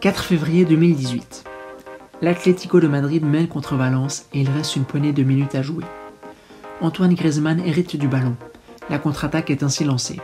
4 0.00 0.22
février 0.22 0.64
2018. 0.64 1.44
L'Atlético 2.22 2.78
de 2.78 2.86
Madrid 2.86 3.24
mène 3.24 3.48
contre 3.48 3.74
Valence 3.74 4.26
et 4.32 4.42
il 4.42 4.48
reste 4.48 4.76
une 4.76 4.84
poignée 4.84 5.12
de 5.12 5.24
minutes 5.24 5.56
à 5.56 5.62
jouer. 5.62 5.82
Antoine 6.80 7.14
Griezmann 7.14 7.58
hérite 7.58 7.96
du 7.96 8.06
ballon. 8.06 8.36
La 8.90 9.00
contre-attaque 9.00 9.50
est 9.50 9.64
ainsi 9.64 9.82
lancée. 9.82 10.20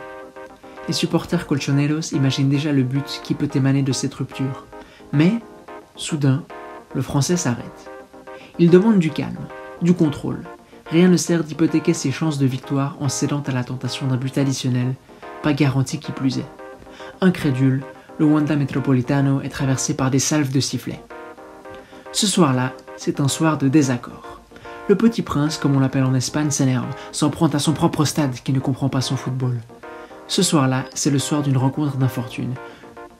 Les 0.87 0.93
supporters 0.93 1.45
colchoneros 1.45 2.13
imaginent 2.13 2.47
déjà 2.47 2.71
le 2.71 2.83
but 2.83 3.19
qui 3.21 3.33
peut 3.33 3.49
émaner 3.53 3.81
de 3.81 3.91
cette 3.91 4.13
rupture. 4.13 4.65
Mais, 5.11 5.33
soudain, 5.97 6.45
le 6.93 7.01
Français 7.01 7.35
s'arrête. 7.35 7.91
Il 8.59 8.69
demande 8.69 8.99
du 8.99 9.09
calme, 9.09 9.45
du 9.81 9.93
contrôle. 9.93 10.43
Rien 10.89 11.09
ne 11.09 11.17
sert 11.17 11.43
d'hypothéquer 11.43 11.93
ses 11.93 12.13
chances 12.13 12.37
de 12.37 12.45
victoire 12.45 12.95
en 13.01 13.09
cédant 13.09 13.43
à 13.45 13.51
la 13.51 13.65
tentation 13.65 14.07
d'un 14.07 14.15
but 14.15 14.37
additionnel, 14.37 14.93
pas 15.43 15.51
garanti 15.51 15.99
qui 15.99 16.13
plus 16.13 16.37
est. 16.37 16.47
Incrédule, 17.19 17.83
le 18.17 18.25
Wanda 18.25 18.55
Metropolitano 18.55 19.41
est 19.41 19.49
traversé 19.49 19.93
par 19.93 20.09
des 20.09 20.19
salves 20.19 20.51
de 20.51 20.59
sifflets. 20.59 21.01
Ce 22.11 22.27
soir-là, 22.27 22.71
c'est 22.95 23.19
un 23.19 23.27
soir 23.27 23.57
de 23.57 23.67
désaccord. 23.67 24.41
Le 24.87 24.95
petit 24.95 25.21
prince, 25.21 25.57
comme 25.57 25.75
on 25.75 25.79
l'appelle 25.79 26.05
en 26.05 26.13
Espagne, 26.13 26.51
s'énerve, 26.51 26.85
s'en 27.11 27.29
prend 27.29 27.47
à 27.47 27.59
son 27.59 27.73
propre 27.73 28.05
stade 28.05 28.35
qui 28.35 28.53
ne 28.53 28.59
comprend 28.59 28.87
pas 28.87 29.01
son 29.01 29.17
football. 29.17 29.57
Ce 30.27 30.43
soir-là, 30.43 30.85
c'est 30.93 31.09
le 31.09 31.19
soir 31.19 31.41
d'une 31.41 31.57
rencontre 31.57 31.97
d'infortune. 31.97 32.53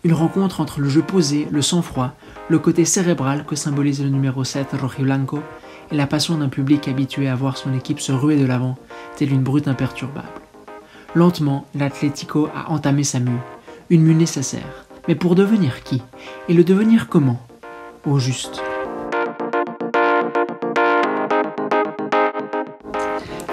Une 0.03 0.13
rencontre 0.13 0.61
entre 0.61 0.79
le 0.79 0.87
jeu 0.87 1.01
posé, 1.01 1.47
le 1.51 1.61
sang-froid, 1.61 2.13
le 2.49 2.59
côté 2.59 2.85
cérébral 2.85 3.45
que 3.45 3.55
symbolise 3.55 4.01
le 4.01 4.09
numéro 4.09 4.43
7 4.43 4.73
Rojiblanco 4.79 5.41
et 5.91 5.95
la 5.95 6.07
passion 6.07 6.37
d'un 6.37 6.49
public 6.49 6.87
habitué 6.87 7.27
à 7.27 7.35
voir 7.35 7.57
son 7.57 7.73
équipe 7.73 7.99
se 7.99 8.11
ruer 8.11 8.37
de 8.37 8.45
l'avant, 8.45 8.77
telle 9.17 9.33
une 9.33 9.43
brute 9.43 9.67
imperturbable. 9.67 10.27
Lentement, 11.15 11.65
l'Atlético 11.75 12.49
a 12.55 12.71
entamé 12.71 13.03
sa 13.03 13.19
mue, 13.19 13.39
une 13.89 14.03
mue 14.03 14.15
nécessaire, 14.15 14.84
mais 15.07 15.15
pour 15.15 15.35
devenir 15.35 15.83
qui 15.83 16.01
Et 16.49 16.53
le 16.53 16.63
devenir 16.63 17.07
comment 17.07 17.39
Au 18.05 18.19
juste? 18.19 18.61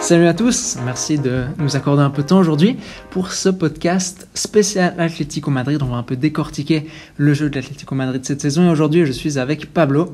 Salut 0.00 0.27
à 0.27 0.34
tous, 0.34 0.78
merci 0.84 1.17
de 1.17 1.44
nous 1.59 1.77
accorder 1.77 2.03
un 2.03 2.11
peu 2.11 2.22
de 2.22 2.28
temps 2.28 2.41
aujourd'hui 2.41 2.77
pour 3.11 3.33
ce 3.33 3.48
podcast 3.48 4.28
spécial 4.34 4.94
Atlético 4.98 5.50
Madrid. 5.53 5.81
On 5.81 5.86
va 5.86 5.97
un 5.97 6.03
peu 6.03 6.17
décortiquer 6.17 6.89
le 7.17 7.34
jeu 7.34 7.48
de 7.48 7.55
l'Atlético 7.55 7.94
Madrid 7.94 8.25
cette 8.25 8.41
saison 8.41 8.66
et 8.66 8.70
aujourd'hui 8.70 9.06
je 9.06 9.12
suis 9.12 9.39
avec 9.39 9.72
Pablo. 9.72 10.12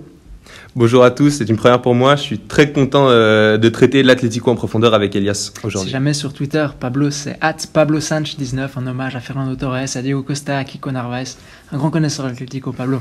Bonjour 0.76 1.02
à 1.02 1.10
tous, 1.10 1.30
c'est 1.30 1.48
une 1.48 1.56
première 1.56 1.82
pour 1.82 1.94
moi. 1.94 2.14
Je 2.14 2.22
suis 2.22 2.38
très 2.38 2.72
content 2.72 3.08
euh, 3.08 3.56
de 3.56 3.68
traiter 3.68 4.02
l'Atlético 4.02 4.50
en 4.50 4.54
profondeur 4.54 4.94
avec 4.94 5.16
Elias 5.16 5.52
aujourd'hui. 5.64 5.88
Si 5.88 5.92
jamais 5.92 6.14
sur 6.14 6.32
Twitter, 6.32 6.66
Pablo 6.78 7.10
c'est 7.10 7.36
at 7.40 7.56
Pablo 7.72 7.98
19 7.98 8.76
en 8.76 8.86
hommage 8.86 9.16
à 9.16 9.20
Fernando 9.20 9.56
Torres, 9.56 9.96
à 9.96 10.02
Diego 10.02 10.22
Costa, 10.22 10.58
à 10.58 10.64
Kiko 10.64 10.90
Narvaez, 10.90 11.24
un 11.72 11.78
grand 11.78 11.90
connaisseur 11.90 12.26
de 12.26 12.30
l'Atlético 12.30 12.72
Pablo. 12.72 13.00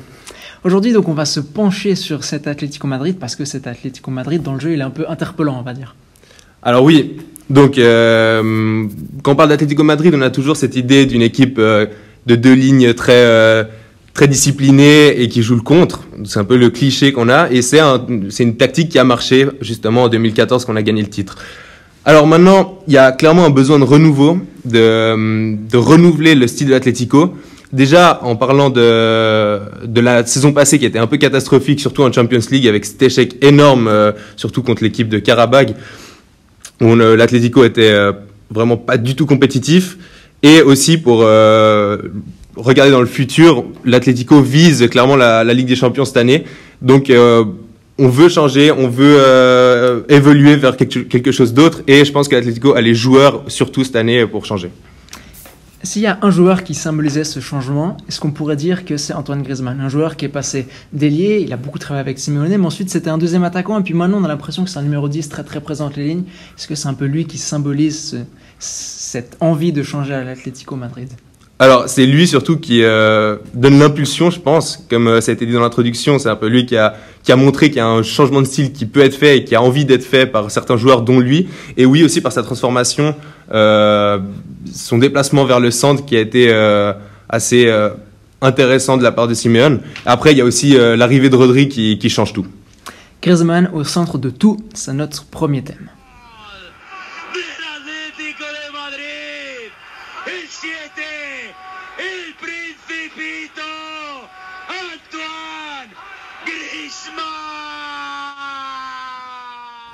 Aujourd'hui 0.63 0.93
donc 0.93 1.07
on 1.07 1.13
va 1.13 1.25
se 1.25 1.39
pencher 1.39 1.95
sur 1.95 2.23
cet 2.23 2.47
Atlético 2.47 2.87
Madrid 2.87 3.17
parce 3.19 3.35
que 3.35 3.45
cet 3.45 3.67
Atlético 3.67 4.09
Madrid 4.11 4.41
dans 4.41 4.53
le 4.53 4.59
jeu 4.59 4.73
il 4.73 4.79
est 4.79 4.83
un 4.83 4.89
peu 4.89 5.05
interpellant 5.07 5.59
on 5.59 5.63
va 5.63 5.73
dire. 5.73 5.95
Alors 6.63 6.83
oui, 6.83 7.17
donc 7.49 7.77
euh, 7.77 8.87
quand 9.23 9.33
on 9.33 9.35
parle 9.35 9.49
d'Atlético 9.49 9.83
Madrid 9.83 10.13
on 10.15 10.21
a 10.21 10.29
toujours 10.29 10.57
cette 10.57 10.75
idée 10.75 11.05
d'une 11.05 11.21
équipe 11.21 11.59
euh, 11.59 11.85
de 12.25 12.35
deux 12.35 12.53
lignes 12.53 12.93
très 12.93 13.67
très 14.17 14.27
discipliné 14.27 15.21
et 15.21 15.29
qui 15.29 15.43
joue 15.43 15.53
le 15.53 15.61
contre. 15.61 16.01
C'est 16.25 16.39
un 16.39 16.43
peu 16.43 16.57
le 16.57 16.71
cliché 16.71 17.13
qu'on 17.13 17.29
a 17.29 17.51
et 17.51 17.61
c'est 17.61 17.79
un, 17.79 18.03
une 18.07 18.57
tactique 18.57 18.89
qui 18.89 18.97
a 18.97 19.03
marché 19.03 19.45
justement 19.61 20.03
en 20.03 20.09
2014 20.09 20.65
qu'on 20.65 20.75
a 20.75 20.81
gagné 20.81 21.03
le 21.03 21.07
titre. 21.07 21.37
Alors 22.03 22.25
maintenant, 22.25 22.79
il 22.87 22.93
y 22.93 22.97
a 22.97 23.11
clairement 23.11 23.45
un 23.45 23.51
besoin 23.51 23.77
de 23.77 23.83
renouveau, 23.83 24.39
de, 24.65 25.55
de 25.55 25.77
renouveler 25.77 26.33
le 26.33 26.47
style 26.47 26.65
de 26.65 26.71
l'Atlético. 26.71 27.35
Déjà, 27.71 28.19
en 28.23 28.35
parlant 28.35 28.71
de, 28.71 29.59
de 29.85 30.01
la 30.01 30.25
saison 30.25 30.51
passée 30.51 30.79
qui 30.79 30.85
était 30.85 30.97
un 30.97 31.05
peu 31.05 31.17
catastrophique, 31.17 31.79
surtout 31.79 32.01
en 32.01 32.11
Champions 32.11 32.39
League, 32.49 32.67
avec 32.67 32.85
cet 32.85 32.99
échec 33.03 33.35
énorme, 33.43 33.87
euh, 33.87 34.13
surtout 34.35 34.63
contre 34.63 34.83
l'équipe 34.83 35.09
de 35.09 35.19
Karabag, 35.19 35.75
où 36.81 36.95
l'Atlético 36.95 37.63
était 37.65 37.91
euh, 37.91 38.13
vraiment 38.49 38.77
pas 38.77 38.97
du 38.97 39.15
tout 39.15 39.27
compétitif, 39.27 39.97
et 40.41 40.61
aussi 40.61 40.97
pour 40.97 41.21
euh, 41.21 41.97
regarder 42.57 42.91
dans 42.91 42.99
le 42.99 43.07
futur, 43.07 43.63
l'Atlético 43.85 44.41
vise 44.41 44.87
clairement 44.89 45.15
la, 45.15 45.43
Ligue 45.53 45.67
des 45.67 45.75
Champions 45.75 46.05
cette 46.05 46.17
année. 46.17 46.43
Donc, 46.81 47.09
euh, 47.09 47.45
on 47.99 48.09
veut 48.09 48.29
changer, 48.29 48.71
on 48.71 48.87
veut 48.87 49.17
euh, 49.19 50.01
évoluer 50.09 50.55
vers 50.55 50.77
quelque, 50.77 51.31
chose 51.31 51.53
d'autre. 51.53 51.81
Et 51.87 52.05
je 52.05 52.11
pense 52.11 52.27
que 52.27 52.35
l'Atlético 52.35 52.73
a 52.73 52.81
les 52.81 52.93
joueurs, 52.93 53.43
surtout 53.47 53.83
cette 53.83 53.95
année, 53.95 54.25
pour 54.27 54.45
changer. 54.45 54.69
S'il 55.83 56.01
y 56.01 56.07
a 56.07 56.17
un 56.21 56.31
joueur 56.31 56.63
qui 56.63 56.73
symbolisait 56.73 57.23
ce 57.23 57.39
changement, 57.39 57.97
est-ce 58.09 58.19
qu'on 58.19 58.31
pourrait 58.31 58.55
dire 58.55 58.83
que 58.83 58.97
c'est 58.97 59.13
Antoine 59.13 59.43
Griezmann? 59.43 59.79
Un 59.79 59.89
joueur 59.89 60.15
qui 60.17 60.25
est 60.25 60.29
passé 60.29 60.67
d'ailier, 60.91 61.43
il 61.45 61.53
a 61.53 61.57
beaucoup 61.57 61.77
travaillé 61.77 62.01
avec 62.01 62.17
Simeone, 62.17 62.49
mais 62.49 62.65
ensuite 62.65 62.89
c'était 62.89 63.11
un 63.11 63.17
deuxième 63.17 63.43
attaquant, 63.43 63.79
et 63.79 63.83
puis 63.83 63.93
maintenant 63.93 64.17
on 64.19 64.23
a 64.23 64.27
l'impression 64.27 64.63
que 64.63 64.69
c'est 64.69 64.79
un 64.79 64.83
numéro 64.83 65.07
10 65.07 65.29
très 65.29 65.43
très 65.43 65.61
présent 65.61 65.89
les 65.95 66.07
lignes. 66.07 66.23
Est-ce 66.57 66.67
que 66.67 66.73
c'est 66.75 66.87
un 66.87 66.95
peu 66.95 67.05
lui 67.05 67.25
qui 67.25 67.37
symbolise 67.37 68.25
cette 68.59 69.37
envie 69.39 69.71
de 69.71 69.83
changer 69.83 70.15
à 70.15 70.23
l'Atlético 70.23 70.75
Madrid? 70.75 71.09
Alors, 71.59 71.89
c'est 71.89 72.05
lui 72.05 72.27
surtout 72.27 72.57
qui 72.57 72.83
euh, 72.83 73.37
donne 73.55 73.79
l'impulsion, 73.79 74.29
je 74.29 74.39
pense. 74.39 74.85
Comme 74.89 75.07
euh, 75.07 75.21
ça 75.21 75.31
a 75.31 75.33
été 75.33 75.45
dit 75.47 75.53
dans 75.53 75.61
l'introduction, 75.61 76.19
c'est 76.19 76.29
un 76.29 76.35
peu 76.35 76.47
lui 76.47 76.67
qui 76.67 76.77
a, 76.77 76.95
qui 77.23 77.31
a 77.31 77.35
montré 77.35 77.69
qu'il 77.69 77.77
y 77.77 77.81
a 77.81 77.87
un 77.87 78.03
changement 78.03 78.41
de 78.41 78.45
style 78.45 78.71
qui 78.71 78.85
peut 78.85 78.99
être 78.99 79.15
fait 79.15 79.37
et 79.37 79.43
qui 79.43 79.55
a 79.55 79.61
envie 79.61 79.83
d'être 79.83 80.03
fait 80.03 80.27
par 80.27 80.51
certains 80.51 80.77
joueurs, 80.77 81.01
dont 81.01 81.19
lui. 81.19 81.47
Et 81.75 81.87
oui, 81.87 82.03
aussi 82.03 82.21
par 82.21 82.31
sa 82.31 82.43
transformation, 82.43 83.15
euh, 83.51 84.19
son 84.71 84.99
déplacement 84.99 85.45
vers 85.45 85.59
le 85.59 85.71
centre 85.71 86.05
qui 86.05 86.15
a 86.15 86.19
été 86.19 86.53
assez 87.27 87.73
intéressant 88.41 88.97
de 88.97 89.03
la 89.03 89.11
part 89.11 89.27
de 89.27 89.33
Simeone. 89.33 89.79
Après, 90.05 90.33
il 90.33 90.37
y 90.37 90.41
a 90.41 90.45
aussi 90.45 90.77
l'arrivée 90.77 91.29
de 91.29 91.35
Rodri 91.35 91.69
qui, 91.69 91.97
qui 91.97 92.09
change 92.09 92.33
tout. 92.33 92.45
Griezmann 93.23 93.71
au 93.73 93.83
centre 93.83 94.19
de 94.19 94.29
tout, 94.29 94.57
c'est 94.75 94.93
notre 94.93 95.25
premier 95.25 95.63
thème. 95.63 95.89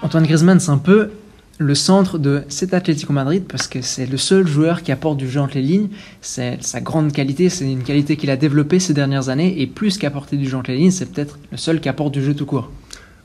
Antoine 0.03 0.25
Griezmann, 0.25 0.59
c'est 0.59 0.69
un 0.69 0.77
peu 0.77 1.11
le 1.59 1.75
centre 1.75 2.17
de 2.17 2.41
cet 2.49 2.73
Atlético 2.73 3.13
Madrid 3.13 3.43
parce 3.47 3.67
que 3.67 3.81
c'est 3.81 4.05
le 4.05 4.17
seul 4.17 4.45
joueur 4.45 4.83
qui 4.83 4.91
apporte 4.91 5.17
du 5.17 5.29
jeu 5.29 5.39
entre 5.39 5.55
les 5.55 5.61
lignes. 5.61 5.87
C'est 6.21 6.61
sa 6.61 6.81
grande 6.81 7.13
qualité, 7.13 7.47
c'est 7.47 7.71
une 7.71 7.83
qualité 7.83 8.17
qu'il 8.17 8.29
a 8.29 8.35
développée 8.35 8.79
ces 8.79 8.93
dernières 8.93 9.29
années 9.29 9.61
et 9.61 9.65
plus 9.65 9.97
qu'apporter 9.97 10.35
du 10.35 10.49
jeu 10.49 10.57
entre 10.57 10.71
les 10.71 10.77
lignes, 10.77 10.91
c'est 10.91 11.09
peut-être 11.09 11.39
le 11.51 11.57
seul 11.57 11.79
qui 11.79 11.87
apporte 11.87 12.13
du 12.13 12.21
jeu 12.21 12.33
tout 12.33 12.45
court. 12.45 12.69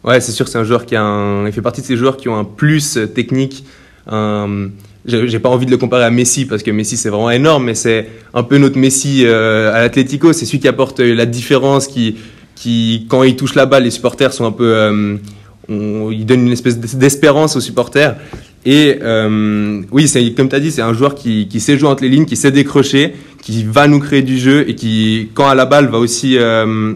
Ouais, 0.04 0.20
c'est 0.20 0.30
sûr, 0.30 0.46
c'est 0.46 0.58
un 0.58 0.62
joueur 0.62 0.86
qui 0.86 0.94
a 0.94 1.02
un... 1.02 1.46
il 1.46 1.52
fait 1.52 1.62
partie 1.62 1.80
de 1.80 1.86
ces 1.86 1.96
joueurs 1.96 2.16
qui 2.16 2.28
ont 2.28 2.38
un 2.38 2.44
plus 2.44 2.96
technique. 3.12 3.64
Un... 4.06 4.68
J'ai 5.04 5.40
pas 5.40 5.48
envie 5.48 5.66
de 5.66 5.72
le 5.72 5.78
comparer 5.78 6.04
à 6.04 6.10
Messi 6.10 6.44
parce 6.44 6.62
que 6.62 6.70
Messi 6.70 6.96
c'est 6.96 7.08
vraiment 7.08 7.30
énorme, 7.30 7.64
mais 7.64 7.74
c'est 7.74 8.08
un 8.34 8.44
peu 8.44 8.56
notre 8.58 8.78
Messi 8.78 9.24
euh, 9.24 9.74
à 9.74 9.80
l'Atlético. 9.80 10.32
C'est 10.32 10.46
celui 10.46 10.60
qui 10.60 10.68
apporte 10.68 11.00
la 11.00 11.26
différence, 11.26 11.88
qui, 11.88 12.16
qui 12.54 13.06
quand 13.08 13.24
il 13.24 13.34
touche 13.34 13.56
la 13.56 13.66
balle, 13.66 13.82
les 13.82 13.90
supporters 13.90 14.32
sont 14.32 14.44
un 14.44 14.52
peu 14.52 14.76
euh, 14.76 15.16
il 15.68 16.24
donne 16.24 16.46
une 16.46 16.52
espèce 16.52 16.78
d'espérance 16.78 17.56
aux 17.56 17.60
supporters. 17.60 18.16
Et 18.64 18.98
euh, 19.02 19.82
oui, 19.90 20.08
c'est 20.08 20.32
comme 20.34 20.48
tu 20.48 20.56
as 20.56 20.60
dit, 20.60 20.72
c'est 20.72 20.82
un 20.82 20.92
joueur 20.92 21.14
qui, 21.14 21.48
sait 21.60 21.78
jouer 21.78 21.88
entre 21.88 22.02
les 22.02 22.08
lignes, 22.08 22.26
qui 22.26 22.36
sait 22.36 22.50
décrocher, 22.50 23.14
qui 23.42 23.64
va 23.64 23.86
nous 23.86 24.00
créer 24.00 24.22
du 24.22 24.38
jeu 24.38 24.68
et 24.68 24.74
qui, 24.74 25.30
quand 25.34 25.48
à 25.48 25.54
la 25.54 25.64
balle, 25.64 25.86
va 25.86 25.98
aussi, 25.98 26.36
euh, 26.38 26.94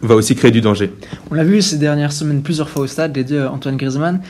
va 0.00 0.14
aussi 0.14 0.34
créer 0.34 0.50
du 0.50 0.60
danger. 0.60 0.92
On 1.30 1.34
l'a 1.34 1.44
vu 1.44 1.60
ces 1.62 1.78
dernières 1.78 2.12
semaines 2.12 2.42
plusieurs 2.42 2.68
fois 2.68 2.82
au 2.82 2.86
stade, 2.86 3.16
les 3.16 3.24
deux 3.24 3.44
Antoine 3.44 3.76
Griezmann. 3.76 4.20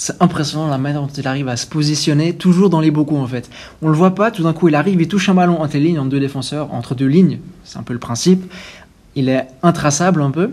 C'est 0.00 0.14
impressionnant 0.20 0.68
la 0.68 0.78
manière 0.78 1.02
dont 1.02 1.08
il 1.08 1.26
arrive 1.26 1.48
à 1.48 1.56
se 1.56 1.66
positionner, 1.66 2.32
toujours 2.32 2.70
dans 2.70 2.80
les 2.80 2.92
coups 2.92 3.12
en 3.12 3.26
fait. 3.26 3.50
On 3.82 3.88
le 3.88 3.94
voit 3.94 4.14
pas, 4.14 4.30
tout 4.30 4.44
d'un 4.44 4.52
coup 4.52 4.68
il 4.68 4.76
arrive, 4.76 5.00
il 5.00 5.08
touche 5.08 5.28
un 5.28 5.34
ballon 5.34 5.60
entre 5.60 5.74
les 5.74 5.80
lignes, 5.80 5.98
entre 5.98 6.10
deux 6.10 6.20
défenseurs, 6.20 6.72
entre 6.72 6.94
deux 6.94 7.06
lignes, 7.06 7.40
c'est 7.64 7.78
un 7.78 7.82
peu 7.82 7.94
le 7.94 7.98
principe. 7.98 8.44
Il 9.16 9.28
est 9.28 9.46
intraçable 9.64 10.22
un 10.22 10.30
peu, 10.30 10.52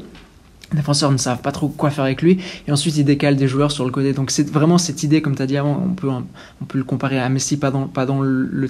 les 0.75 0.81
défenseurs 0.81 1.11
ne 1.11 1.17
savent 1.17 1.41
pas 1.41 1.53
trop 1.53 1.69
quoi 1.69 1.89
faire 1.89 2.03
avec 2.03 2.21
lui 2.21 2.39
et 2.67 2.71
ensuite 2.71 2.97
il 2.97 3.05
décale 3.05 3.37
des 3.37 3.47
joueurs 3.47 3.71
sur 3.71 3.85
le 3.85 3.91
côté. 3.91 4.13
Donc 4.13 4.29
c'est 4.29 4.49
vraiment 4.49 4.77
cette 4.77 5.03
idée 5.03 5.21
comme 5.21 5.35
tu 5.35 5.41
as 5.41 5.47
dit 5.47 5.57
avant 5.57 5.81
on 5.83 5.93
peut 5.93 6.09
on 6.09 6.65
peut 6.65 6.77
le 6.77 6.83
comparer 6.83 7.17
à 7.19 7.29
Messi 7.29 7.57
pas 7.57 7.71
dans 7.71 7.87
pas 7.87 8.05
dans 8.05 8.21
le 8.21 8.69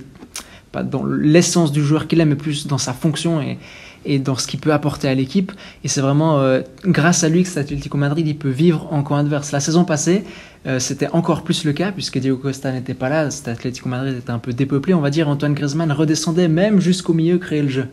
pas 0.71 0.83
dans 0.83 1.03
l'essence 1.05 1.71
du 1.71 1.83
joueur 1.83 2.07
qu'il 2.07 2.21
est 2.21 2.25
mais 2.25 2.35
plus 2.35 2.67
dans 2.67 2.77
sa 2.77 2.93
fonction 2.93 3.41
et, 3.41 3.57
et 4.05 4.19
dans 4.19 4.35
ce 4.35 4.45
qu'il 4.45 4.59
peut 4.59 4.73
apporter 4.73 5.07
à 5.07 5.15
l'équipe. 5.15 5.51
Et 5.83 5.87
c'est 5.87 6.01
vraiment 6.01 6.39
euh, 6.39 6.61
grâce 6.85 7.23
à 7.23 7.29
lui 7.29 7.41
que 7.41 7.49
cet 7.49 7.57
Atlético 7.57 7.97
Madrid 7.97 8.27
il 8.27 8.37
peut 8.37 8.49
vivre 8.49 8.87
en 8.93 9.01
camp 9.01 9.15
adverse. 9.15 9.51
La 9.51 9.59
saison 9.59 9.83
passée 9.83 10.23
euh, 10.67 10.79
c'était 10.79 11.09
encore 11.09 11.43
plus 11.43 11.65
le 11.65 11.73
cas 11.73 11.91
puisque 11.91 12.19
Diego 12.19 12.37
Costa 12.37 12.71
n'était 12.71 12.93
pas 12.93 13.09
là. 13.09 13.31
Cet 13.31 13.47
Atlético 13.47 13.89
Madrid 13.89 14.15
était 14.15 14.31
un 14.31 14.39
peu 14.39 14.53
dépeuplé 14.53 14.93
on 14.93 15.01
va 15.01 15.09
dire. 15.09 15.27
Antoine 15.27 15.55
Griezmann 15.55 15.91
redescendait 15.91 16.49
même 16.49 16.79
jusqu'au 16.79 17.13
milieu 17.13 17.39
créer 17.39 17.63
le 17.63 17.69
jeu 17.69 17.87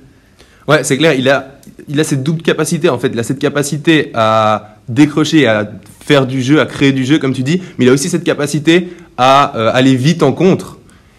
Ouais, 0.68 0.84
c'est 0.84 0.96
clair, 0.96 1.14
il 1.14 1.28
a, 1.28 1.58
il 1.88 1.98
a 1.98 2.04
cette 2.04 2.22
double 2.22 2.42
capacité 2.42 2.88
en 2.88 2.98
fait. 2.98 3.10
Il 3.12 3.18
a 3.18 3.22
cette 3.22 3.38
capacité 3.38 4.10
à 4.14 4.76
décrocher, 4.88 5.46
à 5.46 5.70
faire 6.00 6.26
du 6.26 6.42
jeu, 6.42 6.60
à 6.60 6.66
créer 6.66 6.92
du 6.92 7.04
jeu, 7.04 7.18
comme 7.18 7.32
tu 7.32 7.42
dis, 7.42 7.60
mais 7.78 7.84
il 7.84 7.88
a 7.88 7.92
aussi 7.92 8.08
cette 8.08 8.24
capacité 8.24 8.88
à 9.16 9.56
euh, 9.56 9.70
aller 9.72 9.94
vite 9.96 10.22
en 10.22 10.32
contre. 10.32 10.78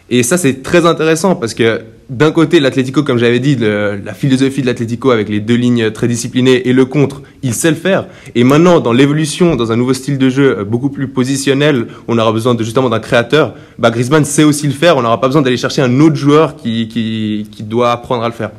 Et 0.09 0.23
ça, 0.23 0.37
c'est 0.37 0.61
très 0.63 0.85
intéressant 0.85 1.35
parce 1.35 1.53
que 1.53 1.81
d'un 2.09 2.31
côté, 2.31 2.59
l'Atlético, 2.59 3.01
comme 3.01 3.17
j'avais 3.17 3.39
dit, 3.39 3.55
la 3.55 4.13
philosophie 4.13 4.61
de 4.61 4.67
l'Atlético 4.67 5.09
avec 5.11 5.29
les 5.29 5.39
deux 5.39 5.55
lignes 5.55 5.89
très 5.91 6.07
disciplinées 6.07 6.67
et 6.67 6.73
le 6.73 6.85
contre, 6.85 7.21
il 7.41 7.53
sait 7.53 7.69
le 7.69 7.77
faire. 7.77 8.07
Et 8.35 8.43
maintenant, 8.43 8.81
dans 8.81 8.93
l'évolution, 8.93 9.55
dans 9.55 9.71
un 9.71 9.77
nouveau 9.77 9.93
style 9.93 10.17
de 10.17 10.29
jeu 10.29 10.59
euh, 10.59 10.63
beaucoup 10.63 10.89
plus 10.89 11.07
positionnel, 11.07 11.87
on 12.07 12.17
aura 12.17 12.31
besoin 12.31 12.55
justement 12.59 12.89
d'un 12.89 12.99
créateur. 12.99 13.55
Bah, 13.79 13.89
Griezmann 13.89 14.25
sait 14.25 14.43
aussi 14.43 14.67
le 14.67 14.73
faire. 14.73 14.97
On 14.97 15.01
n'aura 15.01 15.19
pas 15.19 15.27
besoin 15.27 15.41
d'aller 15.41 15.57
chercher 15.57 15.81
un 15.81 15.99
autre 15.99 16.15
joueur 16.15 16.55
qui 16.55 17.47
doit 17.61 17.91
apprendre 17.91 18.23
à 18.23 18.27
le 18.27 18.33
faire. 18.33 18.51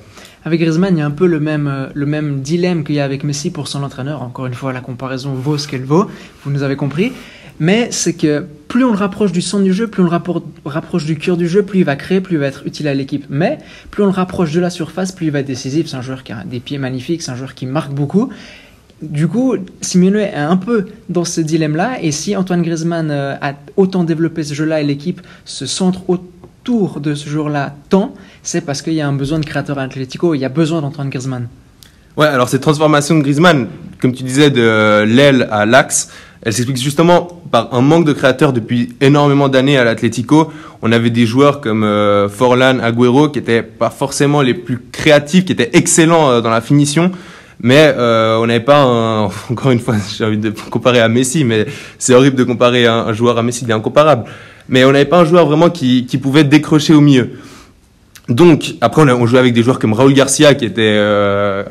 Avec 0.45 0.61
Griezmann, 0.61 0.97
il 0.97 1.01
y 1.01 1.03
a 1.03 1.07
un 1.07 1.11
peu 1.11 1.27
le 1.27 1.41
même, 1.41 1.67
euh, 1.67 1.87
le 1.95 2.07
même 2.07 2.41
dilemme 2.41 2.85
qu'il 2.85 2.97
y 2.97 3.01
a 3.01 3.05
avec 3.05 3.25
Messi 3.25 3.51
pour 3.51 3.69
son 3.69 3.83
entraîneur. 3.83 4.23
Encore 4.23 4.47
une 4.47 4.55
fois, 4.55 4.73
la 4.73 4.81
comparaison 4.81 5.33
vaut 5.33 5.57
ce 5.57 5.67
qu'elle 5.67 5.85
vaut. 5.85 6.11
Vous 6.45 6.51
nous 6.51 6.63
avez 6.63 6.77
compris 6.77 7.13
mais 7.61 7.89
c'est 7.93 8.15
que 8.15 8.47
plus 8.69 8.85
on 8.85 8.91
le 8.91 8.99
rapproche 8.99 9.31
du 9.31 9.41
centre 9.41 9.65
du 9.65 9.73
jeu, 9.73 9.87
plus 9.87 10.03
on 10.03 10.07
le 10.07 10.11
rapproche 10.65 11.05
du 11.05 11.17
cœur 11.17 11.37
du 11.37 11.49
jeu, 11.49 11.63
plus 11.63 11.81
il 11.81 11.85
va 11.85 11.95
créer, 11.95 12.21
plus 12.21 12.35
il 12.35 12.39
va 12.39 12.47
être 12.47 12.67
utile 12.67 12.89
à 12.89 12.95
l'équipe. 12.95 13.27
Mais 13.31 13.59
plus 13.91 14.03
on 14.03 14.07
le 14.07 14.13
rapproche 14.13 14.53
de 14.53 14.61
la 14.61 14.71
surface, 14.71 15.13
plus 15.13 15.27
il 15.27 15.31
va 15.31 15.41
être 15.41 15.47
décisif. 15.47 15.87
C'est 15.87 15.97
un 15.97 16.03
joueur 16.03 16.25
qui 16.25 16.33
a 16.33 16.43
des 16.45 16.61
pieds 16.61 16.79
magnifiques, 16.79 17.23
c'est 17.23 17.31
un 17.31 17.37
joueur 17.37 17.55
qui 17.55 17.67
marque 17.67 17.93
beaucoup. 17.93 18.31
Du 19.03 19.29
coup, 19.29 19.55
Simeone 19.81 20.17
est 20.17 20.35
un 20.35 20.57
peu 20.57 20.87
dans 21.09 21.25
ce 21.25 21.41
dilemme-là. 21.41 22.03
Et 22.03 22.11
si 22.11 22.35
Antoine 22.37 22.63
Griezmann 22.63 23.11
euh, 23.11 23.35
a 23.41 23.55
autant 23.77 24.03
développé 24.03 24.43
ce 24.43 24.55
jeu-là 24.55 24.81
et 24.81 24.85
l'équipe 24.85 25.21
se 25.45 25.67
centre 25.67 26.03
autour 26.65 27.01
de 27.01 27.15
ce 27.15 27.29
joueur-là 27.29 27.75
tant, 27.91 28.15
c'est 28.43 28.63
parce 28.63 28.81
qu'il 28.81 28.95
y 28.95 29.03
a 29.03 29.07
un 29.07 29.13
besoin 29.13 29.39
de 29.39 29.45
créateur 29.45 29.79
à 29.79 29.83
Atletico. 29.83 30.35
Il 30.35 30.39
y 30.39 30.47
a 30.47 30.49
besoin 30.49 30.81
d'Antoine 30.81 31.11
Griezmann. 31.11 31.49
Ouais, 32.17 32.27
alors 32.27 32.49
cette 32.49 32.63
transformation 32.63 33.17
de 33.17 33.23
Griezmann, 33.23 33.69
comme 34.01 34.15
tu 34.15 34.23
disais, 34.23 34.51
de 34.51 35.05
l'aile 35.05 35.47
à 35.51 35.67
l'axe, 35.67 36.09
elle 36.41 36.55
s'explique 36.55 36.79
justement 36.79 37.43
par 37.51 37.75
un 37.75 37.83
manque 37.83 38.07
de 38.07 38.15
créateurs 38.15 38.55
depuis 38.55 38.95
énormément 39.03 39.51
d'années 39.51 39.77
à 39.77 39.85
l'Atlético. 39.85 40.51
On 40.81 40.91
avait 40.91 41.11
des 41.11 41.27
joueurs 41.27 41.61
comme 41.61 41.85
euh, 41.85 42.31
Forlan, 42.31 42.79
Agüero, 42.81 43.29
qui 43.29 43.41
étaient 43.41 43.63
pas 43.63 43.91
forcément 43.91 44.41
les 44.41 44.55
plus 44.55 44.79
créatifs, 44.91 45.45
qui 45.45 45.53
étaient 45.53 45.71
excellents 45.75 46.31
euh, 46.31 46.41
dans 46.41 46.51
la 46.51 46.63
finition. 46.63 47.13
Mais 47.61 47.93
euh, 47.95 48.39
on 48.39 48.47
n'avait 48.47 48.61
pas 48.61 48.83
un, 48.83 49.25
encore 49.51 49.71
une 49.71 49.81
fois, 49.81 49.97
j'ai 50.17 50.25
envie 50.25 50.39
de 50.39 50.49
comparer 50.71 51.01
à 51.01 51.09
Messi, 51.09 51.45
mais 51.45 51.67
c'est 51.99 52.15
horrible 52.15 52.37
de 52.37 52.45
comparer 52.45 52.87
un, 52.87 53.13
joueur 53.13 53.37
à 53.37 53.43
Messi, 53.43 53.65
il 53.65 53.71
est 53.71 53.75
incomparable. 53.75 54.25
Mais 54.69 54.85
on 54.85 54.93
n'avait 54.93 55.05
pas 55.05 55.21
un 55.21 55.25
joueur 55.25 55.47
vraiment 55.47 55.71
qui, 55.71 56.07
qui 56.07 56.19
pouvait 56.19 56.45
décrocher 56.45 56.95
au 56.95 57.01
milieu. 57.01 57.33
Donc, 58.29 58.77
après, 58.81 59.03
on, 59.03 59.09
on, 59.09 59.27
jouait 59.27 59.39
avec 59.39 59.53
des 59.53 59.63
joueurs 59.63 59.79
comme 59.79 59.93
Raúl 59.93 60.15
Garcia, 60.15 60.55
qui 60.55 60.65
était 60.65 60.95
euh, 60.97 61.63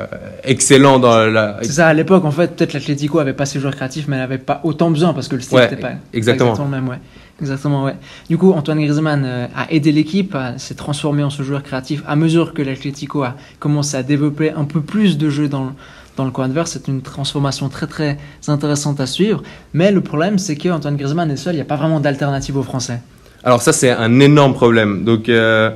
excellent 0.44 1.00
dans 1.00 1.26
la. 1.26 1.58
C'est 1.62 1.72
ça, 1.72 1.88
à 1.88 1.94
l'époque, 1.94 2.24
en 2.24 2.30
fait, 2.30 2.54
peut-être 2.54 2.74
l'Atlético 2.74 3.18
avait 3.18 3.32
pas 3.32 3.44
ses 3.44 3.58
joueurs 3.58 3.74
créatifs, 3.74 4.06
mais 4.06 4.16
elle 4.16 4.22
n'avait 4.22 4.38
pas 4.38 4.60
autant 4.62 4.90
besoin 4.90 5.14
parce 5.14 5.26
que 5.26 5.34
le 5.34 5.42
style 5.42 5.58
n'était 5.58 5.76
pas 5.76 5.92
exactement. 6.12 6.50
exactement 6.50 6.76
le 6.76 6.82
même. 6.82 6.88
Ouais. 6.88 7.00
Exactement, 7.40 7.82
ouais. 7.82 7.96
Du 8.30 8.38
coup, 8.38 8.52
Antoine 8.52 8.78
Griezmann 8.78 9.24
euh, 9.24 9.46
a 9.56 9.72
aidé 9.72 9.90
l'équipe, 9.90 10.36
s'est 10.56 10.76
transformé 10.76 11.24
en 11.24 11.30
ce 11.30 11.42
joueur 11.42 11.64
créatif 11.64 12.04
à 12.06 12.14
mesure 12.14 12.54
que 12.54 12.62
l'Atlético 12.62 13.24
a 13.24 13.34
commencé 13.58 13.96
à 13.96 14.04
développer 14.04 14.52
un 14.52 14.64
peu 14.64 14.80
plus 14.80 15.18
de 15.18 15.30
jeux 15.30 15.48
dans, 15.48 15.72
dans 16.16 16.24
le 16.24 16.30
coin 16.30 16.46
adverse. 16.46 16.72
C'est 16.72 16.88
une 16.88 17.02
transformation 17.02 17.68
très 17.68 17.86
très 17.86 18.18
intéressante 18.48 19.00
à 19.00 19.06
suivre. 19.06 19.42
Mais 19.72 19.92
le 19.92 20.00
problème, 20.00 20.38
c'est 20.38 20.56
qu'Antoine 20.56 20.96
Griezmann 20.96 21.30
est 21.30 21.36
seul, 21.36 21.54
il 21.54 21.58
n'y 21.58 21.62
a 21.62 21.66
pas 21.66 21.76
vraiment 21.76 22.00
d'alternative 22.00 22.56
aux 22.56 22.62
Français. 22.62 23.00
Alors, 23.42 23.62
ça, 23.62 23.72
c'est 23.72 23.90
un 23.90 24.20
énorme 24.20 24.54
problème. 24.54 25.04
Donc. 25.04 25.28
Euh 25.28 25.70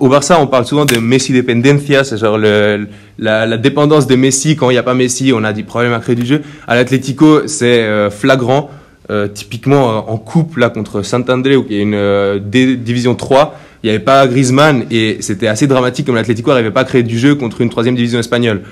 au 0.00 0.08
Barça, 0.08 0.40
on 0.40 0.46
parle 0.46 0.66
souvent 0.66 0.84
de 0.84 0.96
Messi 0.98 1.32
dependencia, 1.32 2.02
c'est 2.02 2.18
genre 2.18 2.36
le, 2.36 2.88
la, 3.18 3.56
dépendance 3.56 4.06
de 4.06 4.16
Messi. 4.16 4.56
Quand 4.56 4.70
il 4.70 4.72
n'y 4.72 4.78
a 4.78 4.82
pas 4.82 4.94
Messi, 4.94 5.32
on 5.32 5.44
a 5.44 5.52
des 5.52 5.62
problèmes 5.62 5.92
à 5.92 6.00
créer 6.00 6.16
du 6.16 6.26
jeu. 6.26 6.42
À 6.66 6.74
l'Atlético, 6.74 7.46
c'est 7.46 7.82
euh, 7.82 8.10
flagrant. 8.10 8.70
Euh, 9.10 9.26
typiquement 9.26 10.10
en 10.10 10.16
coupe 10.16 10.56
là 10.56 10.70
contre 10.70 11.02
Saint-André, 11.02 11.56
qui 11.66 11.76
est 11.76 11.82
une 11.82 12.38
division 12.40 13.14
3, 13.14 13.58
il 13.82 13.86
n'y 13.86 13.90
avait 13.90 14.04
pas 14.04 14.26
Griezmann 14.28 14.84
et 14.92 15.18
c'était 15.20 15.48
assez 15.48 15.66
dramatique 15.66 16.06
comme 16.06 16.14
l'Atlético 16.14 16.50
n'arrivait 16.50 16.70
pas 16.70 16.82
à 16.82 16.84
créer 16.84 17.02
du 17.02 17.18
jeu 17.18 17.34
contre 17.34 17.60
une 17.60 17.68
troisième 17.68 17.96
division 17.96 18.20
espagnole. 18.20 18.62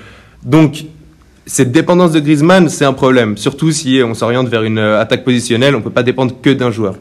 Donc 0.43 0.85
cette 1.45 1.71
dépendance 1.71 2.11
de 2.11 2.19
Griezmann, 2.19 2.69
c'est 2.69 2.85
un 2.85 2.93
problème, 2.93 3.37
surtout 3.37 3.71
si 3.71 4.01
on 4.05 4.13
s'oriente 4.13 4.47
vers 4.47 4.63
une 4.63 4.79
attaque 4.79 5.23
positionnelle, 5.23 5.75
on 5.75 5.79
ne 5.79 5.83
peut 5.83 5.89
pas 5.89 6.03
dépendre 6.03 6.35
que 6.41 6.49
d'un 6.49 6.71
joueur. 6.71 6.95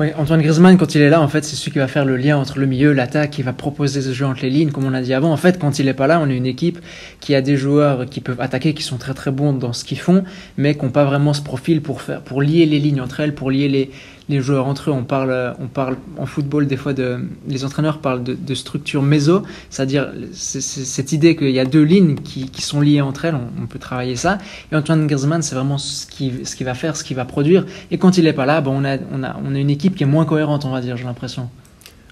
Oui, 0.00 0.06
Antoine 0.16 0.40
Griezmann, 0.40 0.78
quand 0.78 0.94
il 0.94 1.02
est 1.02 1.10
là, 1.10 1.20
en 1.20 1.28
fait, 1.28 1.44
c'est 1.44 1.56
celui 1.56 1.72
qui 1.72 1.78
va 1.78 1.86
faire 1.86 2.06
le 2.06 2.16
lien 2.16 2.38
entre 2.38 2.58
le 2.58 2.64
milieu, 2.64 2.94
l'attaque, 2.94 3.32
qui 3.32 3.42
va 3.42 3.52
proposer 3.52 4.00
ce 4.00 4.14
jeu 4.14 4.24
entre 4.24 4.40
les 4.40 4.48
lignes, 4.48 4.70
comme 4.70 4.86
on 4.86 4.94
a 4.94 5.02
dit 5.02 5.12
avant. 5.12 5.30
En 5.30 5.36
fait, 5.36 5.58
quand 5.58 5.78
il 5.78 5.84
n'est 5.84 5.92
pas 5.92 6.06
là, 6.06 6.20
on 6.24 6.30
est 6.30 6.36
une 6.38 6.46
équipe 6.46 6.78
qui 7.20 7.34
a 7.34 7.42
des 7.42 7.58
joueurs 7.58 8.06
qui 8.06 8.22
peuvent 8.22 8.40
attaquer, 8.40 8.72
qui 8.72 8.82
sont 8.82 8.96
très 8.96 9.12
très 9.12 9.30
bons 9.30 9.52
dans 9.52 9.74
ce 9.74 9.84
qu'ils 9.84 9.98
font, 9.98 10.24
mais 10.56 10.74
qui 10.74 10.86
n'ont 10.86 10.90
pas 10.90 11.04
vraiment 11.04 11.34
ce 11.34 11.42
profil 11.42 11.82
pour 11.82 12.00
faire, 12.00 12.22
pour 12.22 12.40
lier 12.40 12.64
les 12.64 12.78
lignes 12.78 13.02
entre 13.02 13.20
elles, 13.20 13.34
pour 13.34 13.50
lier 13.50 13.68
les, 13.68 13.90
les 14.30 14.40
joueurs 14.40 14.66
entre 14.66 14.90
eux. 14.90 14.92
On 14.92 15.04
parle, 15.04 15.54
on 15.60 15.66
parle 15.66 15.96
en 16.16 16.24
football 16.24 16.66
des 16.66 16.76
fois 16.76 16.92
de, 16.92 17.18
les 17.46 17.64
entraîneurs 17.64 17.98
parlent 17.98 18.22
de, 18.22 18.54
structure 18.54 19.02
méso, 19.02 19.42
c'est-à-dire 19.68 20.10
cette 20.32 21.12
idée 21.12 21.36
qu'il 21.36 21.50
y 21.50 21.60
a 21.60 21.64
deux 21.64 21.82
lignes 21.82 22.16
qui, 22.16 22.48
sont 22.62 22.80
liées 22.80 23.00
entre 23.00 23.26
elles. 23.26 23.36
On, 23.60 23.66
peut 23.66 23.78
travailler 23.78 24.16
ça. 24.16 24.38
Et 24.72 24.76
Antoine 24.76 25.06
Griezmann, 25.06 25.42
c'est 25.42 25.54
vraiment 25.54 25.78
ce 25.78 26.06
qu'il 26.06 26.66
va 26.66 26.74
faire, 26.74 26.96
ce 26.96 27.04
qu'il 27.04 27.16
va 27.16 27.24
produire. 27.24 27.66
Et 27.90 27.98
quand 27.98 28.18
il 28.18 28.24
n'est 28.24 28.32
pas 28.32 28.46
là, 28.46 28.60
bon, 28.60 28.80
on 28.80 28.84
a, 28.84 28.96
on 29.12 29.22
a, 29.22 29.36
on 29.44 29.54
a 29.54 29.58
une 29.58 29.70
équipe 29.70 29.96
qui 29.96 30.04
est 30.04 30.06
moins 30.06 30.24
cohérente, 30.24 30.64
on 30.64 30.70
va 30.70 30.80
dire. 30.80 30.96
J'ai 30.96 31.04
l'impression. 31.04 31.48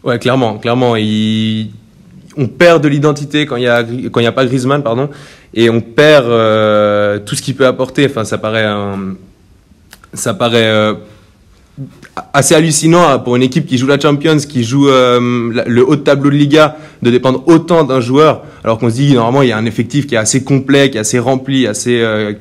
Ouais, 0.05 0.19
clairement, 0.19 0.59
clairement, 0.59 0.95
on 2.37 2.47
perd 2.47 2.83
de 2.83 2.89
l'identité 2.89 3.47
quand 3.47 3.57
il 3.57 3.65
y 3.65 3.69
a 3.69 3.79
a 3.79 4.33
pas 4.33 4.47
Griezmann, 4.47 4.83
pardon, 4.83 5.11
et 5.55 5.71
on 5.71 5.81
perd 5.81 6.27
euh, 6.27 7.19
tout 7.19 7.35
ce 7.35 7.43
qu'il 7.43 7.57
peut 7.57 7.67
apporter. 7.67 8.07
Enfin, 8.07 8.25
ça 8.25 8.39
paraît 8.39 8.67
ça 10.15 10.35
paraît 10.35 10.67
euh, 10.67 10.95
assez 12.33 12.55
hallucinant 12.55 13.19
pour 13.21 13.37
une 13.37 13.43
équipe 13.43 13.67
qui 13.67 13.79
joue 13.79 13.87
la 13.87 13.99
Champions, 13.99 14.39
qui 14.39 14.65
joue 14.65 14.89
euh, 14.89 15.63
le 15.67 15.89
haut 15.89 15.97
de 15.97 16.01
tableau 16.01 16.31
de 16.31 16.37
Liga, 16.37 16.77
de 17.03 17.11
dépendre 17.11 17.43
autant 17.47 17.85
d'un 17.85 18.01
joueur, 18.01 18.43
alors 18.65 18.79
qu'on 18.79 18.91
se 18.91 18.97
dit 18.97 19.15
normalement 19.15 19.43
il 19.43 19.49
y 19.49 19.53
a 19.53 19.57
un 19.57 19.67
effectif 19.67 20.07
qui 20.07 20.15
est 20.15 20.19
assez 20.19 20.45
complet, 20.45 20.91
qui 20.91 20.97
est 20.97 21.01
assez 21.01 21.19
rempli, 21.19 21.67
assez 21.67 22.01
euh, 22.01 22.33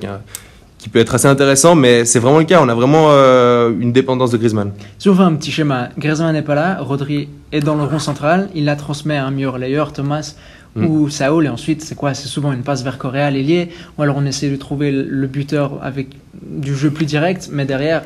qui, 0.79 0.89
peut 0.89 0.99
être 0.99 1.15
assez 1.15 1.27
intéressant, 1.27 1.75
mais 1.75 2.05
c'est 2.05 2.19
vraiment 2.19 2.39
le 2.39 2.45
cas. 2.45 2.61
On 2.63 2.69
a 2.69 2.73
vraiment 2.73 3.07
euh, 3.09 3.73
une 3.77 3.91
dépendance 3.91 4.31
de 4.31 4.37
Griezmann. 4.37 4.71
Si 4.97 5.09
on 5.09 5.15
fait 5.15 5.23
un 5.23 5.33
petit 5.33 5.51
schéma, 5.51 5.89
Griezmann 5.97 6.31
n'est 6.31 6.41
pas 6.41 6.55
là, 6.55 6.77
Rodri 6.79 7.27
est 7.51 7.59
dans 7.59 7.75
le 7.75 7.83
rond 7.83 7.99
central, 7.99 8.49
il 8.55 8.63
la 8.63 8.77
transmet 8.77 9.17
à 9.17 9.25
un 9.25 9.31
meilleur 9.31 9.57
layer, 9.57 9.83
Thomas 9.93 10.35
mm. 10.75 10.85
ou 10.85 11.09
Saoul, 11.09 11.45
et 11.45 11.49
ensuite 11.49 11.81
c'est 11.81 11.95
quoi? 11.95 12.13
C'est 12.13 12.29
souvent 12.29 12.53
une 12.53 12.63
passe 12.63 12.83
vers 12.85 12.97
Correa, 12.97 13.29
l'ailier, 13.29 13.67
ou 13.97 14.03
alors 14.03 14.15
on 14.17 14.25
essaie 14.25 14.49
de 14.49 14.55
trouver 14.55 14.91
le 14.93 15.27
buteur 15.27 15.79
avec 15.81 16.07
du 16.41 16.73
jeu 16.73 16.89
plus 16.89 17.05
direct, 17.05 17.49
mais 17.51 17.65
derrière 17.65 18.03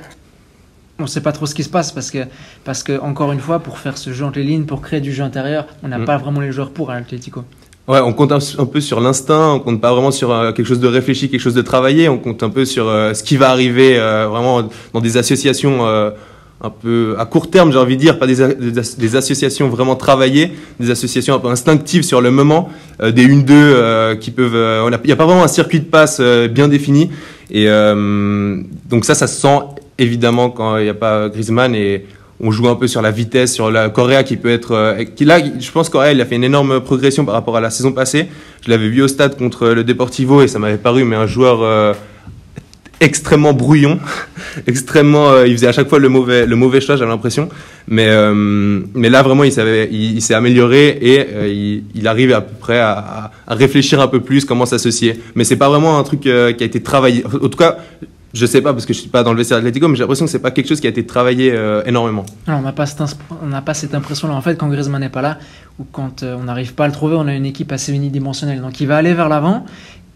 on 1.01 1.05
ne 1.05 1.09
sait 1.09 1.21
pas 1.21 1.31
trop 1.31 1.45
ce 1.45 1.55
qui 1.55 1.63
se 1.63 1.69
passe 1.69 1.91
parce 1.91 2.11
que, 2.11 2.19
parce 2.63 2.83
que, 2.83 2.99
encore 2.99 3.31
une 3.31 3.39
fois, 3.39 3.59
pour 3.59 3.77
faire 3.77 3.97
ce 3.97 4.13
jeu 4.13 4.25
entre 4.25 4.39
les 4.39 4.45
lignes, 4.45 4.65
pour 4.65 4.81
créer 4.81 5.01
du 5.01 5.11
jeu 5.11 5.23
intérieur, 5.23 5.65
on 5.83 5.89
n'a 5.89 5.97
mm. 5.97 6.05
pas 6.05 6.17
vraiment 6.17 6.39
les 6.39 6.51
joueurs 6.51 6.71
pour 6.71 6.91
à 6.91 6.95
l'Atlético. 6.95 7.43
Ouais, 7.87 7.99
on 7.99 8.13
compte 8.13 8.31
un, 8.31 8.65
peu 8.65 8.79
sur 8.79 9.01
l'instinct, 9.01 9.53
on 9.53 9.59
compte 9.59 9.81
pas 9.81 9.91
vraiment 9.91 10.11
sur 10.11 10.31
euh, 10.31 10.51
quelque 10.51 10.67
chose 10.67 10.79
de 10.79 10.87
réfléchi, 10.87 11.29
quelque 11.29 11.41
chose 11.41 11.55
de 11.55 11.63
travaillé, 11.63 12.09
on 12.09 12.19
compte 12.19 12.43
un 12.43 12.51
peu 12.51 12.63
sur 12.63 12.87
euh, 12.87 13.15
ce 13.15 13.23
qui 13.23 13.37
va 13.37 13.49
arriver 13.49 13.97
euh, 13.97 14.27
vraiment 14.29 14.69
dans 14.93 15.01
des 15.01 15.17
associations 15.17 15.83
un 16.63 16.69
peu 16.69 17.15
à 17.17 17.25
court 17.25 17.49
terme, 17.49 17.71
j'ai 17.71 17.79
envie 17.79 17.95
de 17.95 18.01
dire, 18.01 18.19
pas 18.19 18.27
des, 18.27 18.35
des, 18.55 19.15
associations 19.15 19.67
vraiment 19.67 19.95
travaillées, 19.95 20.53
des 20.79 20.91
associations 20.91 21.33
un 21.33 21.39
peu 21.39 21.47
instinctives 21.47 22.03
sur 22.03 22.21
le 22.21 22.29
moment, 22.29 22.69
des 23.01 23.27
1-2 23.27 24.19
qui 24.19 24.29
peuvent... 24.29 24.85
Il 24.85 25.05
n'y 25.05 25.11
a, 25.11 25.15
pas 25.15 25.25
vraiment 25.25 25.43
un 25.43 25.47
circuit 25.47 25.79
de 25.79 25.85
passe 25.85 26.21
bien 26.21 26.67
défini. 26.67 27.09
Et 27.49 27.65
donc 27.65 29.05
ça, 29.05 29.15
ça 29.15 29.25
se 29.25 29.41
sent 29.41 29.57
évidemment 30.01 30.49
quand 30.49 30.77
il 30.77 30.83
n'y 30.83 30.89
a 30.89 30.93
pas 30.93 31.29
Griezmann 31.29 31.75
et 31.75 32.05
on 32.43 32.51
joue 32.51 32.67
un 32.67 32.75
peu 32.75 32.87
sur 32.87 33.01
la 33.01 33.11
vitesse, 33.11 33.53
sur 33.53 33.69
la 33.69 33.89
Correa 33.89 34.23
qui 34.23 34.35
peut 34.35 34.49
être. 34.49 34.71
Euh, 34.71 35.03
qui, 35.03 35.25
là, 35.25 35.39
je 35.39 35.71
pense 35.71 35.89
Correa, 35.89 36.11
il 36.11 36.21
a 36.21 36.25
fait 36.25 36.35
une 36.35 36.43
énorme 36.43 36.81
progression 36.81 37.23
par 37.23 37.35
rapport 37.35 37.55
à 37.55 37.61
la 37.61 37.69
saison 37.69 37.91
passée. 37.91 38.27
Je 38.65 38.69
l'avais 38.69 38.89
vu 38.89 39.03
au 39.03 39.07
stade 39.07 39.37
contre 39.37 39.69
le 39.69 39.83
Deportivo 39.83 40.41
et 40.41 40.47
ça 40.47 40.57
m'avait 40.57 40.77
paru, 40.77 41.03
mais 41.03 41.15
un 41.15 41.27
joueur 41.27 41.61
euh, 41.61 41.93
extrêmement 42.99 43.53
brouillon, 43.53 43.99
extrêmement. 44.67 45.29
Euh, 45.29 45.47
il 45.47 45.53
faisait 45.53 45.67
à 45.67 45.71
chaque 45.71 45.87
fois 45.87 45.99
le 45.99 46.09
mauvais, 46.09 46.47
le 46.47 46.55
mauvais 46.55 46.81
choix, 46.81 46.95
j'avais 46.95 47.11
l'impression. 47.11 47.47
Mais, 47.87 48.09
mais 48.95 49.09
là, 49.09 49.21
vraiment, 49.21 49.43
il, 49.43 50.21
s'est 50.21 50.33
amélioré 50.33 50.97
et 51.01 51.81
il, 51.93 52.07
arrive 52.07 52.33
à 52.33 52.41
peu 52.41 52.53
près 52.59 52.79
à, 52.79 53.31
à, 53.45 53.55
réfléchir 53.55 53.99
un 53.99 54.07
peu 54.07 54.21
plus 54.21 54.45
comment 54.45 54.65
s'associer. 54.65 55.19
Mais 55.35 55.43
c'est 55.43 55.57
pas 55.57 55.69
vraiment 55.69 55.99
un 55.99 56.03
truc 56.03 56.21
qui 56.21 56.31
a 56.31 56.49
été 56.49 56.81
travaillé. 56.81 57.23
En 57.25 57.49
tout 57.49 57.57
cas, 57.57 57.77
je 58.33 58.45
sais 58.45 58.61
pas 58.61 58.73
parce 58.73 58.85
que 58.85 58.93
je 58.93 58.99
suis 58.99 59.09
pas 59.09 59.23
dans 59.23 59.31
le 59.31 59.37
vestiaire 59.37 59.57
Atlético, 59.57 59.87
mais 59.87 59.95
j'ai 59.95 60.01
l'impression 60.01 60.25
que 60.25 60.31
c'est 60.31 60.39
pas 60.39 60.51
quelque 60.51 60.67
chose 60.67 60.79
qui 60.79 60.87
a 60.87 60.89
été 60.89 61.05
travaillé 61.05 61.51
euh, 61.51 61.83
énormément. 61.85 62.25
Alors, 62.47 62.59
on 62.59 62.63
n'a 62.63 62.71
pas, 62.71 62.85
pas 63.65 63.73
cette 63.73 63.93
impression-là. 63.93 64.33
En 64.33 64.41
fait, 64.41 64.55
quand 64.55 64.67
Griezmann 64.69 65.01
n'est 65.01 65.09
pas 65.09 65.21
là, 65.21 65.37
ou 65.79 65.85
quand 65.91 66.23
euh, 66.23 66.37
on 66.39 66.43
n'arrive 66.43 66.73
pas 66.73 66.85
à 66.85 66.87
le 66.87 66.93
trouver, 66.93 67.15
on 67.15 67.27
a 67.27 67.33
une 67.33 67.45
équipe 67.45 67.71
assez 67.71 67.93
unidimensionnelle. 67.93 68.61
Donc 68.61 68.79
il 68.79 68.87
va 68.87 68.97
aller 68.97 69.13
vers 69.13 69.29
l'avant, 69.29 69.65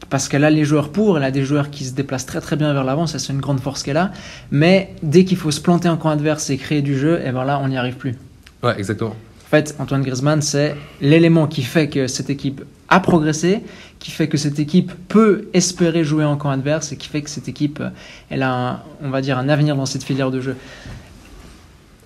parce 0.10 0.28
qu'elle 0.28 0.44
a 0.44 0.50
les 0.50 0.66
joueurs 0.66 0.90
pour, 0.90 1.18
elle 1.18 1.24
a 1.24 1.32
des 1.32 1.44
joueurs 1.44 1.70
qui 1.70 1.84
se 1.84 1.94
déplacent 1.94 2.26
très 2.26 2.42
très 2.42 2.56
bien 2.56 2.74
vers 2.74 2.84
l'avant, 2.84 3.08
ça 3.08 3.20
c'est 3.20 3.34
une 3.34 3.42
grande 3.42 3.60
force 3.60 3.84
qu'elle 3.84 3.98
a. 3.98 4.12
Mais 4.52 4.94
dès 5.04 5.26
qu'il 5.26 5.38
faut 5.38 5.52
se 5.52 5.62
planter 5.62 5.90
en 5.90 5.98
camp 5.98 6.10
adverse 6.10 6.50
et 6.50 6.58
créer 6.58 6.82
du 6.82 6.98
jeu, 6.98 7.20
et 7.20 7.28
eh 7.28 7.32
ben 7.32 7.44
là 7.44 7.60
on 7.64 7.68
n'y 7.68 7.78
arrive 7.78 7.96
plus. 7.96 8.16
Ouais, 8.64 8.76
exactement. 8.78 9.12
En 9.12 9.50
fait, 9.50 9.76
Antoine 9.80 10.02
Griezmann, 10.02 10.42
c'est 10.42 10.76
l'élément 11.02 11.48
qui 11.48 11.62
fait 11.62 11.88
que 11.88 12.08
cette 12.08 12.30
équipe 12.30 12.64
a 12.90 13.00
progressé, 13.00 13.62
qui 14.06 14.12
fait 14.12 14.28
que 14.28 14.38
cette 14.38 14.60
équipe 14.60 14.92
peut 15.08 15.48
espérer 15.54 16.04
jouer 16.04 16.26
en 16.26 16.38
camp 16.38 16.52
adverse 16.52 16.92
et 16.92 16.96
qui 16.96 17.08
fait 17.08 17.24
que 17.24 17.30
cette 17.32 17.48
équipe, 17.48 17.82
elle 18.30 18.44
a, 18.44 18.84
on 19.02 19.10
va 19.10 19.20
dire, 19.20 19.40
un 19.40 19.50
avenir 19.50 19.76
dans 19.76 19.88
cette 19.88 20.04
filière 20.04 20.30
de 20.30 20.42
jeu. 20.42 20.56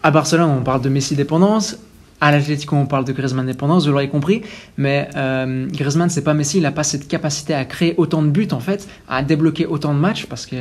À 0.02 0.10
Barcelone, 0.10 0.50
on 0.50 0.64
parle 0.64 0.82
de 0.82 0.88
Messi 0.88 1.18
dépendance. 1.18 1.78
à 2.22 2.32
l'Atlético, 2.32 2.78
on 2.78 2.86
parle 2.86 3.04
de 3.04 3.12
Griezmann 3.12 3.46
dépendance, 3.46 3.86
vous 3.86 3.92
l'aurez 3.92 4.08
compris, 4.08 4.44
mais 4.78 5.10
euh, 5.18 5.68
Griezmann, 5.70 6.10
c'est 6.10 6.24
pas 6.24 6.34
Messi, 6.34 6.60
il 6.60 6.64
n'a 6.64 6.72
pas 6.72 6.84
cette 6.84 7.06
capacité 7.10 7.54
à 7.54 7.66
créer 7.66 7.96
autant 7.98 8.22
de 8.22 8.30
buts, 8.30 8.48
en 8.54 8.62
fait, 8.62 8.88
à 9.10 9.22
débloquer 9.22 9.66
autant 9.66 9.94
de 9.94 10.00
matchs, 10.00 10.26
parce 10.26 10.46
que 10.46 10.56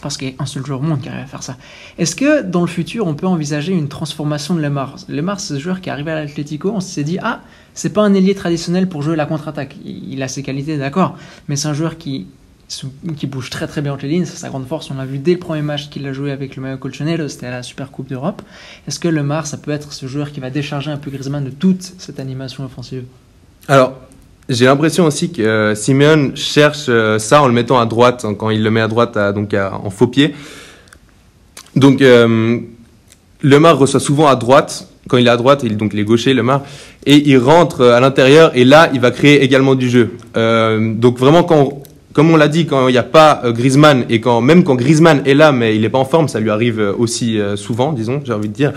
parce 0.00 0.16
qu'il 0.16 0.28
y 0.28 0.30
a 0.32 0.34
un 0.38 0.46
seul 0.46 0.64
joueur 0.64 0.80
au 0.80 0.82
monde 0.82 1.00
qui 1.00 1.08
arrive 1.08 1.22
à 1.22 1.26
faire 1.26 1.42
ça. 1.42 1.56
Est-ce 1.98 2.14
que 2.14 2.42
dans 2.42 2.60
le 2.60 2.66
futur, 2.66 3.06
on 3.06 3.14
peut 3.14 3.26
envisager 3.26 3.72
une 3.72 3.88
transformation 3.88 4.54
de 4.54 4.60
Lemar? 4.60 4.96
Lemar, 5.08 5.40
c'est 5.40 5.54
ce 5.54 5.58
joueur 5.58 5.80
qui 5.80 5.88
est 5.88 5.92
à 5.92 5.96
l'Atlético, 5.96 6.70
on 6.74 6.80
s'est 6.80 7.04
dit, 7.04 7.18
ah, 7.22 7.40
c'est 7.74 7.92
pas 7.92 8.02
un 8.02 8.14
ailier 8.14 8.34
traditionnel 8.34 8.88
pour 8.88 9.02
jouer 9.02 9.16
la 9.16 9.26
contre-attaque. 9.26 9.76
Il 9.84 10.22
a 10.22 10.28
ses 10.28 10.42
qualités, 10.42 10.76
d'accord, 10.76 11.16
mais 11.48 11.56
c'est 11.56 11.68
un 11.68 11.74
joueur 11.74 11.96
qui, 11.96 12.26
qui 13.16 13.26
bouge 13.26 13.50
très 13.50 13.66
très 13.66 13.80
bien 13.80 13.92
entre 13.94 14.04
les 14.04 14.10
lignes, 14.10 14.24
c'est 14.24 14.36
sa 14.36 14.48
grande 14.48 14.66
force. 14.66 14.90
On 14.90 14.94
l'a 14.94 15.06
vu 15.06 15.18
dès 15.18 15.32
le 15.32 15.38
premier 15.38 15.62
match 15.62 15.88
qu'il 15.88 16.06
a 16.06 16.12
joué 16.12 16.32
avec 16.32 16.56
le 16.56 16.62
maillot 16.62 16.78
Colchonero, 16.78 17.28
c'était 17.28 17.46
à 17.46 17.50
la 17.50 17.62
Super 17.62 17.90
Coupe 17.90 18.08
d'Europe. 18.08 18.42
Est-ce 18.86 19.00
que 19.00 19.08
Lemar, 19.08 19.46
ça 19.46 19.56
peut 19.56 19.70
être 19.70 19.92
ce 19.92 20.06
joueur 20.06 20.32
qui 20.32 20.40
va 20.40 20.50
décharger 20.50 20.90
un 20.90 20.98
peu 20.98 21.10
Griezmann 21.10 21.44
de 21.44 21.50
toute 21.50 21.82
cette 21.98 22.20
animation 22.20 22.64
offensive? 22.64 23.04
Alors, 23.68 23.98
j'ai 24.48 24.64
l'impression 24.64 25.04
aussi 25.06 25.30
que 25.30 25.42
euh, 25.42 25.74
Simeone 25.74 26.36
cherche 26.36 26.86
euh, 26.88 27.18
ça 27.18 27.42
en 27.42 27.48
le 27.48 27.52
mettant 27.52 27.78
à 27.78 27.86
droite, 27.86 28.24
hein, 28.24 28.34
quand 28.34 28.50
il 28.50 28.62
le 28.62 28.70
met 28.70 28.80
à 28.80 28.88
droite 28.88 29.18
donc 29.34 29.54
en 29.54 29.90
faux 29.90 30.06
pied. 30.06 30.34
Donc, 31.76 32.00
euh, 32.00 32.58
Lemar 33.42 33.78
reçoit 33.78 34.00
souvent 34.00 34.26
à 34.26 34.36
droite. 34.36 34.88
Quand 35.08 35.16
il 35.16 35.26
est 35.26 35.30
à 35.30 35.36
droite, 35.36 35.62
il, 35.64 35.76
donc 35.76 35.92
il 35.94 36.00
est 36.00 36.04
gaucher, 36.04 36.34
Lemar, 36.34 36.62
et 37.06 37.16
il 37.16 37.38
rentre 37.38 37.84
à 37.86 38.00
l'intérieur, 38.00 38.50
et 38.54 38.64
là, 38.64 38.90
il 38.92 39.00
va 39.00 39.10
créer 39.10 39.42
également 39.42 39.74
du 39.74 39.88
jeu. 39.88 40.10
donc 40.34 41.18
vraiment, 41.18 41.44
comme 42.18 42.32
on 42.32 42.36
l'a 42.36 42.48
dit, 42.48 42.66
quand 42.66 42.88
il 42.88 42.90
n'y 42.90 42.98
a 42.98 43.04
pas 43.04 43.42
euh, 43.44 43.52
Griezmann 43.52 44.04
et 44.10 44.20
même 44.42 44.64
quand 44.64 44.74
Griezmann 44.74 45.22
est 45.24 45.34
là, 45.34 45.52
mais 45.52 45.76
il 45.76 45.82
n'est 45.82 45.88
pas 45.88 45.98
en 45.98 46.04
forme, 46.04 46.26
ça 46.26 46.40
lui 46.40 46.50
arrive 46.50 46.80
euh, 46.80 46.92
aussi 46.98 47.38
euh, 47.38 47.54
souvent, 47.54 47.92
disons, 47.92 48.20
j'ai 48.24 48.32
envie 48.32 48.48
de 48.48 48.54
dire. 48.54 48.72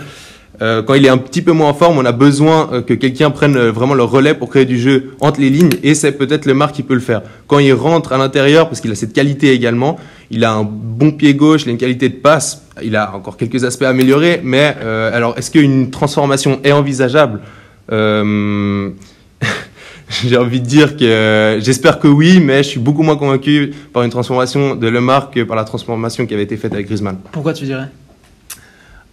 Quand 0.86 0.94
il 0.94 1.04
est 1.04 1.08
un 1.08 1.18
petit 1.18 1.42
peu 1.42 1.52
moins 1.52 1.70
en 1.70 1.74
forme, 1.74 1.98
on 1.98 2.04
a 2.04 2.12
besoin 2.12 2.82
que 2.82 2.94
quelqu'un 2.94 3.30
prenne 3.30 3.58
vraiment 3.68 3.94
le 3.94 4.04
relais 4.04 4.34
pour 4.34 4.48
créer 4.48 4.64
du 4.64 4.78
jeu 4.78 5.16
entre 5.20 5.40
les 5.40 5.50
lignes, 5.50 5.72
et 5.82 5.94
c'est 5.94 6.12
peut-être 6.12 6.46
le 6.46 6.54
Mar 6.54 6.72
qui 6.72 6.82
peut 6.82 6.94
le 6.94 7.00
faire. 7.00 7.22
Quand 7.46 7.58
il 7.58 7.72
rentre 7.72 8.12
à 8.12 8.18
l'intérieur, 8.18 8.68
parce 8.68 8.80
qu'il 8.80 8.90
a 8.92 8.94
cette 8.94 9.12
qualité 9.12 9.52
également, 9.52 9.98
il 10.30 10.44
a 10.44 10.52
un 10.52 10.62
bon 10.62 11.10
pied 11.10 11.34
gauche, 11.34 11.62
il 11.64 11.68
a 11.70 11.72
une 11.72 11.78
qualité 11.78 12.08
de 12.08 12.14
passe, 12.14 12.62
il 12.82 12.94
a 12.96 13.14
encore 13.14 13.36
quelques 13.36 13.64
aspects 13.64 13.82
améliorés, 13.82 14.40
mais 14.42 14.76
alors 15.12 15.36
est-ce 15.36 15.50
qu'une 15.50 15.90
transformation 15.90 16.60
est 16.62 16.72
envisageable? 16.72 17.40
J'ai 20.24 20.36
envie 20.36 20.60
de 20.60 20.66
dire 20.66 20.96
que 20.96 21.58
j'espère 21.62 21.98
que 21.98 22.06
oui, 22.06 22.38
mais 22.38 22.62
je 22.62 22.68
suis 22.68 22.80
beaucoup 22.80 23.02
moins 23.02 23.16
convaincu 23.16 23.72
par 23.92 24.02
une 24.02 24.10
transformation 24.10 24.76
de 24.76 24.86
Lemar 24.86 25.30
que 25.30 25.40
par 25.40 25.56
la 25.56 25.64
transformation 25.64 26.26
qui 26.26 26.34
avait 26.34 26.42
été 26.42 26.56
faite 26.58 26.74
avec 26.74 26.86
Griezmann. 26.86 27.16
Pourquoi 27.32 27.54
tu 27.54 27.64
dirais? 27.64 27.88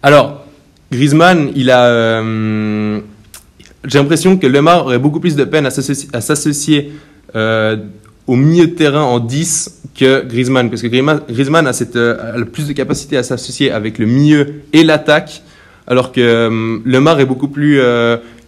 Alors, 0.02 0.44
Griezmann, 0.90 1.52
il 1.54 1.70
a. 1.70 1.86
Euh, 1.86 3.00
j'ai 3.84 3.98
l'impression 3.98 4.36
que 4.36 4.46
Lemar 4.46 4.84
aurait 4.84 4.98
beaucoup 4.98 5.20
plus 5.20 5.36
de 5.36 5.44
peine 5.44 5.66
à 5.66 5.70
s'associer 6.20 6.92
euh, 7.34 7.76
au 8.26 8.36
milieu 8.36 8.66
de 8.66 8.72
terrain 8.72 9.02
en 9.02 9.20
10 9.20 9.82
que 9.96 10.24
Griezmann, 10.26 10.68
parce 10.68 10.82
que 10.82 10.88
Griezmann 10.88 11.66
a, 11.66 11.72
cette, 11.72 11.96
euh, 11.96 12.42
a 12.42 12.44
plus 12.44 12.68
de 12.68 12.72
capacité 12.72 13.16
à 13.16 13.22
s'associer 13.22 13.70
avec 13.70 13.98
le 13.98 14.06
milieu 14.06 14.62
et 14.72 14.84
l'attaque 14.84 15.42
alors 15.86 16.12
que 16.12 16.20
euh, 16.20 16.78
Lemar 16.84 17.18
est 17.20 17.24
beaucoup 17.24 17.48
plus. 17.48 17.80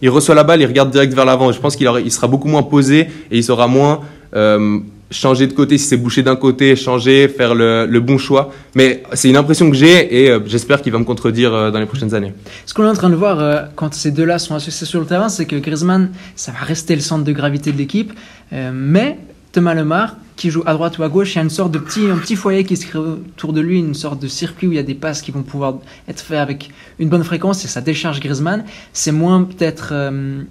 Il 0.01 0.09
reçoit 0.09 0.35
la 0.35 0.43
balle, 0.43 0.61
il 0.61 0.65
regarde 0.65 0.91
direct 0.91 1.13
vers 1.13 1.25
l'avant. 1.25 1.51
Je 1.51 1.59
pense 1.59 1.75
qu'il 1.75 1.89
il 2.05 2.11
sera 2.11 2.27
beaucoup 2.27 2.47
moins 2.47 2.63
posé 2.63 2.99
et 3.31 3.37
il 3.37 3.43
saura 3.43 3.67
moins 3.67 4.01
euh, 4.35 4.79
changer 5.11 5.47
de 5.47 5.53
côté 5.53 5.77
si 5.77 5.85
c'est 5.87 5.97
bouché 5.97 6.23
d'un 6.23 6.35
côté, 6.35 6.75
changer, 6.75 7.27
faire 7.27 7.53
le, 7.53 7.85
le 7.85 7.99
bon 7.99 8.17
choix. 8.17 8.51
Mais 8.75 9.03
c'est 9.13 9.29
une 9.29 9.37
impression 9.37 9.69
que 9.69 9.75
j'ai 9.75 10.25
et 10.25 10.37
j'espère 10.45 10.81
qu'il 10.81 10.91
va 10.91 10.99
me 10.99 11.03
contredire 11.03 11.71
dans 11.71 11.79
les 11.79 11.85
prochaines 11.85 12.15
années. 12.15 12.33
Ce 12.65 12.73
qu'on 12.73 12.83
est 12.83 12.89
en 12.89 12.95
train 12.95 13.09
de 13.11 13.15
voir 13.15 13.69
quand 13.75 13.93
ces 13.93 14.11
deux-là 14.11 14.39
sont 14.39 14.55
associés 14.55 14.87
sur 14.87 14.99
le 14.99 15.05
terrain, 15.05 15.29
c'est 15.29 15.45
que 15.45 15.55
Griezmann, 15.55 16.09
ça 16.35 16.51
va 16.51 16.65
rester 16.65 16.95
le 16.95 17.01
centre 17.01 17.23
de 17.23 17.31
gravité 17.31 17.71
de 17.71 17.77
l'équipe, 17.77 18.11
mais 18.51 19.17
Thomas 19.53 19.75
Lemar, 19.75 20.15
qui 20.35 20.49
joue 20.49 20.63
à 20.65 20.73
droite 20.73 20.97
ou 20.97 21.03
à 21.03 21.09
gauche, 21.09 21.33
il 21.33 21.35
y 21.35 21.39
a 21.39 21.43
une 21.43 21.51
sorte 21.51 21.71
de 21.71 21.77
petit, 21.77 22.09
un 22.09 22.17
petit 22.17 22.35
foyer 22.35 22.63
qui 22.63 22.75
se 22.75 22.87
crée 22.87 22.97
autour 22.97 23.53
de 23.53 23.61
lui, 23.61 23.77
une 23.77 23.93
sorte 23.93 24.19
de 24.19 24.27
circuit 24.27 24.67
où 24.67 24.71
il 24.71 24.75
y 24.75 24.79
a 24.79 24.83
des 24.83 24.95
passes 24.95 25.21
qui 25.21 25.31
vont 25.31 25.43
pouvoir 25.43 25.75
être 26.07 26.21
faites 26.21 26.39
avec 26.39 26.71
une 26.97 27.07
bonne 27.07 27.23
fréquence 27.23 27.63
et 27.63 27.67
ça 27.67 27.79
décharge 27.79 28.19
Griezmann. 28.19 28.63
C'est 28.93 29.11
moins 29.11 29.43
peut-être, 29.43 29.89
euh, 29.91 30.41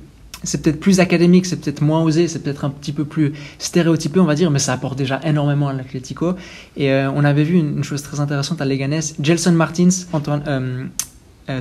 c'est 0.45 0.63
peut-être 0.63 0.81
plus 0.81 1.01
académique, 1.01 1.47
c'est 1.47 1.61
peut-être 1.61 1.83
moins 1.83 2.03
osé, 2.03 2.29
c'est 2.29 2.41
peut-être 2.41 2.65
un 2.65 2.71
petit 2.71 2.93
peu 2.93 3.05
plus 3.05 3.33
stéréotypé, 3.59 4.21
on 4.21 4.25
va 4.25 4.35
dire, 4.35 4.51
mais 4.51 4.59
ça 4.59 4.73
apporte 4.73 4.97
déjà 4.99 5.21
énormément 5.25 5.69
à 5.69 5.73
l'Atlético. 5.73 6.35
Et 6.77 6.91
euh, 6.93 7.11
on 7.11 7.25
avait 7.25 7.45
vu 7.45 7.59
une, 7.59 7.85
chose 7.85 8.03
très 8.03 8.21
intéressante 8.21 8.61
à 8.61 8.65
Leganés, 8.65 9.01
Gelson 9.21 9.53
Martins, 9.53 9.89
Antoine, 10.13 10.43
euh, 10.47 10.85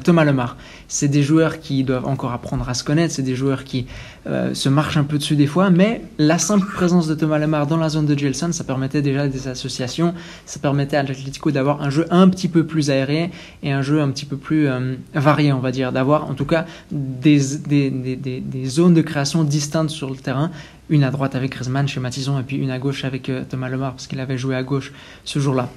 Thomas 0.03 0.23
Lemar. 0.23 0.57
C'est 0.88 1.07
des 1.07 1.23
joueurs 1.23 1.59
qui 1.59 1.83
doivent 1.83 2.05
encore 2.05 2.31
apprendre 2.31 2.67
à 2.69 2.73
se 2.73 2.83
connaître, 2.83 3.13
c'est 3.13 3.23
des 3.23 3.35
joueurs 3.35 3.63
qui 3.63 3.88
euh, 4.27 4.53
se 4.53 4.69
marchent 4.69 4.97
un 4.97 5.03
peu 5.03 5.17
dessus 5.17 5.35
des 5.35 5.47
fois, 5.47 5.71
mais 5.71 6.01
la 6.19 6.38
simple 6.38 6.67
présence 6.67 7.07
de 7.07 7.15
Thomas 7.15 7.39
Lemar 7.39 7.65
dans 7.65 7.77
la 7.77 7.89
zone 7.89 8.05
de 8.05 8.17
Gelson, 8.17 8.51
ça 8.51 8.63
permettait 8.63 9.01
déjà 9.01 9.27
des 9.27 9.47
associations, 9.47 10.13
ça 10.45 10.59
permettait 10.59 10.97
à 10.97 11.01
l'Atlético 11.01 11.50
d'avoir 11.50 11.81
un 11.81 11.89
jeu 11.89 12.05
un 12.11 12.29
petit 12.29 12.47
peu 12.47 12.63
plus 12.63 12.91
aéré 12.91 13.31
et 13.63 13.71
un 13.71 13.81
jeu 13.81 14.00
un 14.00 14.09
petit 14.09 14.25
peu 14.25 14.38
plus 14.38 14.67
euh, 14.67 14.93
varié, 15.15 15.51
on 15.53 15.59
va 15.59 15.71
dire, 15.71 15.91
d'avoir 15.91 16.29
en 16.29 16.35
tout 16.35 16.45
cas 16.45 16.65
des, 16.91 17.39
des, 17.67 17.89
des, 17.89 18.15
des, 18.15 18.65
zones 18.65 18.93
de 18.93 19.01
création 19.01 19.43
distinctes 19.43 19.89
sur 19.89 20.11
le 20.11 20.17
terrain, 20.17 20.51
une 20.89 21.03
à 21.03 21.09
droite 21.09 21.33
avec 21.33 21.53
Griezmann 21.53 21.88
chez 21.88 22.00
Mathison 22.00 22.39
et 22.39 22.43
puis 22.43 22.57
une 22.57 22.69
à 22.69 22.77
gauche 22.77 23.05
avec 23.05 23.31
Thomas 23.50 23.69
Lemar 23.69 23.93
parce 23.93 24.05
qu'il 24.05 24.19
avait 24.19 24.38
joué 24.38 24.55
à 24.55 24.61
gauche 24.61 24.91
ce 25.25 25.39
jour-là. 25.39 25.67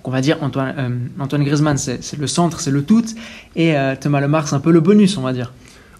Donc 0.00 0.08
on 0.08 0.12
va 0.12 0.22
dire 0.22 0.38
Antoine, 0.40 0.74
euh, 0.78 1.44
Griezmann, 1.44 1.76
c'est 1.76 2.18
le 2.18 2.26
centre, 2.26 2.60
c'est 2.60 2.70
le 2.70 2.82
tout, 2.82 3.04
et 3.54 3.76
euh, 3.76 3.94
Thomas 4.00 4.22
Lemar, 4.22 4.48
c'est 4.48 4.54
un 4.54 4.60
peu 4.60 4.70
le 4.70 4.80
bonus, 4.80 5.18
on 5.18 5.20
va 5.20 5.34
dire. 5.34 5.52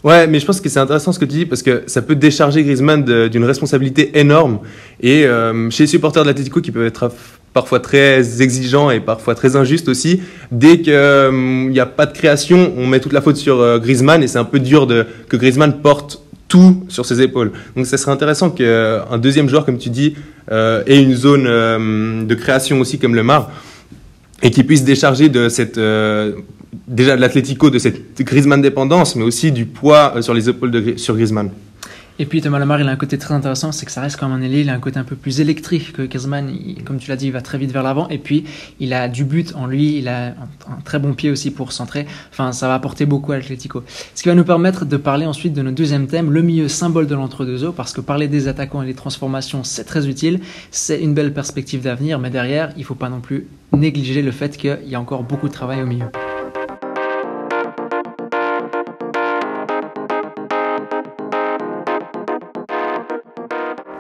Ouais, 0.03 0.27
mais 0.27 0.41
je 0.41 0.47
pense 0.47 0.59
que 0.59 0.71
c'est 0.71 0.79
intéressant 0.79 1.13
ce 1.13 1.19
que 1.19 1.27
tu 1.27 1.35
dis 1.35 1.45
parce 1.45 1.63
que 1.63 1.83
ça 1.87 2.01
peut 2.01 2.15
décharger 2.15 2.63
Griezmann 2.63 3.05
d'une 3.29 3.45
responsabilité 3.45 4.19
énorme. 4.19 4.61
Et 5.03 5.27
euh, 5.27 5.69
chez 5.69 5.83
les 5.83 5.87
supporters 5.87 6.23
de 6.23 6.29
l'Atlético 6.29 6.63
qui 6.63 6.71
peuvent 6.71 6.87
être 6.87 7.13
parfois 7.53 7.79
très 7.79 8.41
exigeants 8.41 8.91
et 8.91 9.01
parfois 9.01 9.35
très 9.35 9.55
injustes 9.55 9.91
aussi, 9.91 10.23
dès 10.51 10.81
qu'il 10.81 11.69
n'y 11.69 11.81
a 11.81 11.87
pas 11.87 12.07
de 12.07 12.17
création, 12.17 12.73
on 12.79 12.87
met 12.87 13.01
toute 13.01 13.13
la 13.13 13.21
faute 13.21 13.37
sur 13.37 13.79
Griezmann 13.81 14.23
et 14.23 14.29
c'est 14.29 14.39
un 14.39 14.45
peu 14.45 14.61
dur 14.61 14.87
de, 14.87 15.05
que 15.29 15.37
Griezmann 15.37 15.83
porte 15.83 16.23
tout 16.49 16.87
sur 16.89 17.05
ses 17.05 17.21
épaules. 17.21 17.53
Donc 17.77 17.85
ça 17.85 17.99
serait 17.99 18.13
intéressant 18.13 18.49
qu'un 18.49 19.19
deuxième 19.19 19.51
joueur, 19.51 19.67
comme 19.67 19.77
tu 19.77 19.91
dis, 19.91 20.15
ait 20.51 21.03
une 21.03 21.15
zone 21.15 22.27
de 22.27 22.35
création 22.35 22.81
aussi 22.81 22.99
comme 22.99 23.15
le 23.15 23.23
Mar 23.23 23.51
et 24.43 24.51
qui 24.51 24.65
puisse 24.65 24.85
décharger 24.85 25.29
de 25.29 25.49
cette 25.49 25.79
euh, 25.79 26.33
déjà 26.89 27.17
de 27.17 27.21
l'Atlético 27.21 27.71
de 27.71 27.79
cette 27.79 28.21
Griezmann 28.23 28.63
dépendance, 28.63 29.17
mais 29.17 29.25
aussi 29.25 29.53
du 29.53 29.67
poids 29.67 30.15
euh, 30.17 30.23
sur 30.23 30.35
les 30.35 30.49
épaules 30.49 30.71
de 30.71 30.97
sur 30.97 31.15
Griezmann. 31.15 31.51
Et 32.21 32.27
puis 32.27 32.43
Thomas 32.43 32.59
Lemar, 32.59 32.79
il 32.79 32.87
a 32.87 32.91
un 32.91 32.97
côté 32.97 33.17
très 33.17 33.33
intéressant, 33.33 33.73
c'est 33.73 33.87
que 33.87 33.93
ça 33.93 34.03
reste 34.03 34.19
comme 34.19 34.31
un 34.31 34.43
ailier, 34.43 34.61
il 34.61 34.69
a 34.69 34.75
un 34.75 34.79
côté 34.79 34.99
un 34.99 35.05
peu 35.05 35.17
plus 35.17 35.41
électrique 35.41 35.95
que 35.95 36.03
Griezmann. 36.03 36.55
comme 36.85 36.99
tu 36.99 37.09
l'as 37.09 37.17
dit, 37.17 37.29
il 37.29 37.33
va 37.33 37.41
très 37.41 37.57
vite 37.57 37.73
vers 37.73 37.83
l'avant. 37.83 38.09
Et 38.11 38.19
puis, 38.19 38.45
il 38.79 38.93
a 38.93 39.09
du 39.09 39.25
but 39.25 39.55
en 39.57 39.67
lui, 39.67 39.97
il 39.97 40.07
a 40.07 40.27
un, 40.27 40.83
très 40.85 40.99
bon 40.99 41.15
pied 41.15 41.31
aussi 41.31 41.51
pour 41.51 41.73
centrer. 41.73 42.07
Enfin, 42.31 42.53
ça 42.53 42.69
va 42.69 42.75
apporter 42.75 43.07
beaucoup 43.07 43.33
à 43.33 43.39
l'Atlético. 43.39 43.85
Ce 44.15 44.23
qui 44.23 44.29
va 44.29 44.35
nous 44.35 44.45
permettre 44.45 44.85
de 44.85 44.99
parler 44.99 45.25
ensuite 45.25 45.55
de 45.55 45.63
notre 45.63 45.77
deuxième 45.77 46.09
thème, 46.09 46.31
le 46.31 46.43
milieu 46.43 46.69
symbole 46.69 47.07
de 47.07 47.15
l'entre-deux 47.15 47.65
eaux, 47.65 47.73
parce 47.73 47.95
que 47.95 48.03
parler 48.03 48.29
des 48.29 48.49
attaquants 48.49 48.83
et 48.83 48.87
des 48.87 48.93
transformations, 48.93 49.65
c'est 49.65 49.85
très 49.85 50.07
utile. 50.07 50.41
C'est 50.71 51.01
une 51.01 51.15
belle 51.15 51.33
perspective 51.33 51.81
d'avenir, 51.81 52.19
mais 52.19 52.29
derrière, 52.29 52.71
il 52.77 52.81
ne 52.81 52.85
faut 52.85 52.95
pas 52.95 53.09
non 53.09 53.21
plus 53.21 53.47
négliger 53.73 54.21
le 54.21 54.31
fait 54.31 54.59
qu'il 54.59 54.79
y 54.85 54.95
a 54.95 55.01
encore 55.01 55.23
beaucoup 55.23 55.49
de 55.49 55.55
travail 55.55 55.81
au 55.81 55.87
milieu. 55.87 56.11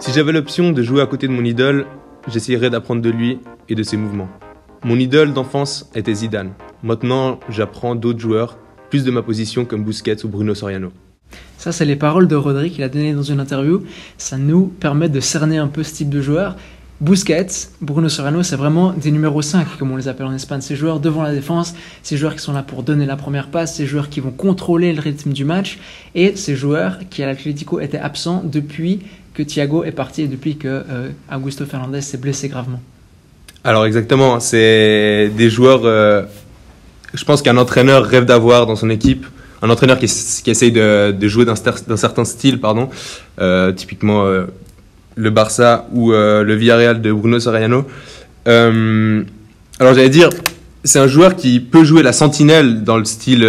Si 0.00 0.12
j'avais 0.12 0.32
l'option 0.32 0.72
de 0.72 0.82
jouer 0.82 1.02
à 1.02 1.06
côté 1.06 1.28
de 1.28 1.32
mon 1.32 1.44
idole, 1.44 1.84
j'essayerais 2.26 2.70
d'apprendre 2.70 3.02
de 3.02 3.10
lui 3.10 3.38
et 3.68 3.74
de 3.74 3.82
ses 3.82 3.98
mouvements. 3.98 4.30
Mon 4.82 4.96
idole 4.96 5.34
d'enfance 5.34 5.90
était 5.94 6.14
Zidane. 6.14 6.52
Maintenant, 6.82 7.38
j'apprends 7.50 7.94
d'autres 7.94 8.18
joueurs, 8.18 8.56
plus 8.88 9.04
de 9.04 9.10
ma 9.10 9.20
position 9.20 9.66
comme 9.66 9.84
Busquets 9.84 10.24
ou 10.24 10.28
Bruno 10.28 10.54
Soriano. 10.54 10.88
Ça, 11.58 11.70
c'est 11.70 11.84
les 11.84 11.96
paroles 11.96 12.28
de 12.28 12.34
Rodri 12.34 12.70
qu'il 12.70 12.82
a 12.82 12.88
données 12.88 13.12
dans 13.12 13.22
une 13.22 13.40
interview. 13.40 13.84
Ça 14.16 14.38
nous 14.38 14.68
permet 14.68 15.10
de 15.10 15.20
cerner 15.20 15.58
un 15.58 15.68
peu 15.68 15.82
ce 15.82 15.92
type 15.92 16.08
de 16.08 16.22
joueur. 16.22 16.56
Busquets, 17.02 17.68
Bruno 17.82 18.08
Soriano, 18.08 18.42
c'est 18.42 18.56
vraiment 18.56 18.92
des 18.92 19.10
numéros 19.10 19.42
5, 19.42 19.78
comme 19.78 19.90
on 19.90 19.96
les 19.96 20.08
appelle 20.08 20.26
en 20.26 20.34
Espagne. 20.34 20.62
Ces 20.62 20.76
joueurs 20.76 21.00
devant 21.00 21.22
la 21.22 21.32
défense, 21.32 21.74
ces 22.02 22.16
joueurs 22.16 22.34
qui 22.34 22.40
sont 22.40 22.52
là 22.52 22.62
pour 22.62 22.82
donner 22.82 23.04
la 23.04 23.16
première 23.16 23.48
passe, 23.48 23.76
ces 23.76 23.86
joueurs 23.86 24.08
qui 24.08 24.20
vont 24.20 24.30
contrôler 24.30 24.92
le 24.94 25.00
rythme 25.00 25.32
du 25.32 25.44
match, 25.44 25.78
et 26.14 26.36
ces 26.36 26.56
joueurs 26.56 26.98
qui 27.08 27.22
à 27.22 27.26
l'Atlético 27.26 27.80
étaient 27.80 27.98
absents 27.98 28.42
depuis 28.44 29.00
Thiago 29.44 29.84
est 29.84 29.92
parti 29.92 30.28
depuis 30.28 30.56
que 30.56 30.68
euh, 30.68 31.08
Augusto 31.32 31.64
Fernandez 31.64 32.00
s'est 32.00 32.18
blessé 32.18 32.48
gravement. 32.48 32.80
Alors 33.64 33.84
exactement, 33.84 34.40
c'est 34.40 35.30
des 35.36 35.50
joueurs, 35.50 35.82
euh, 35.84 36.22
je 37.12 37.24
pense 37.24 37.42
qu'un 37.42 37.56
entraîneur 37.56 38.04
rêve 38.04 38.24
d'avoir 38.24 38.66
dans 38.66 38.76
son 38.76 38.88
équipe, 38.90 39.26
un 39.62 39.68
entraîneur 39.68 39.98
qui, 39.98 40.06
essaye 40.06 40.72
de, 40.72 41.28
jouer 41.28 41.44
d'un 41.44 41.54
certain 41.54 42.24
style, 42.24 42.58
pardon, 42.58 42.88
euh, 43.40 43.72
typiquement 43.72 44.24
le 45.16 45.30
Barça 45.30 45.86
ou 45.92 46.12
le 46.12 46.54
Villarreal 46.54 47.02
de 47.02 47.12
Bruno 47.12 47.38
Soriano. 47.38 47.84
alors 48.46 49.94
j'allais 49.94 50.08
dire, 50.08 50.30
c'est 50.82 50.98
un 50.98 51.08
joueur 51.08 51.36
qui 51.36 51.60
peut 51.60 51.84
jouer 51.84 52.02
la 52.02 52.14
sentinelle 52.14 52.82
dans 52.84 52.96
le 52.96 53.04
style, 53.04 53.44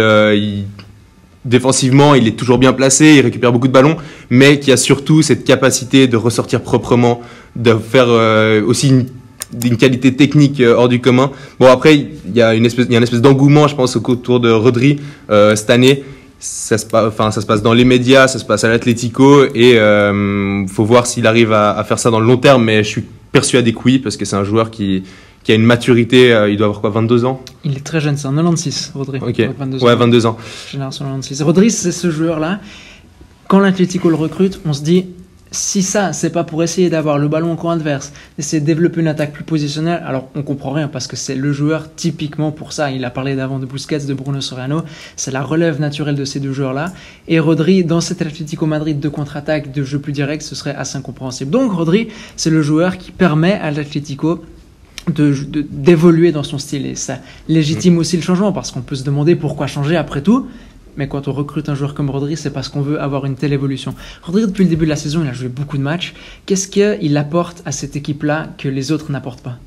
défensivement, 1.44 2.14
il 2.14 2.26
est 2.28 2.36
toujours 2.38 2.58
bien 2.58 2.72
placé, 2.72 3.14
il 3.16 3.20
récupère 3.20 3.52
beaucoup 3.52 3.68
de 3.68 3.72
ballons, 3.72 3.96
mais 4.30 4.58
qui 4.60 4.72
a 4.72 4.76
surtout 4.76 5.22
cette 5.22 5.44
capacité 5.44 6.06
de 6.06 6.16
ressortir 6.16 6.60
proprement, 6.60 7.20
de 7.56 7.74
faire 7.74 8.06
euh, 8.08 8.62
aussi 8.64 8.88
une, 8.88 9.76
qualité 9.76 10.14
technique 10.14 10.60
euh, 10.60 10.74
hors 10.74 10.88
du 10.88 11.00
commun. 11.00 11.30
Bon, 11.58 11.66
après, 11.66 11.96
il 11.96 12.34
y 12.34 12.40
a 12.40 12.54
une 12.54 12.64
espèce, 12.64 12.86
il 12.88 13.02
espèce 13.02 13.20
d'engouement, 13.20 13.68
je 13.68 13.74
pense, 13.74 13.96
autour 13.96 14.40
de 14.40 14.50
Rodri 14.50 15.00
euh, 15.30 15.56
cette 15.56 15.70
année. 15.70 16.04
Ça 16.38 16.78
se, 16.78 16.86
passe, 16.86 17.06
enfin, 17.06 17.30
ça 17.30 17.40
se 17.40 17.46
passe 17.46 17.62
dans 17.62 17.74
les 17.74 17.84
médias, 17.84 18.26
ça 18.26 18.38
se 18.38 18.44
passe 18.44 18.64
à 18.64 18.68
l'Atlético, 18.68 19.44
et 19.54 19.78
euh, 19.78 20.66
faut 20.66 20.84
voir 20.84 21.06
s'il 21.06 21.26
arrive 21.26 21.52
à, 21.52 21.70
à, 21.70 21.84
faire 21.84 22.00
ça 22.00 22.10
dans 22.10 22.18
le 22.18 22.26
long 22.26 22.36
terme, 22.36 22.64
mais 22.64 22.82
je 22.82 22.88
suis 22.88 23.04
persuadé 23.30 23.72
que 23.72 23.78
oui, 23.84 23.98
parce 23.98 24.16
que 24.16 24.24
c'est 24.24 24.34
un 24.36 24.42
joueur 24.42 24.70
qui, 24.70 25.04
qui 25.44 25.52
a 25.52 25.54
une 25.54 25.64
maturité, 25.64 26.32
euh, 26.32 26.50
il 26.50 26.56
doit 26.56 26.66
avoir 26.66 26.80
quoi, 26.80 26.90
22 26.90 27.24
ans? 27.24 27.42
Il 27.64 27.76
est 27.76 27.84
très 27.84 28.00
jeune, 28.00 28.16
c'est 28.16 28.28
un 28.28 28.34
96, 28.34 28.92
Rodri. 28.94 29.20
Ok, 29.20 29.40
22 29.58 29.84
ouais, 29.84 29.96
22 29.96 30.26
ans. 30.26 30.36
Génération 30.70 31.04
96. 31.04 31.42
Rodri, 31.42 31.70
c'est 31.70 31.92
ce 31.92 32.10
joueur-là, 32.10 32.60
quand 33.48 33.58
l'Atlético 33.58 34.08
le 34.08 34.16
recrute, 34.16 34.60
on 34.64 34.72
se 34.72 34.82
dit, 34.82 35.06
si 35.52 35.82
ça, 35.82 36.14
c'est 36.14 36.30
pas 36.30 36.44
pour 36.44 36.62
essayer 36.62 36.88
d'avoir 36.88 37.18
le 37.18 37.28
ballon 37.28 37.52
au 37.52 37.56
camp 37.56 37.68
adverse, 37.68 38.12
essayer 38.38 38.60
de 38.60 38.64
développer 38.64 39.02
une 39.02 39.08
attaque 39.08 39.32
plus 39.32 39.44
positionnelle, 39.44 40.02
alors 40.06 40.28
on 40.34 40.42
comprend 40.42 40.70
rien 40.70 40.88
parce 40.88 41.06
que 41.06 41.16
c'est 41.16 41.34
le 41.34 41.52
joueur 41.52 41.94
typiquement 41.94 42.50
pour 42.50 42.72
ça. 42.72 42.90
Il 42.90 43.04
a 43.04 43.10
parlé 43.10 43.36
d'avant 43.36 43.58
de 43.58 43.66
Busquets, 43.66 44.06
de 44.06 44.14
Bruno 44.14 44.40
Soriano. 44.40 44.82
C'est 45.16 45.30
la 45.30 45.42
relève 45.42 45.78
naturelle 45.78 46.14
de 46.14 46.24
ces 46.24 46.40
deux 46.40 46.54
joueurs-là. 46.54 46.92
Et 47.28 47.38
Rodri, 47.38 47.84
dans 47.84 48.00
cet 48.00 48.22
Atlético 48.22 48.64
Madrid 48.64 48.98
de 48.98 49.08
contre-attaque, 49.10 49.72
de 49.72 49.82
jeu 49.82 49.98
plus 49.98 50.12
direct, 50.12 50.42
ce 50.42 50.54
serait 50.54 50.74
assez 50.74 50.96
incompréhensible. 50.96 51.50
Donc 51.50 51.72
Rodri, 51.72 52.08
c'est 52.36 52.50
le 52.50 52.62
joueur 52.62 52.96
qui 52.96 53.10
permet 53.10 53.52
à 53.52 53.70
l'Atlético 53.70 54.42
d'évoluer 55.08 56.28
de, 56.28 56.34
dans 56.34 56.42
son 56.42 56.58
style 56.58 56.86
et 56.86 56.94
ça 56.94 57.18
légitime 57.48 57.98
aussi 57.98 58.16
le 58.16 58.22
changement 58.22 58.52
parce 58.52 58.70
qu'on 58.70 58.82
peut 58.82 58.94
se 58.94 59.04
demander 59.04 59.34
pourquoi 59.34 59.66
changer 59.66 59.96
après 59.96 60.22
tout 60.22 60.46
mais 60.96 61.08
quand 61.08 61.28
on 61.28 61.32
recrute 61.32 61.68
un 61.68 61.74
joueur 61.74 61.94
comme 61.94 62.10
Rodri, 62.10 62.36
c'est 62.36 62.50
parce 62.50 62.68
qu'on 62.68 62.82
veut 62.82 63.00
avoir 63.00 63.24
une 63.24 63.34
telle 63.34 63.52
évolution. 63.52 63.94
Rodri, 64.22 64.42
depuis 64.42 64.64
le 64.64 64.70
début 64.70 64.84
de 64.84 64.90
la 64.90 64.96
saison, 64.96 65.22
il 65.24 65.28
a 65.28 65.32
joué 65.32 65.48
beaucoup 65.48 65.78
de 65.78 65.82
matchs. 65.82 66.12
Qu'est-ce 66.44 66.68
qu'il 66.68 67.16
apporte 67.16 67.62
à 67.64 67.72
cette 67.72 67.96
équipe-là 67.96 68.48
que 68.58 68.68
les 68.68 68.92
autres 68.92 69.10
n'apportent 69.10 69.42
pas? 69.42 69.58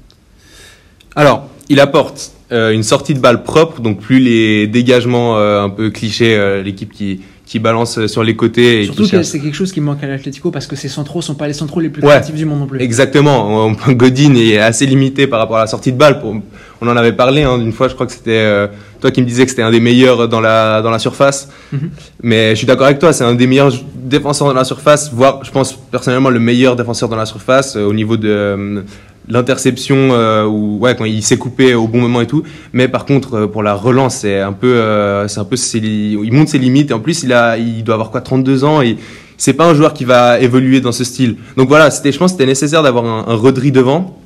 Alors, 1.16 1.50
il 1.70 1.80
apporte 1.80 2.34
euh, 2.52 2.72
une 2.72 2.84
sortie 2.84 3.14
de 3.14 3.20
balle 3.20 3.44
propre, 3.44 3.82
donc 3.82 4.02
plus 4.02 4.20
les 4.20 4.68
dégagements 4.68 5.38
euh, 5.38 5.64
un 5.64 5.70
peu 5.70 5.90
clichés, 5.90 6.36
euh, 6.36 6.62
l'équipe 6.62 6.92
qui, 6.92 7.22
qui 7.46 7.60
balance 7.60 8.08
sur 8.08 8.24
les 8.24 8.36
côtés. 8.36 8.82
Et 8.82 8.86
Surtout 8.86 9.08
que 9.08 9.22
c'est 9.24 9.40
quelque 9.40 9.54
chose 9.56 9.72
qui 9.72 9.82
manque 9.82 10.04
à 10.04 10.08
l'Atlético 10.08 10.50
parce 10.52 10.68
que 10.68 10.76
ces 10.76 10.90
centraux 10.90 11.22
sont 11.22 11.36
pas 11.36 11.48
les 11.48 11.54
centraux 11.54 11.80
les 11.80 11.90
plus 11.90 12.02
créatifs 12.02 12.36
du 12.36 12.46
monde 12.46 12.60
non 12.60 12.68
plus. 12.68 12.82
Exactement. 12.82 13.72
Godin 13.90 14.36
est 14.36 14.58
assez 14.58 14.86
limité 14.86 15.28
par 15.28 15.40
rapport 15.40 15.58
à 15.58 15.62
la 15.62 15.68
sortie 15.68 15.92
de 15.92 15.98
balle. 15.98 16.20
Pour, 16.20 16.36
on 16.82 16.88
en 16.88 16.98
avait 16.98 17.14
parlé 17.14 17.44
hein, 17.44 17.60
une 17.60 17.72
fois, 17.72 17.88
je 17.88 17.94
crois 17.94 18.08
que 18.08 18.12
c'était 18.14 18.32
euh, 18.32 18.68
toi 19.00 19.12
qui 19.12 19.22
me 19.22 19.28
disais 19.28 19.44
que 19.44 19.52
c'était 19.52 19.62
un 19.62 19.72
des 19.72 19.80
meilleurs 19.80 20.28
dans 20.28 20.42
la 20.42 20.82
dans 20.82 20.90
la 20.90 21.00
surface. 21.00 21.50
Mm 21.72 21.78
-hmm. 21.78 21.90
Mais 22.24 22.50
je 22.52 22.56
suis 22.56 22.68
d'accord 22.68 22.88
avec 22.88 23.00
toi, 23.00 23.14
c'est 23.14 23.24
un 23.24 23.36
des 23.36 23.48
meilleurs 23.48 23.74
défenseurs 24.16 24.48
dans 24.48 24.60
la 24.64 24.66
surface, 24.74 25.12
voire 25.14 25.44
je 25.44 25.52
pense 25.52 25.70
personnellement 25.92 26.32
le 26.32 26.40
meilleur 26.40 26.76
défenseur 26.76 27.10
dans 27.10 27.16
la 27.24 27.26
surface 27.26 27.76
euh, 27.76 27.90
au 27.92 27.94
niveau 27.94 28.18
de 28.18 28.30
euh, 28.30 28.82
l'interception 29.28 30.10
euh, 30.12 30.46
ou 30.46 30.78
ouais 30.80 30.96
quand 30.96 31.06
il 31.06 31.24
s'est 31.24 31.38
coupé 31.38 31.74
au 31.74 31.88
bon 31.88 32.00
moment 32.00 32.22
et 32.22 32.28
tout. 32.28 32.44
Mais 32.74 32.88
par 32.88 33.06
contre 33.06 33.34
euh, 33.36 33.48
pour 33.48 33.64
la 33.64 33.74
relance 33.74 34.18
c'est 34.18 34.40
un 34.40 34.54
peu 34.54 34.76
euh, 34.76 35.28
c'est 35.28 35.40
un 35.40 35.46
peu 35.46 35.56
il 35.74 36.32
monte 36.32 36.50
ses 36.50 36.60
limites. 36.60 36.92
Et 36.92 36.94
en 36.94 37.00
plus 37.00 37.24
il 37.24 37.34
a 37.34 37.58
il 37.58 37.84
doit 37.84 37.96
avoir 37.96 38.12
quoi 38.12 38.22
32 38.22 38.64
ans 38.64 38.82
et 38.82 38.98
c'est 39.38 39.54
pas 39.54 39.68
un 39.68 39.74
joueur 39.74 39.94
qui 39.94 40.06
va 40.06 40.40
évoluer 40.40 40.82
dans 40.82 40.92
ce 40.92 41.04
style. 41.04 41.38
Donc 41.58 41.70
voilà 41.70 41.92
c'était 41.92 42.12
je 42.12 42.20
pense 42.20 42.32
c'était 42.32 42.46
nécessaire 42.46 42.84
d'avoir 42.84 43.06
un, 43.06 43.32
un 43.32 43.36
Rodri 43.36 43.72
devant 43.72 44.18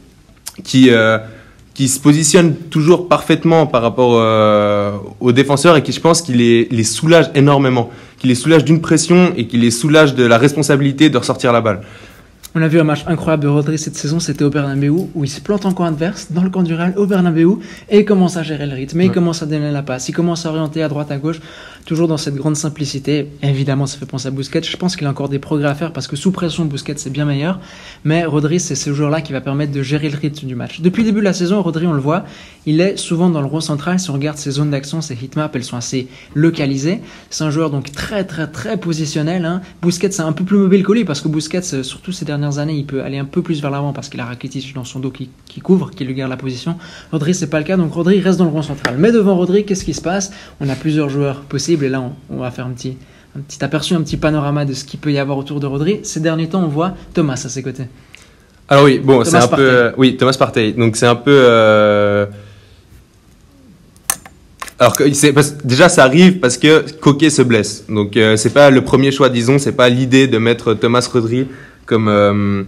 qui 0.64 0.90
euh, 0.90 1.18
qui 1.74 1.88
se 1.88 2.00
positionne 2.02 2.56
toujours 2.56 3.08
parfaitement 3.08 3.66
par 3.66 3.82
rapport 3.82 4.22
aux 5.22 5.32
défenseurs 5.32 5.78
et 5.78 5.84
qui 5.84 5.94
je 5.94 6.02
pense 6.02 6.22
qu'il 6.22 6.36
les, 6.36 6.68
les 6.70 6.84
soulage 6.84 7.32
énormément. 7.36 7.90
Qu'il 8.18 8.28
les 8.28 8.36
soulage 8.36 8.66
d'une 8.66 8.82
pression 8.82 9.32
et 9.38 9.48
qu'il 9.48 9.62
les 9.62 9.72
soulage 9.72 10.14
de 10.14 10.26
la 10.26 10.38
responsabilité 10.38 11.10
de 11.10 11.18
ressortir 11.18 11.54
la 11.54 11.62
balle 11.62 11.80
on 12.56 12.62
a 12.62 12.68
vu 12.68 12.80
un 12.80 12.84
match 12.84 13.04
incroyable 13.08 13.44
de 13.44 13.48
Rodri 13.48 13.78
cette 13.78 13.96
saison, 13.96 14.20
c'était 14.20 14.44
au 14.44 14.50
Bernabeu, 14.50 14.90
où 14.90 15.24
il 15.24 15.30
se 15.30 15.40
plante 15.40 15.66
en 15.66 15.74
camp 15.74 15.86
adverse, 15.86 16.32
dans 16.32 16.44
le 16.44 16.50
camp 16.50 16.64
du 16.64 16.74
Real, 16.74 16.94
au 16.98 17.06
Bernabeu, 17.06 17.60
et 17.90 18.00
il 18.00 18.06
commence 18.06 18.38
à 18.38 18.44
gérer 18.44 18.66
le 18.66 18.74
rythme, 18.74 18.98
ouais. 18.98 19.06
il 19.06 19.12
commence 19.12 19.44
à 19.44 19.46
donner 19.46 19.72
la 19.72 19.84
passe, 19.84 20.10
il 20.10 20.14
commence 20.14 20.46
à 20.46 20.50
orienter 20.50 20.82
à 20.82 20.88
droite, 20.88 21.12
à 21.12 21.18
gauche, 21.18 21.40
toujours 21.86 22.08
dans 22.08 22.18
cette 22.18 22.36
grande 22.36 22.56
simplicité. 22.56 23.28
Évidemment, 23.42 23.86
ça 23.86 23.98
fait 23.98 24.06
penser 24.06 24.28
à 24.28 24.32
Busquets. 24.32 24.62
Je 24.64 24.78
pense 24.78 24.96
qu'il 24.96 25.08
a 25.08 25.10
encore 25.10 25.30
des 25.30 25.40
progrès 25.40 25.70
à 25.70 25.76
faire 25.76 25.94
parce 25.94 26.08
que 26.08 26.16
sous 26.16 26.32
pression, 26.32 26.66
Busquets 26.66 26.94
c'est 26.98 27.10
bien 27.10 27.26
meilleur. 27.26 27.60
Mais 28.04 28.26
Rodri, 28.26 28.60
c'est 28.60 28.76
ce 28.76 28.94
joueur-là 28.94 29.22
qui 29.22 29.34
va 29.34 29.42
permettre 29.42 29.72
de 29.72 29.82
gérer 29.82 30.10
le 30.10 30.18
rythme 30.18 30.48
du 30.48 30.56
match. 30.56 30.82
Depuis 30.82 31.04
le 31.04 31.10
début 31.10 31.20
de 31.20 31.26
la 31.26 31.34
saison, 31.34 31.62
Rodri, 31.62 31.88
on 31.88 31.94
le 31.94 32.00
voit, 32.00 32.26
il 32.66 32.82
est 32.82 32.98
souvent 32.98 33.30
dans 33.30 33.42
le 33.42 33.48
rond 33.48 33.62
central. 33.62 34.00
Si 34.00 34.10
on 34.10 34.14
regarde 34.14 34.38
ses 34.38 34.52
zones 34.52 34.72
d'action, 34.72 35.02
ses 35.02 35.16
hitmaps, 35.16 35.56
elles 35.56 35.64
sont 35.64 35.78
assez 35.78 36.08
localisées. 36.36 37.00
C'est 37.30 37.44
un 37.44 37.52
joueur 37.52 37.70
donc 37.70 37.92
très, 37.92 38.24
très, 38.24 38.48
très 38.48 38.78
positionnel. 38.78 39.46
Hein. 39.46 39.62
Busquets, 39.82 40.12
c'est 40.12 40.22
un 40.22 40.34
peu 40.34 40.44
plus 40.44 40.58
mobile 40.58 40.84
que 40.84 40.92
lui 40.92 41.06
parce 41.06 41.22
que 41.22 41.28
Busquets, 41.28 41.84
surtout 41.84 42.12
ces 42.12 42.26
dernières 42.26 42.60
années, 42.60 42.76
il 42.76 42.86
peut 42.86 43.04
aller 43.04 43.18
un 43.18 43.26
peu 43.26 43.42
plus 43.42 43.62
vers 43.62 43.72
l'avant 43.72 43.94
parce 43.94 44.10
qu'il 44.10 44.20
a 44.20 44.26
Rakitic 44.26 44.74
dans 44.74 44.84
son 44.84 45.00
dos 45.00 45.12
qui, 45.12 45.30
qui, 45.46 45.62
couvre, 45.62 45.92
qui 45.92 46.04
lui 46.04 46.14
garde 46.14 46.30
la 46.30 46.38
position. 46.38 46.78
Rodri, 47.12 47.34
c'est 47.34 47.50
pas 47.50 47.60
le 47.60 47.66
cas. 47.66 47.78
Donc 47.78 47.94
Rodri 47.94 48.20
reste 48.20 48.38
dans 48.38 48.46
le 48.46 48.52
rond 48.52 48.62
central. 48.62 48.96
Mais 48.98 49.12
devant 49.12 49.36
Rodri, 49.36 49.66
qu'est-ce 49.66 49.86
qui 49.86 49.94
se 49.94 50.02
passe? 50.02 50.32
On 50.60 50.70
a 50.70 50.76
plusieurs 50.76 51.10
joueurs 51.10 51.42
possibles 51.42 51.69
et 51.74 51.90
là, 51.90 52.02
on, 52.02 52.14
on 52.30 52.40
va 52.40 52.52
faire 52.52 52.66
un 52.66 52.72
petit, 52.72 52.98
un 53.38 53.42
petit 53.42 53.64
aperçu, 53.64 53.94
un 53.94 54.02
petit 54.02 54.18
panorama 54.18 54.66
de 54.66 54.74
ce 54.74 54.84
qu'il 54.84 55.00
peut 55.00 55.12
y 55.12 55.20
avoir 55.20 55.38
autour 55.38 55.60
de 55.60 55.66
Rodri. 55.66 56.00
Ces 56.04 56.20
derniers 56.20 56.48
temps, 56.48 56.64
on 56.64 56.68
voit 56.68 56.96
Thomas 57.14 57.42
à 57.44 57.50
ses 57.50 57.62
côtés. 57.62 57.88
Alors 58.68 58.84
oui, 58.84 59.00
bon, 59.00 59.24
c'est 59.24 59.36
un 59.36 59.48
Partey. 59.48 59.56
peu, 59.58 59.92
oui, 59.98 60.16
Thomas 60.16 60.36
Partey. 60.38 60.74
Donc 60.74 60.96
c'est 60.96 61.08
un 61.08 61.16
peu. 61.16 61.32
Euh... 61.34 62.26
Alors 64.78 64.96
que 64.96 65.04
déjà 65.66 65.90
ça 65.90 66.04
arrive 66.06 66.40
parce 66.40 66.58
que 66.58 66.86
Coquet 67.00 67.30
se 67.30 67.42
blesse. 67.42 67.86
Donc 67.90 68.16
euh, 68.16 68.38
c'est 68.38 68.54
pas 68.54 68.70
le 68.70 68.82
premier 68.82 69.12
choix, 69.12 69.30
disons, 69.30 69.58
c'est 69.58 69.74
pas 69.74 69.90
l'idée 69.90 70.28
de 70.28 70.38
mettre 70.38 70.74
Thomas 70.74 71.08
Rodri 71.12 71.48
comme 71.86 72.08
euh, 72.08 72.64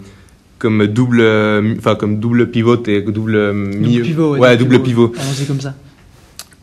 comme 0.57 0.87
double, 0.87 1.23
enfin 1.77 1.95
comme 1.95 2.19
double 2.19 2.49
pivot 2.49 2.83
et 2.87 3.01
double 3.01 3.53
milieu. 3.53 4.03
Pivot, 4.03 4.33
ouais, 4.33 4.39
ouais 4.39 4.57
double 4.57 4.81
pivot. 4.81 5.09
pivot. 5.09 5.21
Allons-y 5.21 5.45
comme 5.45 5.61
ça. 5.61 5.73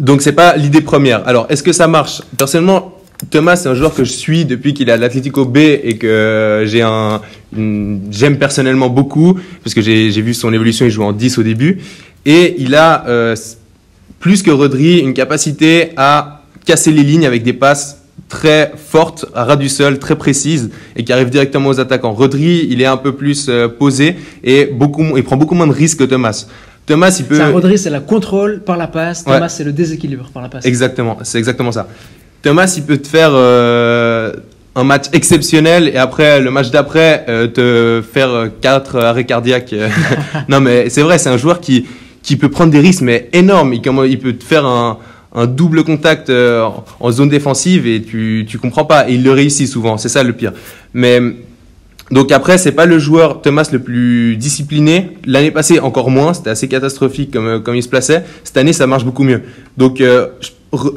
Donc 0.00 0.22
c'est 0.22 0.32
pas 0.32 0.56
l'idée 0.56 0.80
première. 0.80 1.26
Alors 1.26 1.46
est-ce 1.48 1.62
que 1.62 1.72
ça 1.72 1.88
marche? 1.88 2.22
Personnellement, 2.36 2.94
Thomas 3.30 3.56
c'est 3.56 3.68
un 3.68 3.74
joueur 3.74 3.94
que 3.94 4.04
je 4.04 4.12
suis 4.12 4.44
depuis 4.44 4.74
qu'il 4.74 4.88
est 4.88 4.92
à 4.92 4.96
l'Atlético 4.96 5.44
B 5.44 5.56
et 5.58 5.98
que 5.98 6.64
j'ai 6.66 6.82
un 6.82 7.20
j'aime 7.52 8.38
personnellement 8.38 8.88
beaucoup 8.88 9.38
parce 9.64 9.74
que 9.74 9.80
j'ai 9.80 10.22
vu 10.22 10.34
son 10.34 10.52
évolution. 10.52 10.86
Il 10.86 10.90
joue 10.90 11.02
en 11.02 11.12
10 11.12 11.38
au 11.38 11.42
début 11.42 11.80
et 12.26 12.56
il 12.58 12.74
a 12.74 13.06
euh, 13.08 13.34
plus 14.20 14.42
que 14.42 14.50
Rodri 14.50 14.98
une 14.98 15.14
capacité 15.14 15.90
à 15.96 16.42
casser 16.64 16.92
les 16.92 17.02
lignes 17.02 17.26
avec 17.26 17.42
des 17.42 17.52
passes 17.52 18.02
très 18.28 18.72
fortes, 18.76 19.24
à 19.34 19.44
ras 19.44 19.56
du 19.56 19.68
sol, 19.68 19.98
très 19.98 20.16
précises 20.16 20.70
et 20.96 21.04
qui 21.04 21.12
arrivent 21.12 21.30
directement 21.30 21.70
aux 21.70 21.80
attaquants. 21.80 22.12
Rodri, 22.12 22.66
il 22.70 22.82
est 22.82 22.86
un 22.86 22.96
peu 22.96 23.14
plus 23.14 23.46
euh, 23.48 23.68
posé 23.68 24.16
et 24.44 24.66
beaucoup, 24.66 25.16
il 25.16 25.24
prend 25.24 25.36
beaucoup 25.36 25.54
moins 25.54 25.66
de 25.66 25.72
risques 25.72 26.00
que 26.00 26.04
Thomas. 26.04 26.46
Thomas, 26.88 27.14
il 27.18 27.26
peut. 27.26 27.50
Rodri, 27.52 27.76
c'est 27.76 27.90
la 27.90 28.00
contrôle 28.00 28.60
par 28.60 28.78
la 28.78 28.86
passe. 28.86 29.22
Thomas, 29.22 29.40
ouais. 29.42 29.48
c'est 29.50 29.62
le 29.62 29.72
déséquilibre 29.72 30.30
par 30.32 30.42
la 30.42 30.48
passe. 30.48 30.64
Exactement, 30.64 31.18
c'est 31.22 31.38
exactement 31.38 31.70
ça. 31.70 31.86
Thomas, 32.40 32.72
il 32.76 32.82
peut 32.84 32.96
te 32.96 33.06
faire 33.06 33.30
euh, 33.32 34.32
un 34.74 34.84
match 34.84 35.04
exceptionnel 35.12 35.88
et 35.88 35.98
après 35.98 36.40
le 36.40 36.50
match 36.50 36.70
d'après 36.70 37.26
euh, 37.28 37.46
te 37.46 38.02
faire 38.02 38.48
quatre 38.62 38.98
arrêts 39.00 39.26
cardiaques. 39.26 39.74
non, 40.48 40.60
mais 40.60 40.88
c'est 40.88 41.02
vrai, 41.02 41.18
c'est 41.18 41.28
un 41.28 41.36
joueur 41.36 41.60
qui 41.60 41.86
qui 42.22 42.36
peut 42.36 42.48
prendre 42.50 42.72
des 42.72 42.80
risques 42.80 43.02
mais 43.02 43.28
énormes. 43.34 43.74
Il, 43.74 43.82
il 44.08 44.18
peut 44.18 44.32
te 44.32 44.44
faire 44.44 44.64
un, 44.64 44.98
un 45.34 45.46
double 45.46 45.84
contact 45.84 46.30
euh, 46.30 46.66
en 47.00 47.10
zone 47.10 47.28
défensive 47.28 47.86
et 47.86 48.00
tu 48.02 48.46
tu 48.48 48.58
comprends 48.58 48.86
pas. 48.86 49.10
Et 49.10 49.14
il 49.14 49.22
le 49.22 49.32
réussit 49.32 49.68
souvent. 49.68 49.98
C'est 49.98 50.08
ça 50.08 50.22
le 50.22 50.32
pire. 50.32 50.54
Mais 50.94 51.20
donc 52.10 52.32
après, 52.32 52.58
c'est 52.58 52.72
pas 52.72 52.86
le 52.86 52.98
joueur 52.98 53.42
Thomas 53.42 53.68
le 53.72 53.80
plus 53.80 54.36
discipliné. 54.36 55.18
L'année 55.26 55.50
passée, 55.50 55.78
encore 55.80 56.10
moins. 56.10 56.32
C'était 56.32 56.50
assez 56.50 56.68
catastrophique 56.68 57.32
comme, 57.32 57.62
comme 57.62 57.74
il 57.74 57.82
se 57.82 57.88
plaçait. 57.88 58.24
Cette 58.44 58.56
année, 58.56 58.72
ça 58.72 58.86
marche 58.86 59.04
beaucoup 59.04 59.24
mieux. 59.24 59.42
Donc 59.76 60.00
euh, 60.00 60.28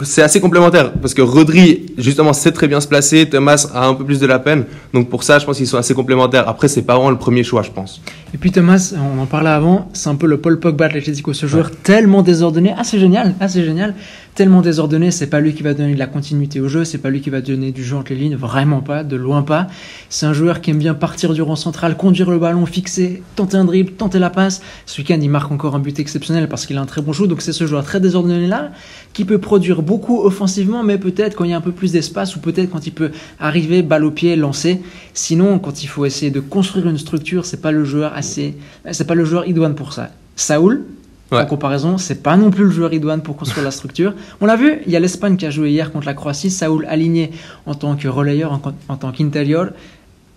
c'est 0.03 0.21
assez 0.21 0.41
complémentaire 0.41 0.91
parce 0.93 1.13
que 1.13 1.21
Rodri 1.21 1.85
justement 1.97 2.33
sait 2.33 2.51
très 2.51 2.67
bien 2.67 2.81
se 2.81 2.87
placer, 2.87 3.29
Thomas 3.29 3.67
a 3.73 3.87
un 3.87 3.93
peu 3.93 4.03
plus 4.03 4.19
de 4.19 4.27
la 4.27 4.39
peine, 4.39 4.65
donc 4.93 5.09
pour 5.09 5.23
ça 5.23 5.39
je 5.39 5.45
pense 5.45 5.57
qu'ils 5.57 5.67
sont 5.67 5.77
assez 5.77 5.93
complémentaires. 5.93 6.47
Après 6.49 6.67
c'est 6.67 6.81
pas 6.81 6.95
vraiment 6.95 7.09
le 7.09 7.17
premier 7.17 7.43
choix 7.43 7.61
je 7.61 7.71
pense. 7.71 8.01
Et 8.33 8.37
puis 8.37 8.51
Thomas, 8.51 8.93
on 8.97 9.21
en 9.21 9.25
parlait 9.25 9.49
avant, 9.49 9.89
c'est 9.93 10.09
un 10.09 10.15
peu 10.15 10.27
le 10.27 10.37
Paul 10.37 10.59
Pogba 10.59 10.89
de 10.89 10.95
l'Atlético, 10.95 11.33
ce 11.33 11.45
joueur 11.45 11.67
ouais. 11.67 11.71
tellement 11.83 12.21
désordonné, 12.21 12.73
assez 12.77 12.99
génial, 12.99 13.35
assez 13.39 13.63
génial, 13.63 13.95
tellement 14.35 14.61
désordonné, 14.61 15.11
c'est 15.11 15.27
pas 15.27 15.39
lui 15.39 15.53
qui 15.53 15.63
va 15.63 15.73
donner 15.73 15.93
de 15.93 15.99
la 15.99 16.07
continuité 16.07 16.59
au 16.59 16.67
jeu, 16.67 16.85
c'est 16.85 16.97
pas 16.97 17.09
lui 17.09 17.21
qui 17.21 17.29
va 17.29 17.41
donner 17.41 17.71
du 17.71 17.83
jeu 17.83 17.97
entre 17.97 18.13
les 18.13 18.19
lignes, 18.19 18.35
vraiment 18.35 18.81
pas, 18.81 19.03
de 19.03 19.15
loin 19.15 19.41
pas. 19.41 19.67
C'est 20.09 20.25
un 20.25 20.33
joueur 20.33 20.61
qui 20.61 20.71
aime 20.71 20.77
bien 20.77 20.93
partir 20.93 21.33
du 21.33 21.41
rang 21.41 21.55
central, 21.55 21.97
conduire 21.97 22.29
le 22.31 22.39
ballon, 22.39 22.65
fixer, 22.65 23.23
tenter 23.35 23.57
un 23.57 23.65
dribble, 23.65 23.91
tenter 23.91 24.19
la 24.19 24.29
passe. 24.29 24.61
Ce 24.85 25.01
week-end 25.01 25.19
il 25.21 25.29
marque 25.29 25.51
encore 25.51 25.75
un 25.75 25.79
but 25.79 25.99
exceptionnel 25.99 26.47
parce 26.47 26.65
qu'il 26.65 26.77
a 26.77 26.81
un 26.81 26.85
très 26.85 27.01
bon 27.01 27.13
jeu, 27.13 27.27
donc 27.27 27.41
c'est 27.41 27.53
ce 27.53 27.67
joueur 27.67 27.83
très 27.83 27.99
désordonné 27.99 28.47
là 28.47 28.71
qui 29.13 29.25
peut 29.25 29.39
produire 29.39 29.81
beaucoup 29.81 30.21
offensivement, 30.21 30.83
mais 30.83 30.97
peut-être 30.97 31.35
quand 31.35 31.43
il 31.43 31.51
y 31.51 31.53
a 31.53 31.57
un 31.57 31.61
peu 31.61 31.73
plus 31.73 31.91
d'espace 31.91 32.35
ou 32.35 32.39
peut-être 32.39 32.69
quand 32.69 32.87
il 32.87 32.93
peut 32.93 33.11
arriver 33.39 33.81
balle 33.81 34.05
au 34.05 34.11
pied, 34.11 34.35
lancer. 34.35 34.81
Sinon, 35.13 35.59
quand 35.59 35.83
il 35.83 35.87
faut 35.87 36.05
essayer 36.05 36.31
de 36.31 36.39
construire 36.39 36.87
une 36.87 36.97
structure, 36.97 37.45
c'est 37.45 37.61
pas 37.61 37.71
le 37.71 37.83
joueur 37.83 38.13
assez, 38.15 38.55
c'est 38.91 39.07
pas 39.07 39.15
le 39.15 39.25
joueur 39.25 39.47
idoine 39.47 39.75
pour 39.75 39.91
ça. 39.93 40.11
Saoul, 40.35 40.85
En 41.31 41.45
comparaison, 41.45 41.97
c'est 41.97 42.21
pas 42.23 42.35
non 42.35 42.51
plus 42.51 42.65
le 42.65 42.71
joueur 42.71 42.93
idoine 42.93 43.21
pour 43.21 43.37
construire 43.37 43.63
la 43.63 43.71
structure. 43.71 44.13
On 44.41 44.45
l'a 44.45 44.57
vu, 44.57 44.79
il 44.85 44.91
y 44.91 44.97
a 44.97 44.99
l'Espagne 44.99 45.37
qui 45.37 45.45
a 45.45 45.49
joué 45.49 45.69
hier 45.69 45.91
contre 45.93 46.05
la 46.05 46.13
Croatie, 46.13 46.51
Saoul 46.51 46.85
aligné 46.89 47.31
en 47.65 47.73
tant 47.73 47.95
que 47.95 48.09
relayeur, 48.09 48.51
en, 48.89 48.97
tant 48.97 49.11
qu'intérieur, 49.13 49.71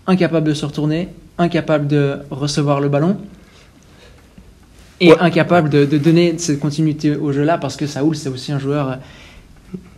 incapable 0.07 0.46
de 0.46 0.54
se 0.54 0.64
retourner, 0.64 1.09
incapable 1.37 1.88
de 1.88 2.18
recevoir 2.30 2.80
le 2.80 2.88
ballon 2.88 3.16
et 5.00 5.11
incapable 5.18 5.68
de, 5.68 5.85
donner 5.98 6.38
cette 6.38 6.61
continuité 6.61 7.16
au 7.16 7.33
jeu 7.33 7.42
là 7.42 7.59
parce 7.59 7.76
que 7.76 7.87
Saoul 7.87 8.14
c'est 8.14 8.28
aussi 8.28 8.52
un 8.52 8.61
joueur 8.61 8.98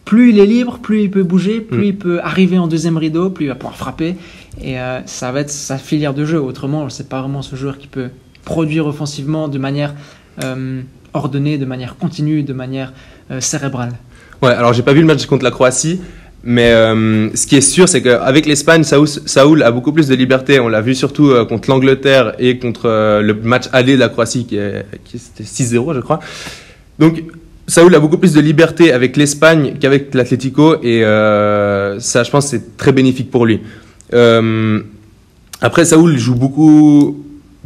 plus 0.07 0.31
il 0.31 0.39
est 0.39 0.47
libre, 0.47 0.79
plus 0.79 1.03
il 1.03 1.11
peut 1.11 1.25
bouger, 1.25 1.61
plus 1.61 1.79
mm. 1.79 1.85
il 1.85 1.97
peut 1.97 2.21
arriver 2.23 2.59
en 2.59 2.69
deuxième 2.69 2.97
rideau, 2.97 3.29
plus 3.29 3.47
il 3.47 3.49
va 3.49 3.57
pouvoir 3.57 3.77
frapper. 3.77 4.17
Et 4.63 4.81
euh, 4.81 5.05
ça 5.05 5.33
va 5.33 5.41
être 5.41 5.51
sa 5.51 5.77
filière 5.77 6.15
de 6.15 6.25
jeu. 6.25 6.41
Autrement, 6.41 6.89
c'est 6.89 7.09
pas 7.09 7.21
vraiment 7.21 7.43
ce 7.43 7.57
joueur 7.57 7.77
qui 7.77 7.89
peut 7.89 8.09
produire 8.45 8.87
offensivement 8.87 9.49
de 9.49 9.59
manière 9.59 9.95
euh, 10.45 10.83
ordonnée, 11.15 11.59
de 11.59 11.65
manière 11.65 11.97
continue, 11.97 12.43
de 12.43 12.53
manière 12.53 12.93
euh, 13.31 13.41
cérébrale. 13.41 13.93
Ouais, 14.43 14.51
alors 14.53 14.73
j'ai 14.73 14.83
pas 14.83 14.93
vu 14.93 15.01
le 15.01 15.07
match 15.07 15.27
contre 15.27 15.45
la 15.45 15.51
Croatie, 15.51 16.01
mais 16.45 16.71
ce 16.71 17.47
qui 17.47 17.57
est 17.57 17.61
sûr, 17.61 17.89
c'est 17.89 18.03
qu'avec 18.03 18.47
l'Espagne, 18.47 18.85
Saoul, 18.85 19.63
a 19.63 19.71
beaucoup 19.73 19.93
plus 19.93 20.07
de 20.07 20.15
liberté. 20.15 20.61
On 20.61 20.69
l'a 20.69 20.83
vu 20.83 20.95
surtout 20.95 21.33
contre 21.49 21.71
l'Angleterre 21.71 22.35
et 22.39 22.59
contre 22.59 22.87
le 23.21 23.35
match 23.35 23.65
aller 23.73 23.95
de 23.95 24.01
la 24.01 24.09
Croatie, 24.11 24.45
qui, 24.47 24.59
qui 25.05 25.17
était 25.17 25.43
6-0, 25.43 25.95
je 25.95 26.01
crois. 26.01 26.21
Donc, 27.01 27.25
Saoul 27.69 27.95
a 27.95 28.01
beaucoup 28.01 28.19
plus 28.19 28.33
de 28.33 28.41
liberté 28.41 28.93
avec 28.93 29.17
l'Espagne 29.17 29.75
qu'avec 29.81 30.15
l'Atlético 30.15 30.77
et 30.83 31.05
euh, 31.05 31.99
ça, 31.99 32.23
je 32.23 32.31
pense, 32.31 32.47
c'est 32.47 32.77
très 32.77 32.93
bénéfique 32.93 33.31
pour 33.31 33.45
lui. 33.45 33.61
Euh, 34.15 34.81
après, 35.61 35.85
Saoul 35.85 36.17
joue 36.17 36.37
beaucoup. 36.37 37.25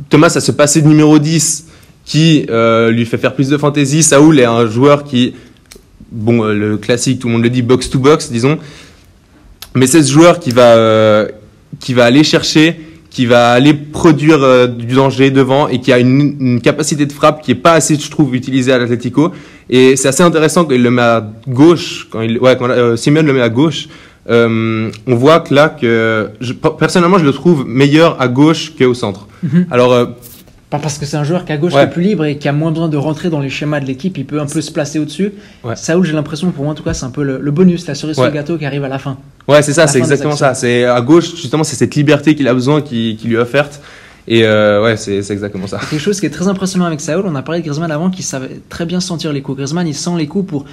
Thomas 0.09 0.33
a 0.35 0.41
ce 0.41 0.53
passé 0.53 0.81
de 0.81 0.89
numéro 0.89 1.19
10 1.19 1.67
qui 2.11 2.45
euh, 2.51 2.91
lui 2.91 3.07
fait 3.07 3.19
faire 3.19 3.35
plus 3.35 3.49
de 3.49 3.57
fantaisie. 3.57 4.03
Saoul 4.03 4.41
est 4.41 4.45
un 4.45 4.67
joueur 4.67 5.05
qui, 5.05 5.35
bon, 6.11 6.43
le 6.43 6.77
classique, 6.77 7.21
tout 7.21 7.29
le 7.29 7.35
monde 7.35 7.45
le 7.45 7.51
dit, 7.51 7.63
box 7.63 7.89
to 7.89 8.01
box, 8.01 8.33
disons. 8.33 8.59
Mais 9.77 9.87
c'est 9.87 10.03
ce 10.03 10.11
joueur 10.11 10.41
qui 10.41 10.51
va, 10.51 11.29
qui 11.79 11.95
va 11.95 12.05
aller 12.05 12.25
chercher 12.25 12.81
qui 13.11 13.27
va 13.27 13.51
aller 13.51 13.75
produire 13.75 14.43
euh, 14.43 14.67
du 14.69 14.95
danger 14.95 15.31
devant 15.31 15.69
et 15.69 15.81
qui 15.81 15.93
a 15.93 15.99
une, 15.99 16.37
une, 16.41 16.61
capacité 16.61 17.07
de 17.07 17.13
frappe 17.13 17.43
qui 17.43 17.51
est 17.51 17.57
pas 17.57 17.73
assez, 17.73 17.97
je 17.97 18.11
trouve, 18.11 18.35
utilisée 18.35 18.73
à 18.73 18.79
l'Atlético. 18.79 19.33
Et 19.69 19.97
c'est 19.97 20.09
assez 20.09 20.23
intéressant 20.23 20.65
qu'il 20.65 20.83
le 20.83 20.91
met 20.91 21.03
à 21.03 21.29
gauche, 21.49 22.07
quand 22.11 22.21
il, 22.21 22.39
ouais, 22.39 22.57
quand 22.57 22.71
euh, 22.71 22.97
Simeone 22.97 23.27
le 23.27 23.33
met 23.33 23.43
à 23.43 23.49
gauche. 23.49 23.89
Euh, 24.29 24.91
on 25.07 25.15
voit 25.17 25.41
que 25.41 25.53
là, 25.53 25.69
que 25.69 26.31
je, 26.41 26.53
personnellement, 26.53 27.19
je 27.19 27.25
le 27.25 27.33
trouve 27.33 27.67
meilleur 27.67 28.21
à 28.21 28.29
gauche 28.29 28.73
qu'au 28.79 28.95
centre. 28.95 29.27
Mhm. 29.43 29.67
Alors, 29.71 29.93
euh, 29.93 30.07
pas 30.71 30.79
parce 30.79 30.99
que 30.99 31.05
c'est 31.05 31.17
un 31.17 31.25
joueur 31.25 31.45
qui 31.45 31.53
à 31.53 31.57
gauche 31.57 31.75
est 31.75 31.91
plus 31.91 32.03
libre 32.03 32.25
et 32.25 32.39
qui 32.39 32.49
a 32.49 32.53
moins 32.53 32.71
besoin 32.71 32.89
de 32.89 32.97
rentrer 32.97 33.29
dans 33.29 33.41
les 33.41 33.51
schémas 33.51 33.81
de 33.81 33.87
l'équipe, 33.87 34.17
il 34.17 34.25
peut 34.25 34.41
un 34.41 34.47
peu 34.47 34.61
se 34.61 34.71
placer 34.71 35.01
au-dessus. 35.01 35.33
Ouais. 35.65 35.75
Saoul, 35.75 36.07
j'ai 36.07 36.13
l'impression, 36.13 36.51
pour 36.53 36.63
moi 36.63 36.73
en 36.73 36.77
tout 36.77 36.85
cas, 36.85 36.95
c'est 36.95 37.05
un 37.05 37.11
peu 37.11 37.25
le, 37.25 37.51
bonus, 37.51 37.87
la 37.89 37.97
cerise 37.97 38.15
sur 38.15 38.25
le 38.25 38.31
gâteau 38.31 38.57
qui 38.57 38.65
arrive 38.65 38.85
à 38.85 38.89
la 38.89 39.01
fin. 39.01 39.19
Ouais, 39.49 39.63
c'est 39.63 39.73
ça, 39.73 39.89
c'est 39.89 39.99
exactement 39.99 40.37
ça. 40.37 40.55
C'est 40.55 40.85
à 40.85 41.01
gauche, 41.01 41.35
justement, 41.35 41.65
c'est 41.65 41.75
cette 41.75 41.97
liberté 41.97 42.37
qu'il 42.37 42.47
a 42.47 42.55
besoin, 42.55 42.83
qui, 42.83 43.17
qui 43.21 43.27
lui 43.27 43.35
est 43.35 43.39
offerte. 43.39 43.81
Et 44.29 44.45
euh, 44.45 44.81
ouais, 44.83 44.97
c'est 44.97 45.19
exactement 45.19 45.67
ça. 45.67 45.81
Quelque 45.91 45.99
chose 45.99 46.21
qui 46.21 46.27
est 46.27 46.31
très 46.31 46.47
impressionnant 46.47 46.85
avec 46.85 47.01
Saoul, 47.01 47.25
on 47.27 47.35
a 47.35 47.43
parlé 47.43 47.63
de 47.63 47.67
Griezmann 47.67 47.91
avant, 47.91 48.11
qui 48.11 48.23
savait 48.23 48.61
très 48.69 48.87
bien 48.87 49.01
sentir 49.01 49.33
les 49.33 49.43
coups. 49.43 49.59
Griezmann, 49.59 49.89
il 49.89 49.95
sent 49.95 50.17
les 50.17 50.29
coups 50.29 50.49
pour 50.49 50.67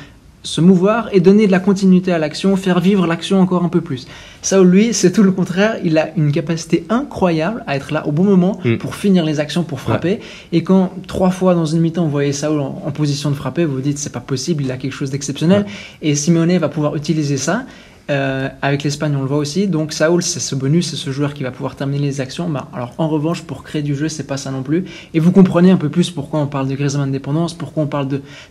se 0.48 0.62
mouvoir 0.62 1.10
et 1.12 1.20
donner 1.20 1.46
de 1.46 1.52
la 1.52 1.60
continuité 1.60 2.14
à 2.14 2.18
l'action, 2.18 2.56
faire 2.56 2.80
vivre 2.80 3.06
l'action 3.06 3.42
encore 3.42 3.66
un 3.66 3.70
peu 3.70 3.82
plus. 3.82 4.08
Saul, 4.42 4.70
lui, 4.70 4.94
c'est 4.94 5.12
tout 5.12 5.24
le 5.24 5.32
contraire. 5.34 5.76
Il 5.84 5.98
a 5.98 6.16
une 6.16 6.32
capacité 6.32 6.86
incroyable 6.88 7.66
à 7.68 7.76
être 7.76 7.92
là 7.92 8.08
au 8.08 8.14
bon 8.14 8.24
moment 8.24 8.58
mm. 8.64 8.78
pour 8.78 8.96
finir 8.96 9.26
les 9.26 9.42
actions, 9.42 9.64
pour 9.64 9.82
frapper. 9.82 10.22
Et 10.54 10.64
quand 10.64 10.94
trois 11.06 11.32
fois 11.32 11.54
dans 11.54 11.66
une 11.66 11.82
mi-temps, 11.82 12.06
vous 12.06 12.12
voyez 12.12 12.32
Saul 12.32 12.62
en, 12.62 12.92
position 12.92 13.30
de 13.30 13.36
frapper, 13.36 13.66
vous 13.66 13.76
vous 13.76 13.82
dites 13.82 13.98
c'est 13.98 14.14
pas 14.14 14.22
possible, 14.22 14.64
il 14.64 14.72
a 14.72 14.78
quelque 14.78 14.94
chose 14.94 15.12
d'exceptionnel. 15.12 15.66
Et 16.02 16.16
Simeone 16.16 16.58
va 16.60 16.70
pouvoir 16.70 16.96
utiliser 16.96 17.36
ça. 17.36 17.66
Euh, 18.10 18.48
avec 18.62 18.84
l'Espagne, 18.84 19.16
on 19.18 19.22
le 19.22 19.28
voit 19.28 19.38
aussi. 19.38 19.68
Donc 19.68 19.92
Saoul, 19.92 20.24
c'est 20.24 20.40
ce 20.40 20.56
bonus, 20.56 20.90
c'est 20.90 20.96
ce 20.96 21.12
joueur 21.12 21.34
qui 21.34 21.44
va 21.44 21.52
pouvoir 21.52 21.76
terminer 21.76 22.06
les 22.06 22.22
actions. 22.22 22.50
Bah, 22.50 22.70
alors 22.74 22.94
en 22.98 23.10
revanche, 23.10 23.44
pour 23.44 23.64
créer 23.64 23.82
du 23.82 23.96
jeu, 23.96 24.08
c'est 24.08 24.26
pas 24.26 24.38
ça 24.38 24.50
non 24.52 24.64
plus. 24.64 24.86
Et 25.14 25.20
vous 25.20 25.32
comprenez 25.32 25.72
un 25.72 25.78
peu 25.78 25.90
plus 25.90 26.10
pourquoi 26.10 26.40
on 26.40 26.48
parle 26.48 26.68
de 26.68 26.76
Griezmann 26.76 27.12
dépendance, 27.12 27.54
pourquoi 27.54 27.84
on 27.84 27.88
parle 27.88 28.08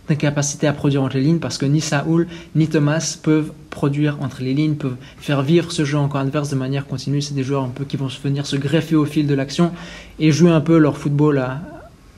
d'incapacité 0.07 0.67
à 0.67 0.73
produire 0.73 1.01
entre 1.01 1.17
les 1.17 1.23
lignes, 1.23 1.39
parce 1.39 1.57
que 1.57 1.65
ni 1.65 1.81
Saoul 1.81 2.27
ni 2.55 2.67
Thomas 2.67 3.17
peuvent 3.21 3.51
produire 3.71 4.17
entre 4.21 4.41
les 4.41 4.53
lignes, 4.53 4.75
peuvent 4.75 4.95
faire 5.19 5.41
vivre 5.41 5.71
ce 5.71 5.85
jeu 5.85 5.97
en 5.97 6.07
camp 6.07 6.19
adverse 6.19 6.49
de 6.49 6.55
manière 6.55 6.85
continue. 6.85 7.21
C'est 7.21 7.33
des 7.33 7.43
joueurs 7.43 7.63
un 7.63 7.69
peu 7.69 7.83
qui 7.83 7.97
vont 7.97 8.09
venir 8.23 8.45
se 8.45 8.55
greffer 8.55 8.95
au 8.95 9.05
fil 9.05 9.27
de 9.27 9.33
l'action 9.33 9.71
et 10.19 10.31
jouer 10.31 10.51
un 10.51 10.61
peu 10.61 10.77
leur 10.77 10.97
football 10.97 11.39
à, 11.39 11.61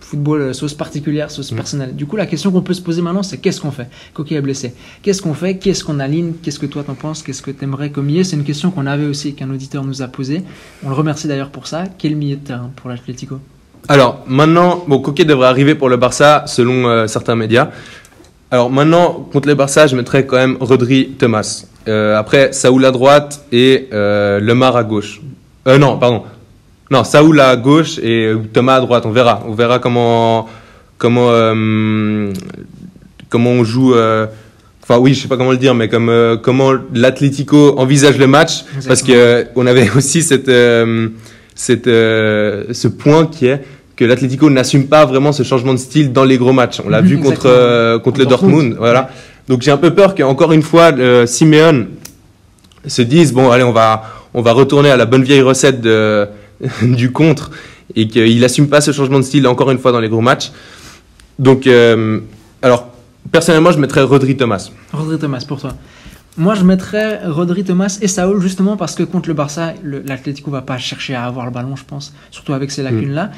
football 0.10 0.42
euh, 0.42 0.54
sauce 0.54 0.74
particulière, 0.74 1.30
sauce 1.30 1.52
mm. 1.52 1.56
personnelle. 1.56 1.96
Du 1.96 2.06
coup, 2.06 2.16
la 2.16 2.26
question 2.26 2.52
qu'on 2.52 2.62
peut 2.62 2.74
se 2.74 2.82
poser 2.82 3.02
maintenant, 3.02 3.24
c'est 3.24 3.38
qu'est-ce 3.38 3.62
qu'on 3.62 3.72
fait? 3.72 3.88
Coquille 4.14 4.38
est 4.38 4.42
blessé. 4.42 4.74
Qu'est-ce 5.04 5.22
qu'on 5.22 5.34
fait? 5.34 5.58
Qu'est-ce 5.58 5.84
qu'on 5.84 6.00
aligne? 6.00 6.34
Qu'est-ce 6.42 6.60
que 6.60 6.66
toi 6.66 6.84
t'en 6.84 6.96
penses? 6.96 7.22
Qu'est-ce 7.22 7.42
que 7.42 7.52
t'aimerais 7.52 7.92
comme 7.92 8.08
milieu? 8.08 8.24
C'est 8.24 8.36
une 8.36 8.44
question 8.44 8.72
qu'on 8.72 8.88
avait 8.88 9.06
aussi, 9.06 9.34
qu'un 9.36 9.50
auditeur 9.50 9.84
nous 9.84 10.02
a 10.02 10.08
posée. 10.08 10.44
On 10.84 10.90
le 10.90 10.96
remercie 10.96 11.28
d'ailleurs 11.28 11.52
pour 11.52 11.68
ça. 11.68 11.84
Quel 11.98 12.16
milieu 12.16 12.38
de 12.38 12.42
terrain 12.42 12.72
pour 12.76 12.90
l'Atlético? 12.90 13.40
Alors, 13.88 14.24
maintenant, 14.28 14.84
bon, 14.88 15.00
Coquet 15.00 15.26
devrait 15.26 15.48
arriver 15.48 15.76
pour 15.76 15.90
le 15.90 15.98
Barça, 15.98 16.44
selon 16.48 16.88
euh, 16.88 17.08
certains 17.08 17.36
médias. 17.36 17.70
Alors 18.52 18.72
maintenant, 18.72 19.28
contre 19.32 19.48
le 19.48 19.54
Barça, 19.54 19.86
je 19.86 19.96
mettrais 19.96 20.26
quand 20.26 20.38
même 20.38 20.58
Rodri 20.60 21.12
Thomas. 21.20 21.66
Euh, 21.88 22.18
après, 22.18 22.52
Saoul 22.52 22.84
à 22.84 22.92
droite 22.92 23.46
et 23.52 23.88
Lemar 23.92 24.76
à 24.76 24.84
gauche. 24.84 25.22
Euh, 25.68 25.78
non, 25.78 25.98
pardon. 25.98 26.24
Non, 26.92 27.04
Saoul 27.04 27.40
à 27.40 27.56
gauche 27.56 28.00
et 28.00 28.34
Thomas 28.52 28.76
à 28.76 28.80
droite. 28.82 29.04
On 29.06 29.12
verra. 29.12 29.44
On 29.48 29.54
verra 29.54 29.80
comment 29.80 30.48
comment 31.00 31.30
euh, 31.32 32.32
comment 33.30 33.50
on 33.50 33.64
joue. 33.64 33.96
Euh, 33.96 34.28
enfin 34.84 35.00
oui, 35.00 35.16
je 35.16 35.22
sais 35.22 35.28
pas 35.28 35.38
comment 35.38 35.52
le 35.52 35.58
dire, 35.58 35.74
mais 35.74 35.88
comme 35.88 36.10
euh, 36.10 36.38
comment 36.38 36.74
l'Atlético 36.94 37.76
envisage 37.80 38.20
le 38.20 38.28
match, 38.28 38.66
parce 38.88 39.02
que 39.02 39.48
on 39.56 39.66
avait 39.66 39.90
aussi 39.96 40.22
cette 40.22 40.52
cette 41.56 41.86
ce 41.86 42.88
point 42.88 43.26
qui 43.26 43.48
est 43.48 43.64
que 43.96 44.06
l'Atlético 44.06 44.50
n'assume 44.50 44.88
pas 44.88 45.06
vraiment 45.06 45.32
ce 45.32 45.44
changement 45.44 45.74
de 45.74 45.80
style 45.80 46.14
dans 46.14 46.26
les 46.26 46.38
gros 46.38 46.54
matchs. 46.54 46.82
On 46.86 46.90
l'a 46.90 47.02
vu 47.02 47.20
contre 47.24 47.98
contre 48.04 48.20
le 48.20 48.26
Dortmund, 48.28 48.76
voilà. 48.78 49.10
Donc 49.48 49.64
j'ai 49.64 49.72
un 49.72 49.78
peu 49.78 49.96
peur 49.96 50.14
qu'encore 50.14 50.52
une 50.54 50.62
fois 50.62 50.92
Simeone 51.26 51.88
se 52.86 53.02
dise 53.02 53.34
bon 53.34 53.50
allez 53.50 53.64
on 53.64 53.72
va 53.72 54.04
on 54.34 54.42
va 54.42 54.52
retourner 54.54 54.92
à 54.92 54.98
la 54.98 55.06
bonne 55.06 55.24
vieille 55.24 55.42
recette 55.42 55.82
de 55.82 56.28
du 56.82 57.12
contre 57.12 57.52
et 57.96 58.08
qu'il 58.08 58.40
n'assume 58.40 58.70
pas 58.70 58.82
ce 58.82 58.92
changement 58.92 59.20
de 59.20 59.24
style 59.24 59.48
encore 59.48 59.72
une 59.72 59.80
fois 59.80 59.92
dans 59.92 60.00
les 60.00 60.10
gros 60.10 60.22
matchs. 60.22 60.52
Donc, 61.38 61.68
euh, 61.68 62.20
alors, 62.62 62.90
personnellement, 63.32 63.72
je 63.72 63.80
mettrais 63.80 64.02
Rodri 64.02 64.36
Thomas. 64.36 64.70
Rodri 64.92 65.18
Thomas 65.18 65.44
pour 65.48 65.60
toi. 65.60 65.74
Moi, 66.38 66.56
je 66.56 66.64
mettrais 66.64 67.26
Rodri 67.28 67.64
Thomas 67.64 67.98
et 68.02 68.08
Saul 68.08 68.42
justement 68.42 68.78
parce 68.78 68.96
que 68.96 69.04
contre 69.04 69.30
le 69.30 69.36
Barça, 69.36 69.74
l'Atlético 69.84 70.52
va 70.52 70.62
pas 70.62 70.78
chercher 70.78 71.16
à 71.16 71.26
avoir 71.26 71.46
le 71.46 71.52
ballon, 71.52 71.76
je 71.76 71.84
pense, 71.84 72.14
surtout 72.32 72.54
avec 72.54 72.72
ces 72.72 72.84
lacunes-là. 72.84 73.26
Mm. 73.26 73.32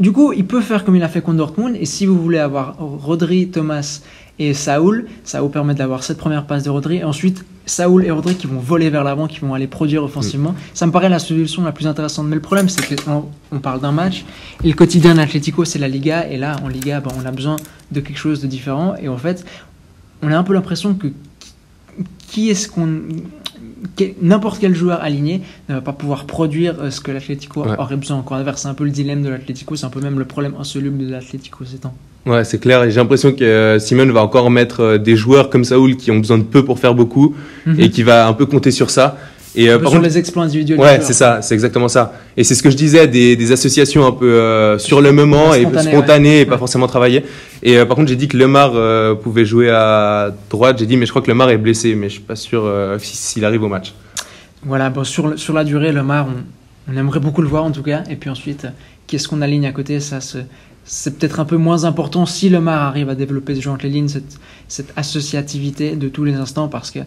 Du 0.00 0.10
coup, 0.10 0.32
il 0.32 0.44
peut 0.44 0.60
faire 0.60 0.84
comme 0.84 0.96
il 0.96 1.02
a 1.02 1.08
fait 1.08 1.20
contre 1.20 1.38
Dortmund. 1.38 1.76
Et 1.78 1.86
si 1.86 2.06
vous 2.06 2.20
voulez 2.20 2.38
avoir 2.38 2.76
Rodri, 2.78 3.48
Thomas 3.48 4.00
et 4.38 4.52
Saoul, 4.52 5.06
ça 5.22 5.40
vous 5.40 5.48
permet 5.48 5.74
d'avoir 5.74 6.02
cette 6.02 6.18
première 6.18 6.46
passe 6.46 6.64
de 6.64 6.70
Rodri. 6.70 6.96
Et 6.96 7.04
ensuite, 7.04 7.44
Saoul 7.66 8.04
et 8.04 8.10
Rodri 8.10 8.34
qui 8.34 8.46
vont 8.46 8.58
voler 8.58 8.90
vers 8.90 9.04
l'avant, 9.04 9.28
qui 9.28 9.38
vont 9.38 9.54
aller 9.54 9.68
produire 9.68 10.02
offensivement. 10.02 10.50
Mm. 10.50 10.56
Ça 10.74 10.86
me 10.86 10.92
paraît 10.92 11.08
la 11.08 11.20
solution 11.20 11.62
la 11.62 11.72
plus 11.72 11.86
intéressante. 11.86 12.26
Mais 12.26 12.34
le 12.34 12.42
problème, 12.42 12.68
c'est 12.68 13.04
qu'on 13.04 13.26
on 13.52 13.58
parle 13.60 13.80
d'un 13.80 13.92
match. 13.92 14.24
Et 14.64 14.68
le 14.68 14.74
quotidien 14.74 15.14
d'Atletico, 15.14 15.64
c'est 15.64 15.78
la 15.78 15.88
Liga. 15.88 16.28
Et 16.28 16.36
là, 16.36 16.56
en 16.64 16.68
Liga, 16.68 17.00
ben, 17.00 17.12
on 17.16 17.24
a 17.24 17.30
besoin 17.30 17.56
de 17.92 18.00
quelque 18.00 18.18
chose 18.18 18.40
de 18.40 18.48
différent. 18.48 18.96
Et 19.00 19.08
en 19.08 19.18
fait, 19.18 19.44
on 20.22 20.32
a 20.32 20.36
un 20.36 20.42
peu 20.42 20.52
l'impression 20.52 20.94
que 20.94 21.08
qui 22.28 22.50
est-ce 22.50 22.68
qu'on 22.68 23.02
n'importe 24.20 24.60
quel 24.60 24.74
joueur 24.74 25.00
aligné 25.02 25.42
ne 25.68 25.74
va 25.74 25.80
pas 25.80 25.92
pouvoir 25.92 26.24
produire 26.24 26.80
euh, 26.80 26.90
ce 26.90 27.00
que 27.00 27.12
l'Atlético 27.12 27.64
aurait 27.64 27.96
besoin. 27.96 28.16
Encore 28.16 28.36
inverse, 28.36 28.62
c'est 28.62 28.68
un 28.68 28.74
peu 28.74 28.84
le 28.84 28.90
dilemme 28.90 29.22
de 29.22 29.28
l'Atlético, 29.28 29.76
c'est 29.76 29.86
un 29.86 29.90
peu 29.90 30.00
même 30.00 30.18
le 30.18 30.24
problème 30.24 30.54
insoluble 30.58 30.98
de 30.98 31.10
l'Atlético 31.10 31.64
ces 31.64 31.78
temps. 31.78 31.94
Ouais, 32.26 32.44
c'est 32.44 32.58
clair. 32.58 32.82
Et 32.84 32.90
j'ai 32.90 33.00
l'impression 33.00 33.32
que 33.32 33.44
euh, 33.44 33.78
Simone 33.78 34.10
va 34.10 34.22
encore 34.22 34.50
mettre 34.50 34.80
euh, 34.80 34.98
des 34.98 35.16
joueurs 35.16 35.50
comme 35.50 35.64
Saoul 35.64 35.96
qui 35.96 36.10
ont 36.10 36.18
besoin 36.18 36.38
de 36.38 36.42
peu 36.42 36.64
pour 36.64 36.78
faire 36.78 36.94
beaucoup 36.94 37.34
mhm. 37.66 37.80
et 37.80 37.90
qui 37.90 38.02
va 38.02 38.26
un 38.26 38.32
peu 38.32 38.46
compter 38.46 38.70
sur 38.70 38.90
ça. 38.90 39.18
Et 39.56 39.68
par 39.68 39.92
sur 39.92 40.00
les 40.00 40.18
exploits 40.18 40.42
individuels. 40.42 40.80
Ouais, 40.80 40.98
c'est 41.00 41.12
ça, 41.12 41.40
c'est 41.40 41.54
exactement 41.54 41.86
ça. 41.86 42.14
Et 42.36 42.42
c'est 42.42 42.56
ce 42.56 42.62
que 42.62 42.70
je 42.70 42.76
disais, 42.76 43.06
des, 43.06 43.36
des 43.36 43.52
associations 43.52 44.04
un 44.04 44.10
peu 44.10 44.76
sur 44.80 45.00
le 45.00 45.12
moment 45.12 45.54
et 45.54 45.64
spontanées 45.80 46.40
et 46.40 46.44
pas 46.44 46.58
forcément 46.58 46.88
travaillées. 46.88 47.24
Et 47.62 47.76
par 47.84 47.94
contre, 47.96 48.08
j'ai 48.08 48.16
dit 48.16 48.26
que 48.26 48.36
Lemar 48.36 48.72
pouvait 49.18 49.44
jouer 49.44 49.70
à 49.70 50.34
droite. 50.50 50.80
J'ai 50.80 50.86
dit, 50.86 50.96
mais 50.96 51.06
je 51.06 51.12
crois 51.12 51.22
que 51.22 51.30
Lemar 51.30 51.50
est 51.50 51.58
blessé, 51.58 51.94
mais 51.94 52.08
je 52.08 52.14
suis 52.14 52.22
pas 52.22 52.34
sûr 52.34 52.68
s'il 52.98 53.44
arrive 53.44 53.62
au 53.62 53.68
match. 53.68 53.94
Voilà, 54.64 54.90
bon, 54.90 55.04
sur, 55.04 55.38
sur 55.38 55.52
la 55.52 55.62
durée, 55.62 55.92
le 55.92 56.02
Mar, 56.02 56.26
on, 56.88 56.96
aimerait 56.96 57.20
beaucoup 57.20 57.42
le 57.42 57.48
voir 57.48 57.64
en 57.64 57.70
tout 57.70 57.82
cas. 57.82 58.02
Et 58.08 58.16
puis 58.16 58.30
ensuite, 58.30 58.66
qu'est-ce 59.06 59.28
qu'on 59.28 59.42
aligne 59.42 59.66
à 59.66 59.72
côté? 59.72 60.00
Ça, 60.00 60.18
c'est 60.84 61.18
peut-être 61.18 61.40
un 61.40 61.44
peu 61.44 61.56
moins 61.56 61.84
important 61.84 62.26
si 62.26 62.48
le 62.48 62.60
Mar 62.60 62.82
arrive 62.82 63.08
à 63.08 63.14
développer 63.14 63.54
ce 63.54 63.68
entre 63.68 63.84
les 63.84 63.90
lignes, 63.90 64.08
cette, 64.08 64.38
cette, 64.68 64.92
associativité 64.96 65.96
de 65.96 66.08
tous 66.08 66.24
les 66.24 66.34
instants, 66.34 66.68
parce 66.68 66.90
que 66.90 67.00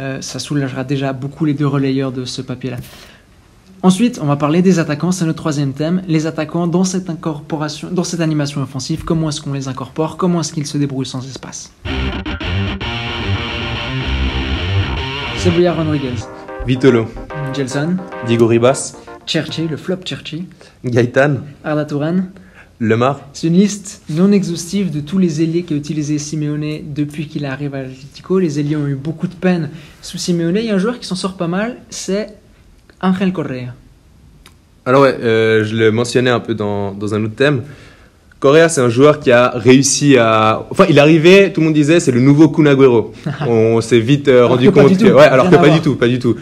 euh, 0.00 0.20
ça 0.20 0.38
soulagera 0.38 0.84
déjà 0.84 1.12
beaucoup 1.12 1.44
les 1.44 1.54
deux 1.54 1.66
relayeurs 1.66 2.12
de 2.12 2.24
ce 2.24 2.42
papier-là. 2.42 2.76
Ensuite, 3.82 4.20
on 4.22 4.26
va 4.26 4.36
parler 4.36 4.62
des 4.62 4.78
attaquants, 4.78 5.10
c'est 5.10 5.24
notre 5.24 5.38
troisième 5.38 5.72
thème. 5.72 6.02
Les 6.06 6.26
attaquants 6.26 6.68
dans 6.68 6.84
cette 6.84 7.10
incorporation, 7.10 7.88
dans 7.90 8.04
cette 8.04 8.20
animation 8.20 8.62
offensive, 8.62 9.04
comment 9.04 9.28
est-ce 9.30 9.40
qu'on 9.40 9.52
les 9.52 9.66
incorpore, 9.66 10.16
comment 10.16 10.40
est-ce 10.40 10.52
qu'ils 10.52 10.66
se 10.66 10.78
débrouillent 10.78 11.04
sans 11.04 11.26
espace? 11.26 11.72
Cebuya 15.38 15.72
Rodriguez, 15.72 16.14
Vitolo, 16.64 17.06
Gelson, 17.52 17.96
Diego 18.26 18.46
Ribas, 18.46 18.94
Cherchi, 19.26 19.66
le 19.66 19.76
flop 19.76 19.98
Cherchi, 20.04 20.46
Gaëtan, 20.84 21.38
Arda 21.64 21.84
Turan. 21.84 22.18
Lemar. 22.82 23.20
C'est 23.32 23.46
une 23.46 23.58
liste 23.58 24.02
non 24.10 24.32
exhaustive 24.32 24.90
de 24.90 24.98
tous 24.98 25.18
les 25.18 25.40
ailiers 25.40 25.62
qu'a 25.62 25.76
utilisé 25.76 26.18
Simeone 26.18 26.80
depuis 26.92 27.28
qu'il 27.28 27.44
arrive 27.44 27.76
à 27.76 27.82
l'Atlético. 27.82 28.40
Les 28.40 28.58
ailiers 28.58 28.74
ont 28.74 28.88
eu 28.88 28.96
beaucoup 28.96 29.28
de 29.28 29.34
peine 29.34 29.70
sous 30.02 30.18
Simeone. 30.18 30.56
Il 30.56 30.64
y 30.64 30.70
a 30.70 30.74
un 30.74 30.78
joueur 30.78 30.98
qui 30.98 31.06
s'en 31.06 31.14
sort 31.14 31.36
pas 31.36 31.46
mal, 31.46 31.76
c'est 31.90 32.34
Angel 33.00 33.32
Correa. 33.32 33.72
Alors 34.84 35.02
ouais, 35.02 35.16
euh, 35.22 35.64
je 35.64 35.76
le 35.76 35.92
mentionnais 35.92 36.30
un 36.30 36.40
peu 36.40 36.56
dans, 36.56 36.90
dans 36.90 37.14
un 37.14 37.22
autre 37.22 37.36
thème. 37.36 37.62
Correa, 38.40 38.68
c'est 38.68 38.80
un 38.80 38.88
joueur 38.88 39.20
qui 39.20 39.30
a 39.30 39.52
réussi 39.54 40.16
à... 40.18 40.66
Enfin, 40.70 40.86
il 40.90 40.98
arrivait, 40.98 41.52
tout 41.52 41.60
le 41.60 41.66
monde 41.66 41.74
disait, 41.74 42.00
c'est 42.00 42.10
le 42.10 42.20
nouveau 42.20 42.48
Kun 42.48 42.66
Agüero. 42.66 43.12
On 43.46 43.80
s'est 43.80 44.00
vite 44.00 44.26
euh, 44.26 44.44
rendu 44.44 44.72
compte 44.72 44.98
que... 44.98 45.06
Ouais, 45.06 45.22
alors 45.22 45.48
que 45.48 45.54
pas 45.54 45.62
voir. 45.62 45.72
du 45.72 45.80
tout, 45.80 45.94
pas 45.94 46.08
du 46.08 46.18
tout. 46.18 46.34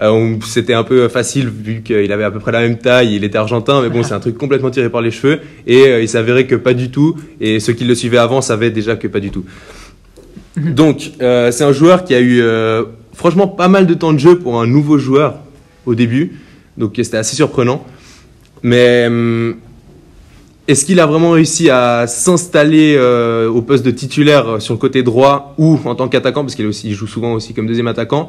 Euh, 0.00 0.36
C'était 0.44 0.74
un 0.74 0.84
peu 0.84 1.08
facile 1.08 1.48
vu 1.48 1.82
qu'il 1.82 2.12
avait 2.12 2.24
à 2.24 2.30
peu 2.30 2.38
près 2.38 2.52
la 2.52 2.60
même 2.60 2.78
taille, 2.78 3.16
il 3.16 3.24
était 3.24 3.38
argentin, 3.38 3.82
mais 3.82 3.88
bon, 3.88 4.02
c'est 4.02 4.14
un 4.14 4.20
truc 4.20 4.38
complètement 4.38 4.70
tiré 4.70 4.88
par 4.90 5.00
les 5.00 5.10
cheveux. 5.10 5.40
Et 5.66 5.86
euh, 5.86 6.02
il 6.02 6.08
s'avérait 6.08 6.46
que 6.46 6.54
pas 6.54 6.74
du 6.74 6.90
tout. 6.90 7.16
Et 7.40 7.60
ceux 7.60 7.72
qui 7.72 7.84
le 7.84 7.94
suivaient 7.94 8.18
avant 8.18 8.40
savaient 8.40 8.70
déjà 8.70 8.96
que 8.96 9.08
pas 9.08 9.20
du 9.20 9.30
tout. 9.30 9.44
Mhm. 10.56 10.74
Donc, 10.74 11.12
euh, 11.20 11.50
c'est 11.50 11.64
un 11.64 11.72
joueur 11.72 12.04
qui 12.04 12.14
a 12.14 12.20
eu 12.20 12.40
euh, 12.40 12.84
franchement 13.14 13.48
pas 13.48 13.68
mal 13.68 13.86
de 13.86 13.94
temps 13.94 14.12
de 14.12 14.18
jeu 14.18 14.38
pour 14.38 14.60
un 14.60 14.66
nouveau 14.66 14.98
joueur 14.98 15.40
au 15.86 15.94
début. 15.94 16.38
Donc, 16.76 16.94
c'était 16.96 17.16
assez 17.16 17.36
surprenant. 17.36 17.84
Mais 18.62 19.06
hum, 19.06 19.56
est-ce 20.68 20.84
qu'il 20.84 21.00
a 21.00 21.06
vraiment 21.06 21.30
réussi 21.30 21.70
à 21.70 22.06
s'installer 22.06 22.94
euh, 22.98 23.48
au 23.48 23.62
poste 23.62 23.86
de 23.86 23.90
titulaire 23.90 24.48
euh, 24.48 24.60
sur 24.60 24.74
le 24.74 24.78
côté 24.78 25.02
droit 25.02 25.54
ou 25.56 25.78
en 25.86 25.94
tant 25.94 26.08
qu'attaquant? 26.08 26.42
Parce 26.42 26.54
qu'il 26.54 26.94
joue 26.94 27.06
souvent 27.06 27.32
aussi 27.32 27.54
comme 27.54 27.66
deuxième 27.66 27.86
attaquant. 27.86 28.28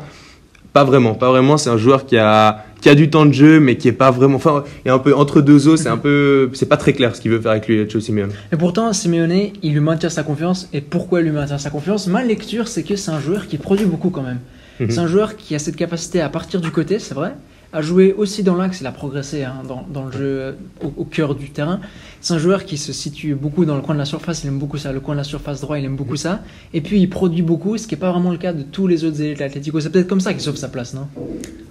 Pas 0.74 0.84
vraiment, 0.84 1.16
pas 1.16 1.30
vraiment. 1.30 1.58
C'est 1.58 1.70
un 1.70 1.78
joueur 1.78 2.06
qui 2.06 2.18
a, 2.18 2.66
qui 2.82 2.90
a 2.90 2.96
du 2.96 3.10
temps 3.10 3.26
de 3.26 3.34
jeu, 3.34 3.60
mais 3.60 3.78
qui 3.78 3.88
est 3.88 3.94
pas 3.94 4.12
vraiment. 4.12 4.36
Enfin, 4.36 4.64
est 4.86 4.90
un 4.90 5.00
peu 5.00 5.16
entre 5.16 5.42
deux 5.42 5.68
eaux. 5.68 5.78
C'est 5.78 5.90
un 5.90 5.98
peu, 5.98 6.50
c'est 6.54 6.68
pas 6.68 6.78
très 6.78 6.94
clair 6.94 7.16
ce 7.16 7.22
qu'il 7.22 7.32
veut 7.32 7.40
faire 7.40 7.52
avec 7.52 7.68
lui, 7.68 7.90
Chelsea 7.90 8.06
Simeone. 8.06 8.32
Et 8.52 8.56
pourtant, 8.56 8.94
Simeone, 8.94 9.52
il 9.64 9.74
lui 9.74 9.80
maintient 9.80 10.10
sa 10.10 10.24
confiance. 10.24 10.70
Et 10.74 10.82
pourquoi 10.82 11.22
il 11.22 11.26
lui 11.26 11.32
maintient 11.32 11.58
sa 11.58 11.70
confiance? 11.70 12.08
Ma 12.08 12.24
lecture, 12.24 12.68
c'est 12.68 12.84
que 12.84 12.96
c'est 12.96 13.12
un 13.12 13.20
joueur 13.20 13.48
qui 13.48 13.58
produit 13.58 13.86
beaucoup 13.86 14.10
quand 14.10 14.24
même. 14.24 14.40
Mhm. 14.80 14.92
C'est 14.92 15.00
un 15.00 15.08
joueur 15.08 15.36
qui 15.36 15.56
a 15.56 15.60
cette 15.60 15.76
capacité 15.76 16.22
à 16.22 16.30
partir 16.30 16.62
du 16.62 16.72
côté, 16.72 17.00
c'est 17.00 17.14
vrai, 17.14 17.34
à 17.72 17.82
jouer 17.82 18.16
aussi 18.18 18.42
dans 18.42 18.56
l'axe, 18.56 18.82
il 18.82 18.88
a 18.88 18.92
progressé 18.92 19.44
hein, 19.44 19.62
dans, 19.68 20.06
le 20.06 20.12
jeu 20.12 20.20
euh, 20.22 20.52
au, 20.98 21.06
cœur 21.06 21.36
du 21.36 21.52
terrain. 21.52 21.80
C'est 22.20 22.34
un 22.34 22.40
joueur 22.40 22.66
qui 22.66 22.78
se 22.78 22.92
situe 22.92 23.36
beaucoup 23.36 23.64
dans 23.64 23.76
le 23.76 23.82
coin 23.82 23.94
de 23.94 24.00
la 24.00 24.06
surface, 24.06 24.44
il 24.44 24.48
aime 24.48 24.58
beaucoup 24.58 24.78
ça, 24.78 24.92
le 24.92 25.00
coin 25.00 25.14
de 25.14 25.20
la 25.20 25.24
surface 25.24 25.62
droit, 25.62 25.78
il 25.78 25.86
aime 25.86 25.96
beaucoup 25.96 26.16
ça. 26.16 26.42
Et 26.74 26.82
puis 26.82 27.00
il 27.00 27.10
produit 27.10 27.44
beaucoup, 27.44 27.78
ce 27.78 27.88
qui 27.88 27.94
n'est 27.94 28.00
pas 28.00 28.12
vraiment 28.12 28.32
le 28.32 28.38
cas 28.38 28.54
de 28.54 28.64
tous 28.64 28.88
les 28.88 29.06
autres 29.06 29.22
élites 29.22 29.38
de 29.38 29.44
l'Atlético. 29.44 29.80
C'est 29.80 29.92
peut-être 29.92 30.08
comme 30.08 30.20
ça 30.20 30.34
qu'il 30.34 30.42
sauve 30.42 30.56
sa 30.56 30.68
place, 30.68 30.94
non? 30.96 31.08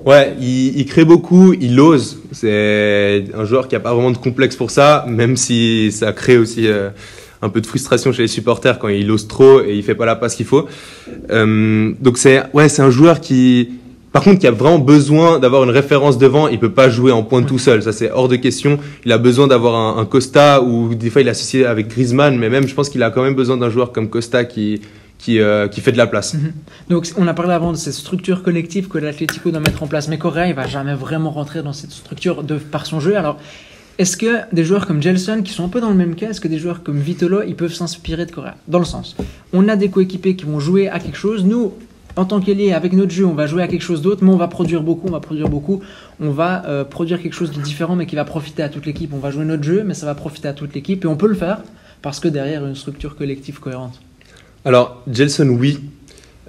Ouais, 0.04 0.36
il, 0.40 0.86
crée 0.86 1.04
beaucoup, 1.04 1.52
il 1.52 1.78
ose. 1.80 2.18
C'est 2.30 3.24
un 3.34 3.44
joueur 3.44 3.66
qui 3.66 3.74
a 3.74 3.80
pas 3.80 3.92
vraiment 3.92 4.12
de 4.12 4.18
complexe 4.18 4.54
pour 4.54 4.70
ça, 4.70 5.04
même 5.08 5.36
si 5.36 5.90
ça 5.90 6.12
crée 6.12 6.38
aussi 6.38 6.68
euh, 6.68 6.90
un 7.42 7.48
peu 7.48 7.60
de 7.60 7.66
frustration 7.66 8.12
chez 8.12 8.22
les 8.22 8.28
supporters 8.28 8.78
quand 8.78 8.88
il 8.88 9.10
ose 9.10 9.26
trop 9.26 9.60
et 9.62 9.74
il 9.74 9.82
fait 9.82 9.96
pas 9.96 10.06
la 10.06 10.14
passe 10.14 10.36
qu'il 10.36 10.46
faut. 10.46 10.66
Euh, 11.30 11.92
donc 12.00 12.18
c'est 12.18 12.44
ouais, 12.54 12.68
c'est 12.68 12.82
un 12.82 12.90
joueur 12.90 13.20
qui 13.20 13.70
par 14.12 14.22
contre, 14.22 14.38
qui 14.38 14.46
a 14.46 14.50
vraiment 14.50 14.78
besoin 14.78 15.38
d'avoir 15.38 15.64
une 15.64 15.70
référence 15.70 16.18
devant, 16.18 16.48
il 16.48 16.58
peut 16.58 16.72
pas 16.72 16.88
jouer 16.88 17.12
en 17.12 17.22
pointe 17.22 17.46
tout 17.46 17.58
seul, 17.58 17.82
ça 17.82 17.92
c'est 17.92 18.10
hors 18.10 18.28
de 18.28 18.36
question. 18.36 18.78
Il 19.04 19.12
a 19.12 19.18
besoin 19.18 19.46
d'avoir 19.46 19.98
un, 19.98 20.04
Costa 20.06 20.62
ou 20.62 20.94
des 20.94 21.10
fois 21.10 21.20
il 21.20 21.28
est 21.28 21.32
associé 21.32 21.66
avec 21.66 21.88
Griezmann, 21.88 22.38
mais 22.38 22.48
même 22.48 22.66
je 22.66 22.74
pense 22.74 22.88
qu'il 22.88 23.02
a 23.02 23.10
quand 23.10 23.22
même 23.22 23.34
besoin 23.34 23.56
d'un 23.56 23.70
joueur 23.70 23.92
comme 23.92 24.08
Costa 24.08 24.44
qui 24.44 24.80
qui, 25.18 25.40
euh, 25.40 25.66
qui 25.66 25.80
fait 25.80 25.90
de 25.90 25.98
la 25.98 26.06
place. 26.06 26.36
Donc 26.88 27.08
on 27.16 27.26
a 27.26 27.34
parlé 27.34 27.52
avant 27.52 27.72
de 27.72 27.76
cette 27.76 27.94
structure 27.94 28.44
collective 28.44 28.86
que 28.86 28.98
l'Atlético 28.98 29.50
doit 29.50 29.60
mettre 29.60 29.82
en 29.82 29.88
place, 29.88 30.08
mais 30.08 30.16
Correa 30.16 30.46
il 30.46 30.54
va 30.54 30.66
jamais 30.66 30.94
vraiment 30.94 31.30
rentrer 31.30 31.62
dans 31.62 31.72
cette 31.72 31.90
structure 31.90 32.44
de, 32.44 32.54
par 32.54 32.86
son 32.86 33.00
jeu. 33.00 33.16
Alors 33.16 33.36
est-ce 33.98 34.16
que 34.16 34.38
des 34.52 34.62
joueurs 34.62 34.86
comme 34.86 35.02
Gelson, 35.02 35.42
qui 35.42 35.52
sont 35.52 35.64
un 35.64 35.68
peu 35.68 35.80
dans 35.80 35.88
le 35.88 35.96
même 35.96 36.14
cas, 36.14 36.30
est-ce 36.30 36.40
que 36.40 36.46
des 36.46 36.58
joueurs 36.58 36.84
comme 36.84 37.00
Vitolo, 37.00 37.42
ils 37.42 37.56
peuvent 37.56 37.74
s'inspirer 37.74 38.26
de 38.26 38.30
Correa? 38.30 38.54
Dans 38.68 38.78
le 38.78 38.84
sens, 38.84 39.16
on 39.52 39.68
a 39.68 39.74
des 39.74 39.88
coéquipiers 39.88 40.36
qui 40.36 40.44
vont 40.44 40.60
jouer 40.60 40.88
à 40.88 41.00
quelque 41.00 41.18
chose, 41.18 41.44
nous, 41.44 41.74
en 42.18 42.24
tant 42.24 42.40
qu'ailier, 42.40 42.72
avec 42.72 42.92
notre 42.92 43.12
jeu, 43.12 43.24
on 43.24 43.34
va 43.34 43.46
jouer 43.46 43.62
à 43.62 43.68
quelque 43.68 43.82
chose 43.82 44.02
d'autre, 44.02 44.24
mais 44.24 44.30
on 44.30 44.36
va 44.36 44.48
produire 44.48 44.82
beaucoup, 44.82 45.06
on 45.08 45.12
va 45.12 45.20
produire 45.20 45.48
beaucoup, 45.48 45.80
on 46.20 46.30
va 46.30 46.64
euh, 46.66 46.82
produire 46.84 47.22
quelque 47.22 47.32
chose 47.34 47.52
de 47.52 47.60
différent, 47.62 47.94
mais 47.94 48.06
qui 48.06 48.16
va 48.16 48.24
profiter 48.24 48.62
à 48.62 48.68
toute 48.68 48.86
l'équipe. 48.86 49.12
On 49.14 49.18
va 49.18 49.30
jouer 49.30 49.44
notre 49.44 49.62
jeu, 49.62 49.84
mais 49.86 49.94
ça 49.94 50.04
va 50.04 50.14
profiter 50.14 50.48
à 50.48 50.52
toute 50.52 50.74
l'équipe, 50.74 51.04
et 51.04 51.06
on 51.08 51.16
peut 51.16 51.28
le 51.28 51.34
faire 51.36 51.62
parce 52.02 52.18
que 52.20 52.26
derrière 52.28 52.60
il 52.60 52.64
y 52.64 52.66
a 52.66 52.68
une 52.68 52.74
structure 52.76 53.14
collective 53.16 53.60
cohérente. 53.60 54.00
Alors, 54.64 55.02
Gelson, 55.10 55.48
oui. 55.48 55.78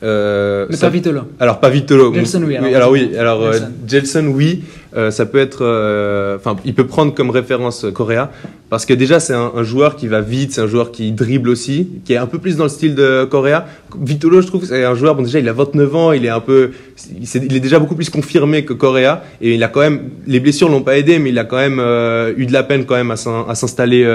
Euh, 0.01 0.65
Mais 0.69 0.75
ça- 0.75 0.87
pas 0.87 0.91
Vitolo. 0.91 1.21
Alors 1.39 1.59
pas 1.59 1.69
Vitolo. 1.69 2.13
Gelson, 2.13 2.41
oui, 2.43 2.55
alors. 2.55 2.75
alors 2.75 2.91
oui. 2.91 3.15
Alors 3.17 3.41
euh, 3.43 3.51
Gelson. 3.53 3.71
Gelson, 3.87 4.27
oui. 4.33 4.63
Euh, 4.97 5.11
ça 5.11 5.25
peut 5.25 5.37
être. 5.37 5.59
euh, 5.63 6.35
Enfin, 6.37 6.55
il 6.65 6.73
peut 6.73 6.85
prendre 6.87 7.13
comme 7.13 7.29
référence 7.29 7.85
Correa 7.93 8.31
parce 8.69 8.85
que 8.85 8.93
déjà 8.93 9.19
c'est 9.19 9.33
un, 9.33 9.51
un 9.55 9.63
joueur 9.63 9.95
qui 9.95 10.07
va 10.07 10.21
vite, 10.21 10.53
c'est 10.53 10.61
un 10.61 10.67
joueur 10.67 10.91
qui 10.91 11.11
dribble 11.11 11.49
aussi, 11.49 11.87
qui 12.05 12.13
est 12.13 12.17
un 12.17 12.25
peu 12.27 12.37
plus 12.37 12.55
dans 12.57 12.63
le 12.65 12.69
style 12.69 12.93
de 12.95 13.25
Correa. 13.25 13.65
Vitolo, 13.99 14.41
je 14.41 14.47
trouve, 14.47 14.65
c'est 14.65 14.83
un 14.83 14.95
joueur. 14.95 15.15
Bon, 15.15 15.23
déjà, 15.23 15.39
il 15.39 15.49
a 15.49 15.53
29 15.53 15.95
ans, 15.95 16.11
il 16.11 16.25
est 16.25 16.29
un 16.29 16.39
peu. 16.39 16.71
Il, 17.19 17.55
est 17.55 17.59
déjà 17.59 17.79
beaucoup 17.79 17.95
plus 17.95 18.09
confirmé 18.09 18.65
que 18.65 18.73
Correa 18.73 19.23
et 19.41 19.53
il 19.55 19.63
a 19.63 19.67
quand 19.67 19.81
même. 19.81 19.99
Les 20.27 20.39
blessures 20.39 20.69
l'ont 20.69 20.81
pas 20.83 20.97
aidé, 20.97 21.19
mais 21.19 21.29
il 21.29 21.39
a 21.39 21.43
quand 21.45 21.57
même 21.57 21.79
euh, 21.79 22.33
eu 22.37 22.45
de 22.45 22.53
la 22.53 22.63
peine 22.63 22.85
quand 22.85 22.95
même 22.95 23.11
à 23.11 23.15
s'in- 23.15 23.45
à 23.49 23.55
s'installer 23.55 24.05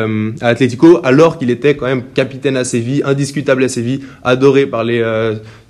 à 0.41 0.47
Atlético, 0.49 1.01
alors 1.05 1.39
qu'il 1.39 1.51
était 1.51 1.75
quand 1.77 1.87
même 1.87 2.03
capitaine 2.15 2.57
à 2.57 2.65
Séville, 2.65 3.03
indiscutable 3.05 3.65
à 3.65 3.69
Séville, 3.69 4.01
adoré 4.23 4.67
par 4.67 4.83
les. 4.85 5.03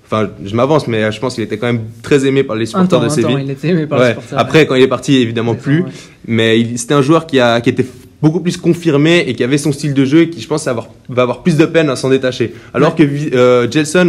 Enfin, 0.07 0.29
je 0.45 0.55
m'avance, 0.55 0.87
mais 0.87 1.11
je 1.11 1.19
pense 1.19 1.35
qu'il 1.35 1.43
était 1.45 1.57
quand 1.57 1.67
même 1.67 1.81
très 2.03 2.27
aimé 2.27 2.45
par 2.45 2.57
les 2.57 2.65
Un 2.65 2.67
supporters 2.67 2.99
temps, 2.99 3.01
de 3.01 3.07
un 3.07 3.09
Séville. 3.09 3.35
temps, 3.37 3.41
il 3.43 3.51
était 3.51 3.69
aimé 3.69 3.87
par 3.87 3.99
les 4.01 4.09
supporters. 4.11 4.39
Après, 4.39 4.67
quand 4.67 4.75
il 4.75 4.83
est 4.83 4.87
parti, 4.95 5.13
évidemment 5.27 5.55
plus. 5.67 5.81
Ouais. 5.83 5.91
Mais 6.37 6.51
c'était 6.77 6.95
un 6.95 7.03
joueur 7.09 7.23
qui, 7.27 7.39
a, 7.41 7.61
qui 7.63 7.71
était 7.75 7.87
beaucoup 8.23 8.41
plus 8.47 8.57
confirmé 8.57 9.15
et 9.29 9.33
qui 9.37 9.45
avait 9.49 9.59
son 9.67 9.73
style 9.79 9.93
de 10.01 10.05
jeu 10.13 10.21
et 10.23 10.29
qui, 10.31 10.41
je 10.41 10.49
pense, 10.53 10.67
avoir, 10.67 10.87
va 11.09 11.23
avoir 11.27 11.43
plus 11.45 11.57
de 11.63 11.67
peine 11.75 11.89
à 11.91 11.97
s'en 11.97 12.11
détacher. 12.17 12.47
Alors 12.73 12.95
Ouais. 12.95 13.07
que 13.07 13.37
euh, 13.37 13.71
Gelson 13.71 14.09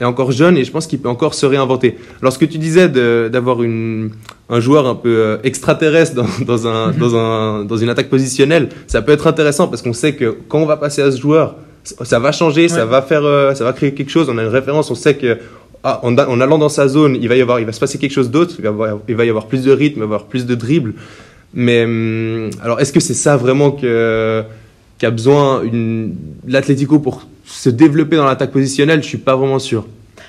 est 0.00 0.04
encore 0.04 0.32
jeune 0.32 0.56
et 0.58 0.64
je 0.64 0.72
pense 0.74 0.86
qu'il 0.88 0.98
peut 0.98 1.08
encore 1.16 1.34
se 1.34 1.46
réinventer. 1.46 1.90
Alors, 2.20 2.32
ce 2.32 2.38
que 2.42 2.48
tu 2.54 2.58
disais 2.58 2.88
d'avoir 3.34 3.58
un 3.60 4.60
joueur 4.66 4.84
un 4.94 4.96
peu 5.04 5.14
euh, 5.14 5.36
extraterrestre 5.50 6.14
dans, 6.20 6.26
dans, 6.52 6.62
un, 6.66 6.90
dans, 7.02 7.14
un, 7.16 7.64
dans 7.70 7.76
une 7.76 7.88
attaque 7.88 8.10
positionnelle, 8.16 8.68
ça 8.88 9.00
peut 9.02 9.12
être 9.12 9.26
intéressant 9.28 9.68
parce 9.68 9.80
qu'on 9.82 9.92
sait 10.02 10.14
que 10.20 10.28
quand 10.48 10.58
on 10.58 10.66
va 10.66 10.76
passer 10.76 11.02
à 11.02 11.10
ce 11.12 11.20
joueur, 11.20 11.46
ça 11.84 12.18
va 12.20 12.30
changer, 12.32 12.68
ça 12.68 12.84
va 12.84 13.00
faire, 13.02 13.24
euh, 13.24 13.54
ça 13.54 13.64
va 13.64 13.72
créer 13.72 13.92
quelque 13.92 14.10
chose. 14.10 14.26
On 14.32 14.38
a 14.38 14.42
une 14.42 14.48
référence, 14.60 14.90
on 14.90 14.94
sait 14.96 15.14
que 15.22 15.38
ah, 15.84 16.00
en, 16.04 16.16
en 16.16 16.40
allant 16.40 16.58
dans 16.58 16.68
sa 16.68 16.86
zone, 16.88 17.16
il 17.20 17.28
va 17.28 17.36
y 17.36 17.40
avoir, 17.40 17.58
il 17.60 17.66
va 17.66 17.72
se 17.72 17.80
passer 17.80 17.98
quelque 17.98 18.12
chose 18.12 18.30
d'autre. 18.30 18.54
Il 18.58 18.62
va, 18.62 18.68
y 18.68 18.72
avoir, 18.72 18.98
il 19.08 19.14
va 19.16 19.24
y 19.24 19.28
avoir 19.30 19.46
plus 19.46 19.62
de 19.64 19.72
rythme, 19.72 19.96
il 19.98 20.00
va 20.00 20.04
y 20.04 20.08
avoir 20.08 20.24
plus 20.24 20.46
de 20.46 20.54
dribble. 20.54 20.94
Mais 21.54 21.84
hum, 21.84 22.50
alors, 22.62 22.80
est-ce 22.80 22.92
que 22.92 23.00
c'est 23.00 23.14
ça 23.14 23.36
vraiment 23.36 23.72
que 23.72 24.42
qu'a 24.98 25.10
besoin 25.10 25.62
l'Atlético 26.46 26.98
pour 27.00 27.26
se 27.44 27.68
développer 27.70 28.16
dans 28.16 28.24
l'attaque 28.24 28.52
positionnelle? 28.52 29.02
Je 29.02 29.08
suis 29.08 29.18
pas 29.18 29.36
vraiment 29.36 29.58
sûr. 29.58 29.84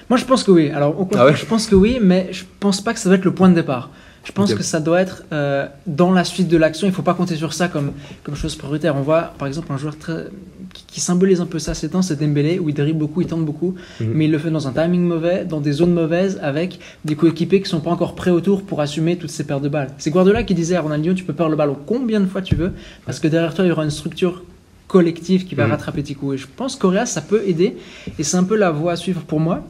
Moi, 0.10 0.18
je 0.18 0.26
pense 0.26 0.44
que 0.44 0.52
oui. 0.52 0.70
Alors, 0.70 1.00
au 1.00 1.06
contraire, 1.06 1.24
Ah 1.28 1.32
ouais? 1.32 1.36
je 1.38 1.46
pense 1.46 1.68
que 1.68 1.76
oui, 1.76 2.00
mais 2.02 2.30
je 2.32 2.44
pense 2.60 2.82
pas 2.82 2.94
que 2.94 3.00
ça 3.00 3.08
doit 3.10 3.18
être 3.18 3.26
le 3.26 3.32
point 3.34 3.50
de 3.50 3.56
départ. 3.56 3.90
Je 4.24 4.32
pense 4.32 4.54
que 4.54 4.64
ça 4.64 4.80
doit 4.80 5.02
être 5.02 5.24
euh, 5.34 5.68
dans 5.86 6.12
la 6.12 6.24
suite 6.24 6.48
de 6.48 6.56
l'action. 6.56 6.88
Il 6.88 6.94
faut 6.94 7.02
pas 7.02 7.14
compter 7.14 7.36
sur 7.36 7.52
ça 7.54 7.68
comme, 7.68 7.92
comme 8.24 8.36
chose 8.36 8.56
prioritaire. 8.56 8.96
On 8.96 9.02
voit, 9.02 9.34
par 9.38 9.48
exemple, 9.50 9.72
un 9.74 9.78
joueur 9.78 9.98
très, 9.98 10.28
qui, 10.74 10.86
qui 10.88 11.00
symbolise 11.02 11.42
un 11.42 11.46
peu 11.46 11.60
ça 11.60 11.74
ces 11.74 11.90
temps, 11.90 12.02
c'est 12.02 12.18
Dembélé, 12.20 12.58
où 12.58 12.70
il 12.70 12.74
dribble 12.76 12.98
beaucoup, 13.00 13.20
il 13.22 13.28
tente 13.28 13.44
beaucoup, 13.46 13.76
Mhm. 14.00 14.12
mais 14.14 14.26
il 14.26 14.32
le 14.32 14.38
fait 14.40 14.50
dans 14.50 14.66
un 14.68 14.72
timing 14.72 15.02
mauvais, 15.02 15.44
dans 15.44 15.60
des 15.60 15.74
zones 15.74 15.94
mauvaises, 15.94 16.40
avec 16.42 16.80
des 17.04 17.16
coéquipiers 17.16 17.62
qui 17.62 17.70
sont 17.70 17.82
pas 17.82 17.92
encore 17.92 18.16
prêts 18.16 18.32
autour 18.32 18.64
pour 18.64 18.80
assumer 18.80 19.18
toutes 19.18 19.30
ces 19.30 19.44
pertes 19.44 19.62
de 19.62 19.70
balles. 19.70 19.90
C'est 19.98 20.10
Guardiola 20.10 20.44
qui 20.44 20.56
disait 20.56 20.76
à 20.78 20.82
Ronaldinho, 20.82 21.14
tu 21.16 21.26
peux 21.26 21.34
perdre 21.34 21.52
le 21.52 21.58
ballon 21.58 21.78
combien 21.86 22.22
de 22.22 22.26
fois 22.26 22.42
tu 22.42 22.56
veux, 22.56 22.72
parce 23.06 23.20
que 23.20 23.28
derrière 23.28 23.54
toi, 23.54 23.66
il 23.66 23.68
y 23.68 23.72
aura 23.72 23.84
une 23.84 23.92
structure 23.92 24.44
collective 24.88 25.46
qui 25.46 25.56
va 25.56 25.66
Mhm. 25.66 25.72
rattraper 25.72 26.02
tes 26.04 26.14
coups. 26.14 26.36
Et 26.36 26.38
je 26.38 26.48
pense 26.56 26.76
que 26.76 26.82
Correa, 26.82 27.06
ça 27.06 27.22
peut 27.22 27.42
aider, 27.46 27.76
et 28.18 28.24
c'est 28.24 28.38
un 28.38 28.44
peu 28.46 28.56
la 28.56 28.72
voie 28.72 28.94
à 28.94 28.96
suivre 28.96 29.22
pour 29.22 29.40
moi. 29.42 29.64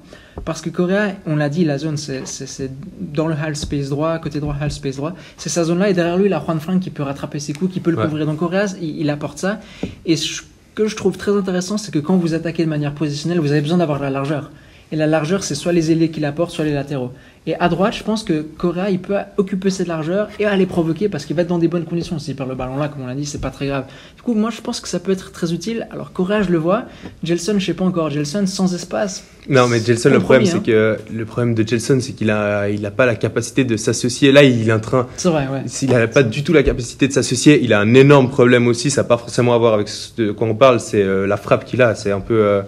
Parce 0.46 0.62
que 0.62 0.70
Correa, 0.70 1.14
on 1.28 1.36
l'a 1.36 1.50
dit, 1.50 1.64
la 1.64 1.78
zone, 1.78 1.98
c'est- 1.98 2.72
dans 3.00 3.28
le 3.28 3.36
half 3.36 3.56
space 3.56 3.90
droit, 3.90 4.18
côté 4.20 4.40
droit, 4.40 4.56
half 4.60 4.72
space 4.74 4.96
droit. 4.98 5.14
C'est 5.38 5.50
sa 5.50 5.64
zone-là, 5.64 5.90
et 5.90 5.94
derrière 5.94 6.18
lui, 6.18 6.26
il 6.26 6.34
a 6.34 6.40
Juan 6.44 6.60
Frank 6.60 6.80
qui 6.80 6.90
peut 6.90 7.04
rattraper 7.04 7.40
ses 7.40 7.54
coups, 7.54 7.72
qui 7.74 7.80
peut 7.80 7.92
le 7.92 7.98
Ouais. 7.98 8.06
couvrir. 8.06 8.26
Donc 8.26 8.38
Correa, 8.40 8.66
il, 8.82 9.00
il 9.02 9.10
apporte 9.10 9.38
ça. 9.38 9.60
Et 10.06 10.16
ce 10.18 10.42
que 10.76 10.88
je 10.88 10.96
trouve 10.96 11.18
très 11.18 11.32
intéressant, 11.36 11.78
c'est 11.78 11.92
que 11.92 12.00
quand 12.00 12.18
vous 12.18 12.34
attaquez 12.34 12.64
de 12.66 12.70
manière 12.70 12.94
positionnelle, 12.94 13.40
vous 13.40 13.52
avez 13.52 13.62
besoin 13.62 13.78
d'avoir 13.78 14.00
de 14.00 14.04
la 14.06 14.10
largeur. 14.10 14.52
Et 14.92 14.96
la 14.96 15.08
largeur, 15.08 15.44
c'est 15.44 15.56
soit 15.56 15.72
les 15.72 15.92
ailiers 15.92 16.10
qui 16.10 16.20
l'apportent, 16.20 16.52
soit 16.52 16.66
les 16.66 16.74
latéraux. 16.74 17.12
Et 17.46 17.56
à 17.56 17.68
droite, 17.68 17.94
je 17.94 18.04
pense 18.04 18.24
que 18.24 18.42
Correa, 18.42 18.90
il 18.90 19.00
peut 19.00 19.18
occuper 19.38 19.70
cette 19.70 19.88
largeur 19.88 20.30
et 20.40 20.46
aller 20.46 20.66
provoquer 20.66 21.10
parce 21.10 21.26
qu'il 21.26 21.36
va 21.36 21.42
être 21.42 21.50
dans 21.50 21.58
des 21.58 21.68
bonnes 21.68 21.84
conditions. 21.84 22.18
S'il 22.18 22.36
perd 22.36 22.48
le 22.48 22.56
ballon 22.56 22.78
là, 22.78 22.88
comme 22.88 23.04
on 23.04 23.08
l'a 23.08 23.16
dit, 23.16 23.26
c'est 23.26 23.42
pas 23.42 23.50
très 23.50 23.68
grave. 23.68 23.86
Du 24.16 24.22
coup, 24.22 24.34
moi, 24.34 24.50
je 24.50 24.62
pense 24.62 24.80
que 24.80 24.88
ça 24.88 25.00
peut 25.00 25.12
être 25.12 25.32
très 25.32 25.52
utile. 25.54 25.88
Alors, 25.92 26.14
Correa, 26.14 26.42
je 26.42 26.52
le 26.52 26.58
vois. 26.58 26.84
Gelson, 27.24 27.56
je 27.60 27.66
sais 27.66 27.74
pas 27.74 27.84
encore. 27.84 28.10
Gelson, 28.10 28.48
sans 28.48 28.74
espace. 28.74 29.26
Non, 29.50 29.68
mais 29.68 29.82
Gelson, 29.82 30.10
le 30.10 30.20
problème, 30.20 30.46
c'est 30.46 30.64
que 30.64 30.98
le 31.14 31.26
problème 31.26 31.54
de 31.54 31.68
Gelson, 31.68 32.00
c'est 32.00 32.14
qu'il 32.14 32.32
a, 32.32 32.70
il 32.70 32.86
a 32.86 32.92
pas 32.92 33.06
la 33.06 33.16
capacité 33.16 33.66
de 33.66 33.76
s'associer. 33.76 34.32
Là, 34.32 34.44
il 34.44 34.70
est 34.70 34.74
en 34.74 34.80
train, 34.80 35.08
C'est 35.18 35.30
vrai, 35.30 35.48
ouais. 35.52 35.64
s'il 35.66 35.90
n'a 35.90 36.08
pas 36.08 36.24
du 36.24 36.44
tout 36.44 36.54
la 36.54 36.64
capacité 36.64 37.10
de 37.10 37.14
s'associer, 37.14 37.60
il 37.62 37.74
a 37.74 37.80
un 37.82 37.94
énorme 37.94 38.30
problème 38.30 38.68
aussi. 38.68 38.90
Ça 38.90 39.02
n'a 39.02 39.08
pas 39.08 39.18
forcément 39.18 39.54
à 39.54 39.58
voir 39.58 39.74
avec 39.74 39.90
ce 39.90 40.16
de 40.16 40.32
quoi 40.32 40.48
on 40.48 40.56
parle. 40.56 40.80
C'est 40.80 41.02
euh, 41.02 41.28
la 41.28 41.36
frappe 41.36 41.66
qu'il 41.66 41.82
a. 41.82 41.94
C'est 41.94 42.12
un 42.12 42.22
peu, 42.22 42.36
euh, 42.36 42.62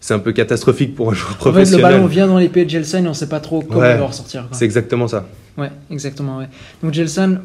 c'est 0.00 0.14
un 0.14 0.18
peu 0.18 0.32
catastrophique 0.32 0.94
pour 0.94 1.10
un 1.10 1.14
joueur 1.14 1.30
En 1.30 1.32
fait, 1.32 1.44
le 1.48 1.52
professionnel. 1.52 1.82
ballon 1.82 2.06
vient 2.06 2.26
dans 2.26 2.38
l'épée 2.38 2.64
de 2.64 2.70
Gelson 2.70 3.04
et 3.04 3.08
on 3.08 3.14
sait 3.14 3.28
pas 3.28 3.40
trop 3.40 3.60
comment 3.62 3.80
Ouais. 3.80 3.94
il 3.94 3.98
va 4.00 4.06
ressortir. 4.06 4.46
c'est 4.52 4.64
exactement 4.64 5.08
ça. 5.08 5.26
Ouais, 5.58 5.70
exactement, 5.90 6.38
ouais. 6.38 6.46
Donc, 6.82 6.92
Gelson, 6.94 7.38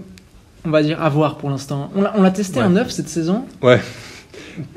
on 0.66 0.70
va 0.70 0.84
dire 0.84 1.02
à 1.02 1.10
voir 1.10 1.38
pour 1.38 1.50
l'instant. 1.50 1.90
On 2.16 2.22
l'a 2.22 2.32
testé 2.32 2.60
Ouais. 2.60 2.66
en 2.66 2.70
neuf 2.72 2.92
cette 2.92 3.10
saison. 3.10 3.46
Ouais. 3.64 3.80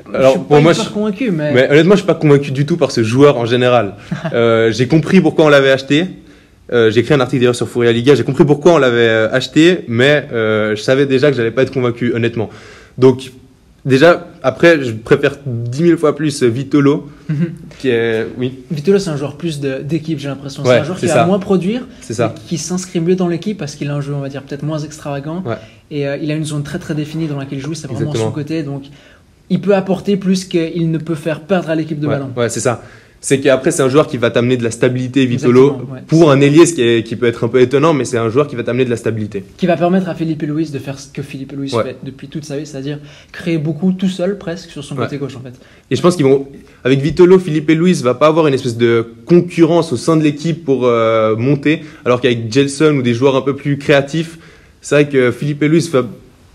je 0.09 0.15
Alors, 0.17 0.31
suis 0.31 0.39
pour 0.39 0.47
pas 0.49 0.59
moi, 0.61 0.73
je- 0.73 0.89
convaincu, 0.89 1.31
mais. 1.31 1.51
Mais 1.53 1.69
honnêtement, 1.69 1.93
je 1.95 1.99
suis 1.99 2.07
pas 2.07 2.15
convaincu 2.15 2.51
du 2.51 2.65
tout 2.65 2.77
par 2.77 2.91
ce 2.91 3.03
joueur 3.03 3.37
en 3.37 3.45
général. 3.45 3.95
Euh, 4.33 4.71
j'ai 4.71 4.87
compris 4.87 5.21
pourquoi 5.21 5.45
on 5.45 5.49
l'avait 5.49 5.71
acheté. 5.71 6.05
Euh, 6.73 6.89
j'ai 6.89 7.01
écrit 7.01 7.13
un 7.13 7.19
article 7.19 7.41
d'ailleurs 7.41 7.55
sur 7.55 7.67
Fouria 7.69 7.91
Liga. 7.91 8.15
J'ai 8.15 8.23
compris 8.23 8.43
pourquoi 8.45 8.73
on 8.73 8.77
l'avait 8.79 9.07
euh, 9.07 9.31
acheté, 9.31 9.85
mais 9.87 10.27
euh, 10.33 10.75
je 10.75 10.81
savais 10.81 11.05
déjà 11.05 11.29
que 11.29 11.37
j'allais 11.37 11.51
pas 11.51 11.61
être 11.61 11.71
convaincu, 11.73 12.13
honnêtement. 12.15 12.49
Donc, 12.97 13.31
déjà, 13.85 14.27
après, 14.43 14.83
je 14.83 14.91
préfère 14.91 15.37
10 15.45 15.77
000 15.87 15.97
fois 15.97 16.15
plus 16.15 16.43
Vitolo, 16.43 17.09
Mhm. 17.29 17.35
qui 17.79 17.89
est. 17.89 18.27
Oui, 18.37 18.59
Vitolo, 18.71 18.99
c'est 18.99 19.09
un 19.09 19.17
joueur 19.17 19.35
plus 19.37 19.59
d'équipe, 19.59 20.19
j'ai 20.19 20.27
l'impression. 20.27 20.63
c'est 20.63 20.69
Ouais, 20.69 20.77
un 20.79 20.83
joueur 20.83 20.97
qui 20.97 21.07
c'est 21.07 21.13
va 21.13 21.21
ça. 21.21 21.25
moins 21.25 21.39
produire, 21.39 21.87
c'est 22.01 22.13
ça. 22.13 22.33
mais 22.35 22.41
qui 22.47 22.57
s'inscrit 22.57 22.99
mieux 22.99 23.15
dans 23.15 23.27
l'équipe 23.27 23.57
parce 23.57 23.75
qu'il 23.75 23.89
a 23.89 23.95
un 23.95 24.01
jeu, 24.01 24.13
on 24.13 24.19
va 24.21 24.29
dire, 24.29 24.43
peut-être 24.43 24.63
moins 24.63 24.79
extravagant. 24.79 25.41
Ouais. 25.45 25.55
Et 25.91 26.07
euh, 26.07 26.17
il 26.17 26.29
a 26.31 26.35
une 26.35 26.45
zone 26.45 26.63
très 26.63 26.79
très 26.79 26.93
définie 26.95 27.27
dans 27.27 27.37
laquelle 27.37 27.59
il 27.59 27.61
joue, 27.63 27.73
c'est 27.73 27.87
vraiment 27.87 28.01
Exactement. 28.01 28.25
son 28.29 28.31
côté. 28.31 28.63
Donc, 28.63 28.83
il 29.49 29.61
peut 29.61 29.75
apporter 29.75 30.17
plus 30.17 30.45
qu'il 30.45 30.89
ne 30.91 30.97
peut 30.97 31.15
faire 31.15 31.41
perdre 31.41 31.69
à 31.69 31.75
l'équipe 31.75 31.99
de 31.99 32.07
ouais, 32.07 32.13
ballon. 32.15 32.31
ouais, 32.35 32.49
c'est 32.49 32.59
ça. 32.59 32.81
C'est 33.27 33.39
qu'après, 33.39 33.71
c'est 33.71 33.81
un 33.81 33.89
joueur 33.89 34.05
qui 34.05 34.17
va 34.17 34.29
t'amener 34.29 34.55
de 34.55 34.63
la 34.63 34.69
stabilité, 34.69 35.25
Vitolo. 35.25 35.71
Ouais. 35.91 36.01
Pour 36.05 36.29
un 36.29 36.39
ailier, 36.41 36.67
ce 36.67 36.75
qui, 36.75 36.83
est- 36.83 37.01
qui 37.03 37.15
peut 37.15 37.25
être 37.25 37.43
un 37.43 37.47
peu 37.47 37.59
étonnant, 37.59 37.91
mais 37.91 38.05
c'est 38.05 38.19
un 38.19 38.29
joueur 38.29 38.45
qui 38.45 38.55
va 38.55 38.61
t'amener 38.61 38.85
de 38.85 38.91
la 38.91 38.97
stabilité. 38.97 39.43
Qui 39.57 39.65
va 39.65 39.75
permettre 39.77 40.07
à 40.09 40.13
Philippe 40.13 40.43
Louis 40.43 40.69
de 40.69 40.77
faire 40.77 40.99
ce 40.99 41.07
que 41.07 41.23
Philippe 41.23 41.53
Louis 41.53 41.73
Ouais. 41.73 41.83
fait 41.83 41.95
depuis 42.03 42.27
toute 42.27 42.45
sa 42.45 42.55
vie, 42.55 42.67
c'est-à-dire 42.67 42.99
créer 43.31 43.57
beaucoup 43.57 43.93
tout 43.93 44.09
seul, 44.09 44.37
presque, 44.37 44.69
sur 44.69 44.83
son 44.83 44.95
Ouais. 44.95 45.05
côté 45.05 45.17
gauche 45.17 45.35
en 45.37 45.39
fait. 45.41 45.53
Et 45.89 45.95
je 45.95 46.01
pense 46.03 46.15
qu'ils 46.15 46.25
vont, 46.27 46.45
avec 46.83 46.99
Vitolo, 47.01 47.39
Philippe 47.39 47.67
et 47.71 47.73
Luis 47.73 47.95
va 48.03 48.13
pas 48.13 48.27
avoir 48.27 48.45
une 48.45 48.53
espèce 48.53 48.77
de 48.77 49.03
concurrence 49.25 49.91
au 49.91 49.97
sein 49.97 50.17
de 50.17 50.21
l'équipe 50.23 50.63
pour 50.63 50.85
euh, 50.85 51.35
monter, 51.35 51.81
alors 52.05 52.21
qu'avec 52.21 52.53
Gelson 52.53 52.95
ou 52.97 53.01
des 53.01 53.15
joueurs 53.15 53.35
un 53.35 53.41
peu 53.41 53.55
plus 53.55 53.79
créatifs, 53.79 54.37
c'est 54.81 54.93
vrai 54.93 55.09
que 55.09 55.31
Philippe 55.31 55.63
et 55.63 55.67
Luis 55.67 55.89
va- 55.91 56.05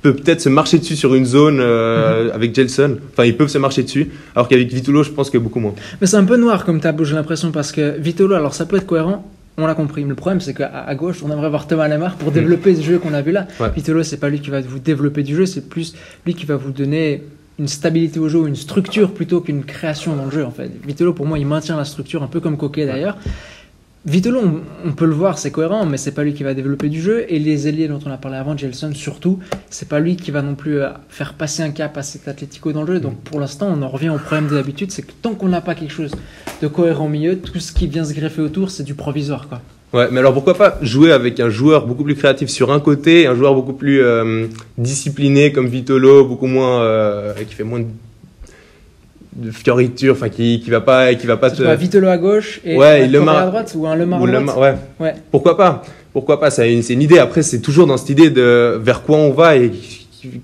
peut 0.02 0.14
peut-être 0.14 0.40
se 0.40 0.48
marcher 0.48 0.78
dessus 0.78 0.96
sur 0.96 1.14
une 1.14 1.26
zone 1.26 1.58
euh, 1.60 2.30
avec 2.32 2.54
Gelson. 2.54 2.98
Enfin, 3.12 3.24
ils 3.24 3.36
peuvent 3.36 3.48
se 3.48 3.58
marcher 3.58 3.82
dessus, 3.82 4.10
alors 4.34 4.48
qu'avec 4.48 4.72
Vitolo, 4.72 5.02
je 5.02 5.10
pense 5.10 5.30
que 5.30 5.38
beaucoup 5.38 5.60
moins. 5.60 5.74
Mais 6.00 6.06
c'est 6.06 6.16
un 6.16 6.24
peu 6.24 6.36
noir 6.36 6.64
comme 6.64 6.80
tableau, 6.80 7.04
j'ai 7.04 7.14
l'impression, 7.14 7.50
parce 7.50 7.72
que 7.72 7.98
Vitolo, 7.98 8.34
alors 8.34 8.54
ça 8.54 8.66
peut 8.66 8.76
être 8.76 8.86
cohérent, 8.86 9.30
on 9.58 9.66
l'a 9.66 9.74
compris. 9.74 10.02
Mais 10.02 10.10
le 10.10 10.14
problème, 10.14 10.40
c'est 10.40 10.54
qu'à 10.54 10.94
gauche, 10.94 11.22
on 11.22 11.30
aimerait 11.30 11.50
voir 11.50 11.66
Thomas 11.66 11.88
Lemar 11.88 12.16
pour 12.16 12.32
développer 12.32 12.74
ce 12.74 12.82
jeu 12.82 12.98
qu'on 12.98 13.14
a 13.14 13.22
vu 13.22 13.32
là. 13.32 13.46
Ouais. 13.60 13.70
Vitolo, 13.74 14.02
c'est 14.02 14.16
pas 14.16 14.28
lui 14.28 14.40
qui 14.40 14.50
va 14.50 14.60
vous 14.60 14.78
développer 14.78 15.22
du 15.22 15.36
jeu, 15.36 15.46
c'est 15.46 15.68
plus 15.68 15.94
lui 16.24 16.34
qui 16.34 16.46
va 16.46 16.56
vous 16.56 16.70
donner 16.70 17.22
une 17.58 17.68
stabilité 17.68 18.18
au 18.18 18.28
jeu, 18.28 18.48
une 18.48 18.56
structure 18.56 19.12
plutôt 19.12 19.42
qu'une 19.42 19.64
création 19.64 20.16
dans 20.16 20.24
le 20.24 20.30
jeu 20.30 20.44
en 20.46 20.50
fait. 20.50 20.70
Vitolo, 20.86 21.12
pour 21.12 21.26
moi, 21.26 21.38
il 21.38 21.46
maintient 21.46 21.76
la 21.76 21.84
structure, 21.84 22.22
un 22.22 22.26
peu 22.26 22.40
comme 22.40 22.56
Coquet 22.56 22.86
d'ailleurs. 22.86 23.18
Vitolo, 24.06 24.40
on, 24.40 24.88
on 24.88 24.92
peut 24.92 25.04
le 25.04 25.12
voir, 25.12 25.38
c'est 25.38 25.50
cohérent, 25.50 25.84
mais 25.84 25.98
c'est 25.98 26.12
pas 26.12 26.24
lui 26.24 26.32
qui 26.32 26.42
va 26.42 26.54
développer 26.54 26.88
du 26.88 27.02
jeu. 27.02 27.26
Et 27.28 27.38
les 27.38 27.68
ailiers 27.68 27.86
dont 27.86 27.98
on 28.06 28.10
a 28.10 28.16
parlé 28.16 28.38
avant, 28.38 28.56
Gelson 28.56 28.92
surtout, 28.94 29.40
c'est 29.68 29.88
pas 29.90 30.00
lui 30.00 30.16
qui 30.16 30.30
va 30.30 30.40
non 30.40 30.54
plus 30.54 30.80
euh, 30.80 30.88
faire 31.10 31.34
passer 31.34 31.62
un 31.62 31.70
cap 31.70 31.98
à 31.98 32.02
cet 32.02 32.26
Atlético 32.26 32.72
dans 32.72 32.82
le 32.82 32.94
jeu. 32.94 33.00
Donc 33.00 33.20
pour 33.20 33.40
l'instant, 33.40 33.68
on 33.70 33.82
en 33.82 33.88
revient 33.88 34.08
au 34.08 34.18
problème 34.18 34.48
de 34.48 34.54
l'habitude, 34.54 34.90
c'est 34.90 35.02
que 35.02 35.12
tant 35.20 35.34
qu'on 35.34 35.48
n'a 35.48 35.60
pas 35.60 35.74
quelque 35.74 35.92
chose 35.92 36.12
de 36.62 36.66
cohérent 36.66 37.06
au 37.06 37.08
milieu, 37.10 37.36
tout 37.36 37.60
ce 37.60 37.72
qui 37.72 37.88
vient 37.88 38.04
se 38.04 38.14
greffer 38.14 38.40
autour, 38.40 38.70
c'est 38.70 38.84
du 38.84 38.94
provisoire 38.94 39.48
quoi. 39.48 39.60
Ouais, 39.92 40.08
mais 40.12 40.20
alors 40.20 40.32
pourquoi 40.32 40.54
pas 40.54 40.78
jouer 40.82 41.10
avec 41.10 41.40
un 41.40 41.50
joueur 41.50 41.86
beaucoup 41.86 42.04
plus 42.04 42.14
créatif 42.14 42.48
sur 42.48 42.70
un 42.72 42.78
côté, 42.78 43.26
un 43.26 43.34
joueur 43.34 43.54
beaucoup 43.54 43.72
plus 43.72 44.00
euh, 44.00 44.46
discipliné 44.78 45.50
comme 45.52 45.66
Vitolo, 45.66 46.24
beaucoup 46.24 46.46
moins 46.46 46.80
euh, 46.82 47.34
qui 47.46 47.54
fait 47.54 47.64
moins 47.64 47.80
de, 47.80 47.86
de 49.34 49.50
fioritures, 49.50 50.14
enfin 50.14 50.28
qui 50.28 50.60
qui 50.60 50.70
va 50.70 50.80
pas 50.80 51.14
qui 51.14 51.26
va 51.26 51.36
pas 51.36 51.50
pas 51.50 51.74
Vitolo 51.76 52.08
à 52.08 52.18
gauche 52.18 52.60
et 52.64 52.76
Ouais, 52.76 53.02
et 53.04 53.08
Lemar- 53.08 53.36
à 53.38 53.46
droite 53.46 53.72
ou 53.76 53.86
un 53.86 53.94
Lemar 53.94 54.20
Ou 54.20 54.24
à 54.24 54.26
le 54.26 54.40
droite. 54.40 54.56
ma- 54.56 54.60
ouais. 54.62 54.74
Ouais. 54.98 55.14
Pourquoi 55.30 55.56
pas? 55.56 55.82
Pourquoi 56.12 56.40
pas? 56.40 56.50
C'est 56.50 56.72
une, 56.72 56.82
c'est 56.82 56.94
une 56.94 57.02
idée. 57.02 57.18
Après, 57.18 57.42
c'est 57.42 57.60
toujours 57.60 57.86
dans 57.86 57.96
cette 57.96 58.10
idée 58.10 58.30
de 58.30 58.76
vers 58.82 59.02
quoi 59.02 59.16
on 59.18 59.30
va 59.30 59.56
et 59.56 59.70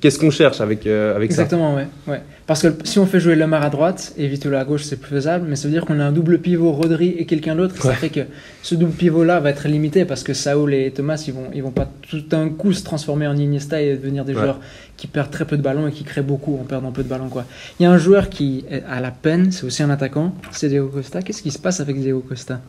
qu'est-ce 0.01 0.19
qu'on 0.19 0.31
cherche 0.31 0.61
avec 0.61 0.87
euh, 0.87 1.15
avec 1.17 1.33
ça. 1.33 1.43
Exactement, 1.43 1.75
ouais. 1.75 1.87
ouais. 2.07 2.21
Parce 2.47 2.63
que 2.63 2.69
si 2.85 2.99
on 2.99 3.07
fait 3.07 3.19
jouer 3.21 3.35
Lemar 3.35 3.63
à 3.65 3.71
droite 3.71 4.13
et 4.17 4.29
Vitolo 4.29 4.57
à 4.57 4.65
gauche, 4.65 4.85
c'est 4.85 4.97
plus 5.01 5.11
faisable, 5.11 5.47
mais 5.49 5.57
ça 5.57 5.67
veut 5.67 5.73
dire 5.75 5.85
qu'on 5.85 5.99
a 5.99 6.05
un 6.05 6.13
double 6.13 6.39
pivot 6.39 6.71
Rodri 6.73 7.09
et 7.19 7.27
quelqu'un 7.27 7.57
d'autre. 7.57 7.75
Ça 7.83 7.89
Ouais. 7.89 7.95
fait 7.95 8.09
que 8.09 8.21
ce 8.63 8.75
double 8.77 8.93
pivot-là 8.93 9.41
va 9.41 9.51
être 9.51 9.67
limité 9.69 10.05
parce 10.05 10.23
que 10.23 10.33
Saul 10.35 10.73
et 10.75 10.91
Thomas, 10.93 11.23
ils 11.27 11.35
vont, 11.35 11.49
ils 11.55 11.63
vont 11.63 11.71
pas 11.73 11.91
tout 12.09 12.21
d'un 12.21 12.49
coup 12.49 12.73
se 12.73 12.85
transformer 12.85 13.27
en 13.27 13.37
Iniesta 13.37 13.83
et 13.83 13.97
devenir 13.97 14.25
des 14.25 14.35
Ouais. 14.35 14.41
joueurs 14.43 14.61
qui 14.97 15.09
perdent 15.09 15.31
très 15.31 15.45
peu 15.45 15.57
de 15.57 15.63
ballons 15.63 15.89
et 15.89 15.93
qui 15.93 16.05
créent 16.05 16.23
beaucoup 16.23 16.55
en 16.61 16.65
perdant 16.65 16.93
peu 16.93 17.03
de 17.03 17.09
ballons, 17.09 17.29
quoi. 17.29 17.45
Il 17.81 17.83
y 17.83 17.87
a 17.87 17.91
un 17.91 17.99
joueur 17.99 18.31
qui 18.31 18.65
à 18.89 19.01
la 19.01 19.11
peine, 19.11 19.51
c'est 19.53 19.65
aussi 19.67 19.83
un 19.83 19.91
attaquant, 19.91 20.33
c'est 20.53 20.69
Diego 20.69 20.87
Costa. 20.89 21.23
Qu'est-ce 21.23 21.43
qui 21.43 21.51
se 21.51 21.59
passe 21.59 21.81
avec 21.81 21.99
Diego 22.01 22.25
Costa? 22.27 22.61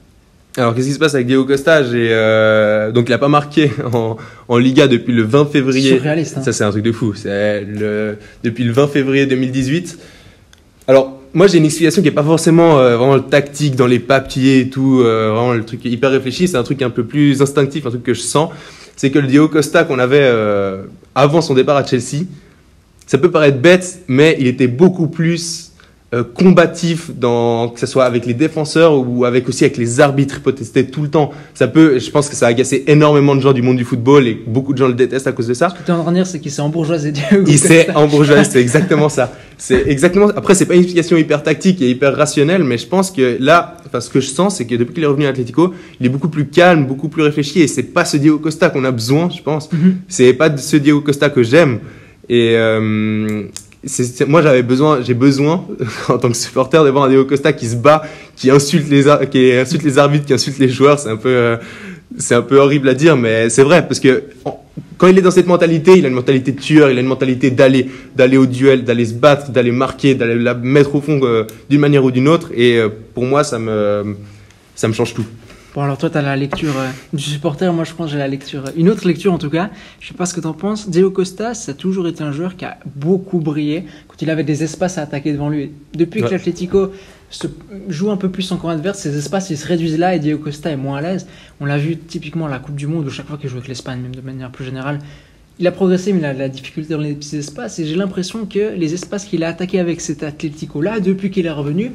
Alors, 0.58 0.74
qu'est-ce 0.74 0.88
qui 0.88 0.94
se 0.94 1.00
passe 1.00 1.14
avec 1.14 1.28
Diego 1.28 1.46
Costa? 1.46 1.82
Euh, 1.82 2.92
donc 2.92 3.08
il 3.08 3.14
a 3.14 3.20
pas 3.20 3.28
marqué 3.28 3.72
en, 3.94 4.18
en 4.48 4.58
Liga 4.58 4.88
depuis 4.88 5.14
le 5.14 5.22
20 5.22 5.46
février. 5.52 5.92
Surréaliste, 5.92 6.38
hein. 6.38 6.42
Ça, 6.42 6.52
c'est 6.52 6.64
un 6.64 6.72
truc 6.72 6.84
de 6.84 6.92
fou. 6.92 7.14
C'est 7.14 7.64
le 7.64 8.18
depuis 8.44 8.64
le 8.64 8.72
20 8.72 8.88
février 8.88 9.28
2018. 9.28 10.00
Alors, 10.88 11.22
moi, 11.36 11.46
j'ai 11.46 11.60
une 11.60 11.66
explication 11.66 12.02
qui 12.02 12.08
est 12.08 12.12
pas 12.12 12.24
forcément 12.24 12.80
euh, 12.80 12.98
vraiment 12.98 13.20
tactique 13.20 13.76
dans 13.76 13.86
les 13.86 14.00
papiers 14.00 14.62
et 14.62 14.70
tout, 14.70 15.02
euh, 15.02 15.32
vraiment 15.32 15.54
le 15.54 15.64
truc 15.64 15.86
hyper 15.86 16.10
réfléchi. 16.10 16.48
C'est 16.48 16.58
un 16.58 16.64
truc 16.64 16.82
un 16.82 16.90
peu 16.90 17.04
plus 17.04 17.40
instinctif, 17.40 17.86
un 17.86 17.90
truc 17.90 18.04
que 18.04 18.16
je 18.16 18.22
sens. 18.22 18.50
C'est 18.96 19.12
que 19.12 19.20
le 19.20 19.28
Diego 19.28 19.48
Costa 19.48 19.84
qu'on 19.84 20.00
avait 20.00 20.28
avant 21.14 21.42
son 21.42 21.54
départ 21.54 21.78
à 21.78 21.86
Chelsea, 21.86 22.26
ça 23.06 23.20
peut 23.20 23.30
paraître 23.30 23.60
bête, 23.60 24.00
mais 24.08 24.36
il 24.40 24.48
était 24.48 24.68
beaucoup 24.68 25.08
plus 25.08 25.67
euh, 26.14 26.24
combatif 26.24 27.12
dans 27.14 27.70
que 27.70 27.80
ce 27.80 27.86
soit 27.86 28.06
avec 28.06 28.26
les 28.26 28.34
défenseurs 28.34 28.98
ou 28.98 29.26
avec 29.26 29.50
aussi 29.50 29.66
avec 29.66 29.78
les 29.78 30.00
arbitres 30.00 30.40
il 30.76 30.88
tout 30.88 31.02
le 31.02 31.10
temps 31.10 31.32
ça 31.54 31.68
peut 31.68 32.00
je 32.00 32.10
pense 32.10 32.30
que 32.30 32.36
ça 32.36 32.46
a 32.46 32.50
agacé 32.50 32.86
énormément 32.88 33.36
de 33.36 33.42
gens 33.42 33.52
du 33.52 33.62
monde 33.62 33.76
du 33.76 33.84
football 33.84 34.26
et 34.26 34.42
beaucoup 34.48 34.72
de 34.72 34.78
gens 34.78 34.88
le 34.88 34.94
détestent 34.94 35.28
à 35.28 35.34
cause 35.34 35.48
de 35.48 35.54
ça 35.54 35.70
Ce 35.70 35.76
que 35.76 35.84
tu 35.84 35.92
es 35.92 35.94
en 35.94 36.02
train 36.04 36.12
de 36.12 36.18
dire, 36.18 36.28
c'est 36.28 36.40
qu'il 36.40 36.52
s'est 36.52 36.62
embourgeoisé 36.62 37.14
il 37.48 37.58
s'est 37.58 37.90
embourgeoisé, 37.96 38.44
c'est 38.44 38.62
exactement 38.62 39.10
ça. 39.10 39.32
C'est 39.58 39.88
exactement. 39.88 40.28
Après, 40.36 40.54
c'est 40.54 40.66
pas 40.66 40.76
une 40.76 40.82
explication 40.82 41.18
hyper 41.18 41.42
tactique 41.42 41.82
et 41.82 41.90
hyper 41.90 42.16
rationnelle, 42.16 42.64
mais 42.64 42.78
je 42.78 42.86
pense 42.86 43.10
que 43.10 43.38
là, 43.40 43.78
enfin, 43.88 44.02
ce 44.02 44.10
que 44.10 44.20
je 44.20 44.28
sens, 44.28 44.58
c'est 44.58 44.66
que 44.66 44.76
depuis 44.76 44.94
qu'il 44.94 45.04
est 45.04 45.08
revenu 45.08 45.26
à 45.26 45.30
Atletico, 45.30 45.74
il 46.00 46.06
est 46.06 46.10
beaucoup 46.10 46.30
plus 46.30 46.46
calme, 46.46 46.86
beaucoup 46.86 47.10
plus 47.10 47.24
réfléchi, 47.24 47.62
et 47.62 47.68
c'est 47.68 47.84
pas 47.84 48.06
ce 48.06 48.18
Diego 48.18 48.38
Costa 48.38 48.70
qu'on 48.70 48.86
a 48.86 48.92
besoin, 48.92 49.30
je 49.36 49.42
pense. 49.42 49.72
Mhm. 49.72 49.98
C'est 50.08 50.34
pas 50.34 50.56
ce 50.56 50.78
Diego 50.78 51.02
Costa 51.02 51.30
que 51.30 51.42
j'aime. 51.42 51.80
Et 52.30 52.54
euh, 52.56 53.44
moi, 54.28 54.42
j'avais 54.42 54.64
besoin, 54.64 55.02
j'ai 55.02 55.14
besoin 55.14 55.66
en 56.10 56.18
tant 56.18 56.30
que 56.30 56.38
supporter 56.38 56.84
de 56.84 56.90
voir 56.90 57.06
un 57.06 57.10
Diego 57.10 57.26
Costa 57.26 57.54
qui 57.54 57.68
se 57.68 57.76
bat, 57.76 58.04
qui 58.36 58.50
insulte 58.50 58.90
les, 58.90 59.04
qui 59.30 59.52
insulte 59.52 59.84
les 59.84 59.98
arbitres, 59.98 60.26
qui 60.26 60.34
insulte 60.34 60.60
les 60.60 60.70
joueurs. 60.70 61.00
C'est 61.00 61.10
un 61.10 61.18
peu, 61.18 61.30
euh, 61.30 61.58
c'est 62.18 62.36
un 62.36 62.42
peu 62.42 62.58
horrible 62.58 62.90
à 62.90 62.94
dire, 62.94 63.16
mais 63.18 63.50
c'est 63.50 63.64
vrai 63.64 63.88
parce 63.88 64.00
que 64.00 64.24
quand 64.98 65.08
il 65.08 65.18
est 65.18 65.22
dans 65.22 65.32
cette 65.32 65.48
mentalité, 65.48 65.98
il 65.98 66.06
a 66.06 66.08
une 66.08 66.16
mentalité 66.16 66.52
de 66.52 66.60
tueur, 66.60 66.90
il 66.90 66.98
a 66.98 67.02
une 67.02 67.08
mentalité 67.08 67.52
d'aller, 67.52 67.88
d'aller 68.16 68.38
au 68.38 68.46
duel, 68.46 68.84
d'aller 68.84 69.06
se 69.06 69.14
battre, 69.14 69.52
d'aller 69.52 69.72
marquer, 69.72 70.16
d'aller 70.16 70.36
la 70.36 70.54
mettre 70.54 70.96
au 70.96 71.02
fond 71.02 71.20
euh, 71.24 71.46
d'une 71.70 71.80
manière 71.80 72.04
ou 72.04 72.12
d'une 72.12 72.28
autre. 72.28 72.50
Et 72.56 72.78
euh, 72.78 72.90
pour 73.14 73.26
moi, 73.26 73.44
ça 73.44 73.60
me, 73.60 74.16
ça 74.76 74.88
me 74.88 74.94
change 74.94 75.14
tout. 75.14 75.26
Bon, 75.78 75.84
alors 75.84 76.00
toi, 76.00 76.10
tu 76.10 76.18
as 76.18 76.24
la 76.24 76.36
lecture 76.36 76.76
euh, 76.76 76.90
du 77.14 77.22
supporter. 77.22 77.72
Moi, 77.72 77.84
je 77.84 77.94
pense 77.94 78.08
que 78.08 78.14
j'ai 78.14 78.18
la 78.18 78.28
lecture, 78.28 78.66
euh, 78.66 78.72
une 78.76 78.90
autre 78.90 79.08
lecture 79.08 79.32
en 79.32 79.38
tout 79.38 79.52
cas. 79.52 79.70
Je 80.00 80.08
sais 80.08 80.16
pas 80.16 80.26
ce 80.26 80.34
que 80.34 80.42
tu 80.42 80.48
en 80.48 80.54
penses. 80.54 80.90
Diego 80.90 81.12
Costa, 81.12 81.54
ça 81.54 81.74
a 81.74 81.76
toujours 81.76 82.08
été 82.08 82.24
un 82.24 82.32
joueur 82.32 82.56
qui 82.56 82.66
a 82.66 82.80
beaucoup 82.96 83.38
brillé 83.38 83.86
quand 84.08 84.20
il 84.20 84.32
avait 84.32 84.44
des 84.44 84.64
espaces 84.64 84.98
à 84.98 85.04
attaquer 85.04 85.34
devant 85.34 85.50
lui. 85.50 85.70
Depuis 85.94 86.24
que 86.24 86.30
l'Atlético 86.30 86.94
se 87.30 87.46
joue 87.90 88.10
un 88.10 88.18
peu 88.18 88.32
plus 88.32 88.52
en 88.52 88.58
camp 88.58 88.70
adverse, 88.70 88.98
ces 88.98 89.16
espaces 89.16 89.52
ils 89.52 89.58
se 89.60 89.68
réduisent 89.68 90.00
là 90.00 90.16
et 90.16 90.20
Diego 90.20 90.46
Costa 90.46 90.72
est 90.72 90.78
moins 90.78 90.98
à 90.98 91.02
l'aise. 91.02 91.28
On 91.62 91.66
l'a 91.66 91.78
vu 91.78 91.96
typiquement 91.96 92.48
à 92.48 92.50
la 92.50 92.58
Coupe 92.58 92.76
du 92.76 92.88
Monde 92.88 93.06
où 93.06 93.12
chaque 93.12 93.28
fois 93.28 93.38
qu'il 93.38 93.48
joue 93.48 93.58
avec 93.58 93.68
l'Espagne, 93.68 94.02
même 94.02 94.16
de 94.16 94.22
manière 94.22 94.50
plus 94.50 94.66
générale, 94.66 94.98
il 95.60 95.68
a 95.68 95.72
progressé, 95.72 96.12
mais 96.12 96.22
il 96.22 96.26
a 96.26 96.34
de 96.34 96.40
la 96.40 96.50
difficulté 96.50 96.96
dans 96.96 97.02
les 97.02 97.14
petits 97.14 97.36
espaces. 97.36 97.78
Et 97.78 97.86
j'ai 97.86 97.96
l'impression 97.96 98.48
que 98.48 98.74
les 98.76 98.96
espaces 98.96 99.26
qu'il 99.26 99.44
a 99.44 99.50
attaqués 99.50 99.80
avec 99.80 100.02
cet 100.02 100.24
Atlético-là, 100.24 101.02
depuis 101.02 101.30
qu'il 101.30 101.46
est 101.46 101.52
revenu, 101.52 101.92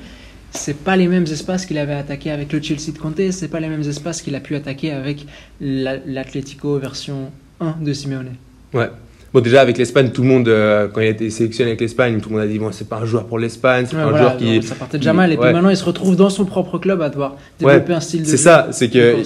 c'est 0.53 0.77
pas 0.85 0.97
les 0.97 1.09
mêmes 1.09 1.25
espaces 1.25 1.67
qu'il 1.67 1.79
avait 1.79 1.95
attaqué 1.95 2.31
avec 2.31 2.53
le 2.53 2.61
Chelsea 2.63 2.93
de 2.93 2.99
Conte, 2.99 3.31
c'est 3.31 3.49
pas 3.49 3.61
les 3.61 3.69
mêmes 3.69 3.83
espaces 3.83 4.23
qu'il 4.23 4.35
a 4.35 4.41
pu 4.41 4.55
attaquer 4.55 4.93
avec 4.93 5.27
la- 5.61 5.97
l'Atlético 6.07 6.79
version 6.79 7.31
1 7.61 7.77
de 7.81 7.93
Simeone. 7.93 8.35
Ouais. 8.75 8.91
Bon, 9.35 9.41
déjà 9.41 9.63
avec 9.63 9.79
l'Espagne, 9.79 10.11
tout 10.11 10.21
le 10.21 10.29
monde, 10.29 10.47
euh, 10.49 10.89
quand 10.93 11.01
il 11.01 11.07
a 11.07 11.11
été 11.11 11.31
sélectionné 11.31 11.71
avec 11.71 11.81
l'Espagne, 11.81 12.21
tout 12.21 12.29
le 12.29 12.35
monde 12.37 12.45
a 12.45 12.47
dit 12.47 12.59
bon, 12.59 12.71
c'est 12.71 12.87
pas 12.87 12.99
un 12.99 13.07
joueur 13.07 13.25
pour 13.25 13.39
l'Espagne, 13.39 13.87
c'est 13.89 13.97
Ouais, 13.97 14.03
pas 14.03 14.09
un 14.11 14.19
joueur 14.19 14.37
qui. 14.37 14.63
Ça 14.63 14.75
partait 14.75 14.99
déjà 14.99 15.15
mal, 15.15 15.33
et 15.33 15.37
puis 15.39 15.51
maintenant 15.53 15.71
il 15.71 15.77
se 15.77 15.85
retrouve 15.87 16.17
dans 16.17 16.29
son 16.29 16.45
propre 16.45 16.77
club 16.79 17.01
à 17.01 17.09
devoir 17.09 17.37
développer 17.59 17.95
un 17.95 18.01
style 18.01 18.21
de 18.21 18.27
c'est 18.27 18.33
jeu 18.33 18.43
ça, 18.43 18.69
c'est 18.73 18.91
que-. 18.91 19.17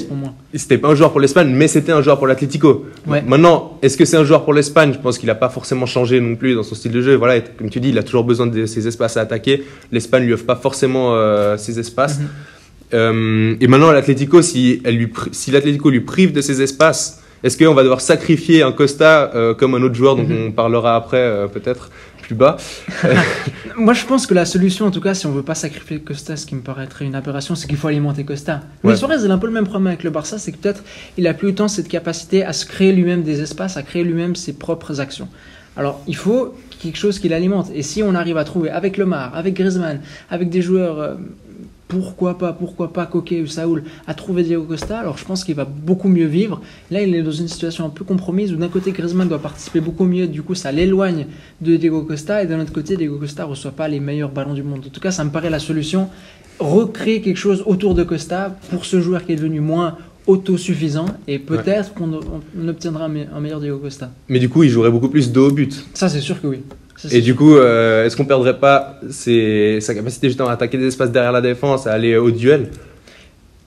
C'était 0.54 0.78
pas 0.78 0.88
un 0.88 0.94
joueur 0.94 1.10
pour 1.10 1.20
l'Espagne, 1.20 1.48
mais 1.52 1.66
c'était 1.66 1.90
un 1.92 2.02
joueur 2.02 2.18
pour 2.18 2.28
l'Atlético. 2.28 2.86
Ouais. 3.08 3.20
Maintenant, 3.26 3.78
est-ce 3.82 3.96
que 3.96 4.04
c'est 4.04 4.16
un 4.16 4.24
joueur 4.24 4.44
pour 4.44 4.54
l'Espagne? 4.54 4.92
Je 4.92 4.98
pense 4.98 5.18
qu'il 5.18 5.28
a 5.28 5.34
pas 5.34 5.48
forcément 5.48 5.86
changé 5.86 6.20
non 6.20 6.36
plus 6.36 6.54
dans 6.54 6.62
son 6.62 6.76
style 6.76 6.92
de 6.92 7.00
jeu. 7.02 7.14
Voilà, 7.16 7.40
comme 7.40 7.68
tu 7.68 7.80
dis, 7.80 7.88
il 7.88 7.98
a 7.98 8.02
toujours 8.04 8.22
besoin 8.24 8.46
de 8.46 8.64
ses 8.64 8.86
espaces 8.86 9.16
à 9.16 9.22
attaquer. 9.22 9.64
L'Espagne 9.90 10.24
lui 10.24 10.32
offre 10.34 10.46
pas 10.46 10.56
forcément 10.56 11.14
euh, 11.14 11.56
ses 11.56 11.78
espaces. 11.80 12.20
Mhm. 12.20 12.26
Euh, 12.94 13.56
et 13.60 13.66
maintenant, 13.66 13.90
l'Atlético, 13.90 14.40
si, 14.40 14.80
elle 14.84 14.96
lui, 14.96 15.06
pri- 15.08 15.30
si 15.32 15.50
l'Atlético 15.50 15.90
lui 15.90 16.00
prive 16.00 16.32
de 16.32 16.40
ses 16.40 16.62
espaces, 16.62 17.20
est-ce 17.42 17.56
qu'on 17.58 17.74
va 17.74 17.82
devoir 17.82 18.00
sacrifier 18.00 18.62
un 18.62 18.72
Costa 18.72 19.30
euh, 19.34 19.54
comme 19.54 19.74
un 19.74 19.82
autre 19.82 19.94
joueur 19.94 20.16
dont 20.16 20.22
Mhm. 20.24 20.46
on 20.48 20.52
parlera 20.52 20.96
après, 20.96 21.18
euh, 21.18 21.46
peut-être 21.48 21.90
plus 22.22 22.34
bas 22.34 22.56
Moi, 23.76 23.92
je 23.94 24.04
pense 24.04 24.26
que 24.26 24.34
la 24.34 24.44
solution, 24.44 24.86
en 24.86 24.90
tout 24.90 25.00
cas, 25.00 25.14
si 25.14 25.26
on 25.26 25.32
veut 25.32 25.42
pas 25.42 25.54
sacrifier 25.54 26.00
Costa, 26.00 26.36
ce 26.36 26.46
qui 26.46 26.54
me 26.54 26.60
paraîtrait 26.60 27.04
une 27.04 27.14
aberration, 27.14 27.54
c'est 27.54 27.68
qu'il 27.68 27.76
faut 27.76 27.88
alimenter 27.88 28.24
Costa. 28.24 28.62
Ouais. 28.82 28.90
Luis 28.92 28.98
Suarez, 28.98 29.16
il 29.24 29.30
a 29.30 29.34
un 29.34 29.38
peu 29.38 29.46
le 29.46 29.52
même 29.52 29.64
problème 29.66 29.86
avec 29.88 30.02
le 30.02 30.10
Barça, 30.10 30.38
c'est 30.38 30.50
que 30.52 30.56
peut-être 30.56 30.82
il 31.16 31.26
a 31.26 31.34
plus 31.34 31.48
autant 31.48 31.68
cette 31.68 31.88
capacité 31.88 32.44
à 32.44 32.52
se 32.52 32.66
créer 32.66 32.92
lui-même 32.92 33.22
des 33.22 33.42
espaces, 33.42 33.76
à 33.76 33.82
créer 33.82 34.02
lui-même 34.02 34.34
ses 34.34 34.54
propres 34.54 35.00
actions. 35.00 35.28
Alors, 35.76 36.00
il 36.08 36.16
faut 36.16 36.54
quelque 36.82 36.96
chose 36.98 37.18
qui 37.18 37.28
l'alimente. 37.28 37.68
Et 37.74 37.82
si 37.82 38.02
on 38.02 38.14
arrive 38.14 38.38
à 38.38 38.44
trouver 38.44 38.70
avec 38.70 38.96
Lemar, 38.96 39.34
avec 39.36 39.54
Griezmann, 39.54 40.00
avec 40.30 40.48
des 40.48 40.62
joueurs, 40.62 40.98
euh, 40.98 41.14
pourquoi 41.88 42.36
pas, 42.36 42.52
pourquoi 42.52 42.92
pas 42.92 43.06
Coquet 43.06 43.40
ou 43.42 43.46
Saoul, 43.46 43.84
à 44.06 44.14
trouver 44.14 44.42
Diego 44.42 44.64
Costa, 44.64 44.98
alors 44.98 45.18
je 45.18 45.24
pense 45.24 45.44
qu'il 45.44 45.54
va 45.54 45.64
beaucoup 45.64 46.08
mieux 46.08 46.26
vivre. 46.26 46.60
Là, 46.90 47.02
il 47.02 47.14
est 47.14 47.22
dans 47.22 47.30
une 47.30 47.48
situation 47.48 47.84
un 47.86 47.90
peu 47.90 48.04
compromise 48.04 48.52
où 48.52 48.56
d'un 48.56 48.68
côté 48.68 48.92
Griezmann 48.92 49.28
doit 49.28 49.38
participer 49.38 49.80
beaucoup 49.80 50.04
mieux, 50.04 50.26
du 50.26 50.42
coup 50.42 50.54
ça 50.54 50.72
l'éloigne 50.72 51.26
de 51.60 51.76
Diego 51.76 52.02
Costa, 52.02 52.42
et 52.42 52.46
d'un 52.46 52.60
autre 52.60 52.72
côté 52.72 52.96
Diego 52.96 53.18
Costa 53.18 53.44
reçoit 53.44 53.72
pas 53.72 53.88
les 53.88 54.00
meilleurs 54.00 54.30
ballons 54.30 54.54
du 54.54 54.62
monde. 54.62 54.84
En 54.86 54.90
tout 54.90 55.00
cas, 55.00 55.10
ça 55.10 55.24
me 55.24 55.30
paraît 55.30 55.50
la 55.50 55.58
solution. 55.58 56.08
Recréer 56.58 57.20
quelque 57.20 57.36
chose 57.36 57.62
autour 57.66 57.94
de 57.94 58.02
Costa 58.02 58.58
pour 58.70 58.84
ce 58.84 59.00
joueur 59.00 59.24
qui 59.24 59.32
est 59.32 59.36
devenu 59.36 59.60
moins 59.60 59.96
autosuffisant, 60.26 61.06
et 61.28 61.38
peut-être 61.38 61.94
qu'on 61.94 62.18
on 62.58 62.68
obtiendra 62.68 63.04
un 63.04 63.40
meilleur 63.40 63.60
Diego 63.60 63.78
Costa. 63.78 64.10
Mais 64.28 64.40
du 64.40 64.48
coup, 64.48 64.64
il 64.64 64.70
jouerait 64.70 64.90
beaucoup 64.90 65.08
plus 65.08 65.30
dos 65.30 65.50
au 65.50 65.52
but. 65.52 65.86
Ça, 65.94 66.08
c'est 66.08 66.20
sûr 66.20 66.40
que 66.40 66.48
oui. 66.48 66.62
Et 67.10 67.20
du 67.20 67.34
coup, 67.34 67.56
euh, 67.56 68.04
est-ce 68.06 68.16
qu'on 68.16 68.24
perdrait 68.24 68.58
pas 68.58 68.98
ses- 69.10 69.78
sa 69.80 69.94
capacité 69.94 70.28
justement 70.28 70.48
à 70.48 70.52
attaquer 70.52 70.78
des 70.78 70.86
espaces 70.86 71.10
derrière 71.12 71.32
la 71.32 71.40
défense, 71.42 71.86
à 71.86 71.92
aller 71.92 72.16
au 72.16 72.30
duel? 72.30 72.70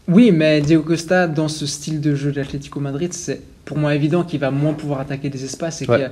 Oui, 0.07 0.31
mais 0.31 0.61
Diego 0.61 0.81
Costa, 0.83 1.27
dans 1.27 1.47
ce 1.47 1.65
style 1.67 2.01
de 2.01 2.15
jeu 2.15 2.31
de 2.31 2.37
l'Atlético 2.37 2.79
Madrid, 2.79 3.13
c'est 3.13 3.41
pour 3.65 3.77
moi 3.77 3.93
évident 3.93 4.23
qu'il 4.23 4.39
va 4.39 4.49
moins 4.49 4.73
pouvoir 4.73 4.99
attaquer 5.01 5.29
des 5.29 5.43
espaces 5.45 5.83
et 5.83 5.87
Ouais. 5.87 6.09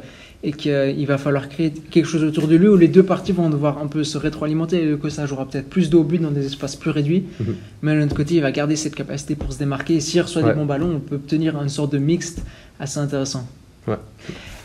qu'il 0.55 1.07
va 1.07 1.17
falloir 1.17 1.49
créer 1.49 1.71
quelque 1.71 2.05
chose 2.05 2.23
autour 2.23 2.47
de 2.47 2.55
lui 2.55 2.67
où 2.67 2.77
les 2.77 2.87
deux 2.87 3.01
parties 3.01 3.31
vont 3.31 3.49
devoir 3.49 3.79
un 3.79 3.87
peu 3.87 4.03
se 4.03 4.19
rétroalimenter. 4.19 4.87
Et 4.91 4.95
Costa 4.97 5.25
jouera 5.25 5.47
peut-être 5.47 5.67
plus 5.67 5.89
de 5.89 5.97
haut 5.97 6.03
but 6.03 6.21
dans 6.21 6.29
des 6.29 6.45
espaces 6.45 6.75
plus 6.75 6.91
réduits, 6.91 7.23
Mhm. 7.39 7.55
mais 7.81 7.95
de 7.95 7.99
l'autre 8.01 8.15
côté, 8.15 8.35
il 8.35 8.41
va 8.41 8.51
garder 8.51 8.75
cette 8.75 8.93
capacité 8.93 9.33
pour 9.33 9.51
se 9.51 9.57
démarquer. 9.57 9.95
Et 9.95 9.99
s'il 9.99 10.21
reçoit 10.21 10.43
Ouais. 10.43 10.49
des 10.49 10.53
bons 10.55 10.65
ballons, 10.67 10.91
on 10.97 10.99
peut 10.99 11.15
obtenir 11.15 11.59
une 11.59 11.69
sorte 11.69 11.91
de 11.91 11.97
mixte 11.97 12.43
assez 12.79 12.99
intéressant. 12.99 13.47
Ouais. 13.87 13.95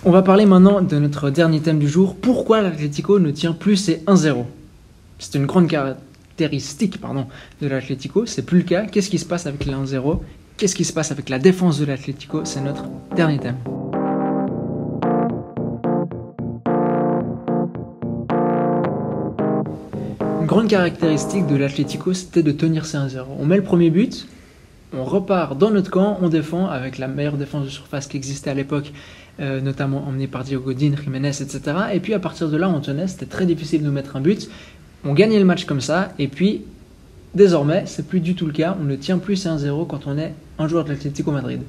On 0.04 0.10
va 0.10 0.22
parler 0.22 0.46
maintenant 0.46 0.80
de 0.80 0.98
notre 0.98 1.30
dernier 1.30 1.60
thème 1.60 1.78
du 1.78 1.88
jour. 1.88 2.16
Pourquoi 2.16 2.60
l'Atlético 2.60 3.20
ne 3.20 3.30
tient 3.30 3.52
plus 3.52 3.76
ses 3.76 3.98
1-0 4.08 4.44
C'est 5.20 5.38
une 5.38 5.46
grande 5.46 5.68
caractéristique 5.68 7.00
pardon, 7.00 7.26
de 7.60 7.68
l'Atlético. 7.68 8.26
C'est 8.26 8.42
plus 8.42 8.58
le 8.58 8.64
cas. 8.64 8.86
Qu'est-ce 8.86 9.08
qui 9.08 9.20
se 9.20 9.24
passe 9.24 9.46
avec 9.46 9.64
les 9.64 9.72
1-0 9.72 10.18
Qu'est-ce 10.56 10.74
qui 10.74 10.84
se 10.84 10.92
passe 10.92 11.12
avec 11.12 11.28
la 11.28 11.38
défense 11.38 11.78
de 11.78 11.84
l'Atlético? 11.84 12.40
C'est 12.42 12.62
notre 12.62 12.86
dernier 13.14 13.38
thème. 13.38 13.54
Une 20.40 20.46
grande 20.48 20.66
caractéristique 20.66 21.46
de 21.46 21.54
l'Atlético, 21.54 22.12
c'était 22.12 22.42
de 22.42 22.50
tenir 22.50 22.86
ses 22.86 22.98
1-0. 22.98 23.20
On 23.38 23.46
met 23.46 23.56
le 23.56 23.62
premier 23.62 23.90
but, 23.90 24.26
on 24.96 25.04
repart 25.04 25.56
dans 25.56 25.70
notre 25.70 25.90
camp, 25.90 26.18
on 26.20 26.28
défend 26.28 26.66
avec 26.66 26.98
la 26.98 27.08
meilleure 27.08 27.36
défense 27.36 27.64
de 27.64 27.70
surface 27.70 28.06
qui 28.06 28.16
existait 28.16 28.50
à 28.50 28.54
l'époque, 28.54 28.92
euh, 29.40 29.60
notamment 29.60 30.06
emmenée 30.06 30.26
par 30.26 30.44
Diogo 30.44 30.66
Godin, 30.66 30.92
Jiménez, 31.02 31.28
etc. 31.28 31.60
Et 31.92 32.00
puis 32.00 32.14
à 32.14 32.18
partir 32.18 32.48
de 32.48 32.56
là, 32.56 32.68
on 32.68 32.80
tenait, 32.80 33.06
c'était 33.06 33.26
très 33.26 33.46
difficile 33.46 33.80
de 33.80 33.86
nous 33.86 33.92
mettre 33.92 34.16
un 34.16 34.20
but. 34.20 34.48
On 35.04 35.14
gagnait 35.14 35.38
le 35.38 35.44
match 35.44 35.64
comme 35.64 35.80
ça, 35.80 36.12
et 36.18 36.28
puis 36.28 36.62
désormais, 37.34 37.84
c'est 37.86 38.06
plus 38.06 38.20
du 38.20 38.34
tout 38.34 38.46
le 38.46 38.52
cas. 38.52 38.76
On 38.80 38.84
ne 38.84 38.96
tient 38.96 39.18
plus 39.18 39.36
ses 39.36 39.48
1-0 39.48 39.86
quand 39.86 40.06
on 40.06 40.18
est 40.18 40.34
un 40.58 40.68
joueur 40.68 40.84
de 40.84 40.90
l'Atlético 40.90 41.32
Madrid. 41.32 41.60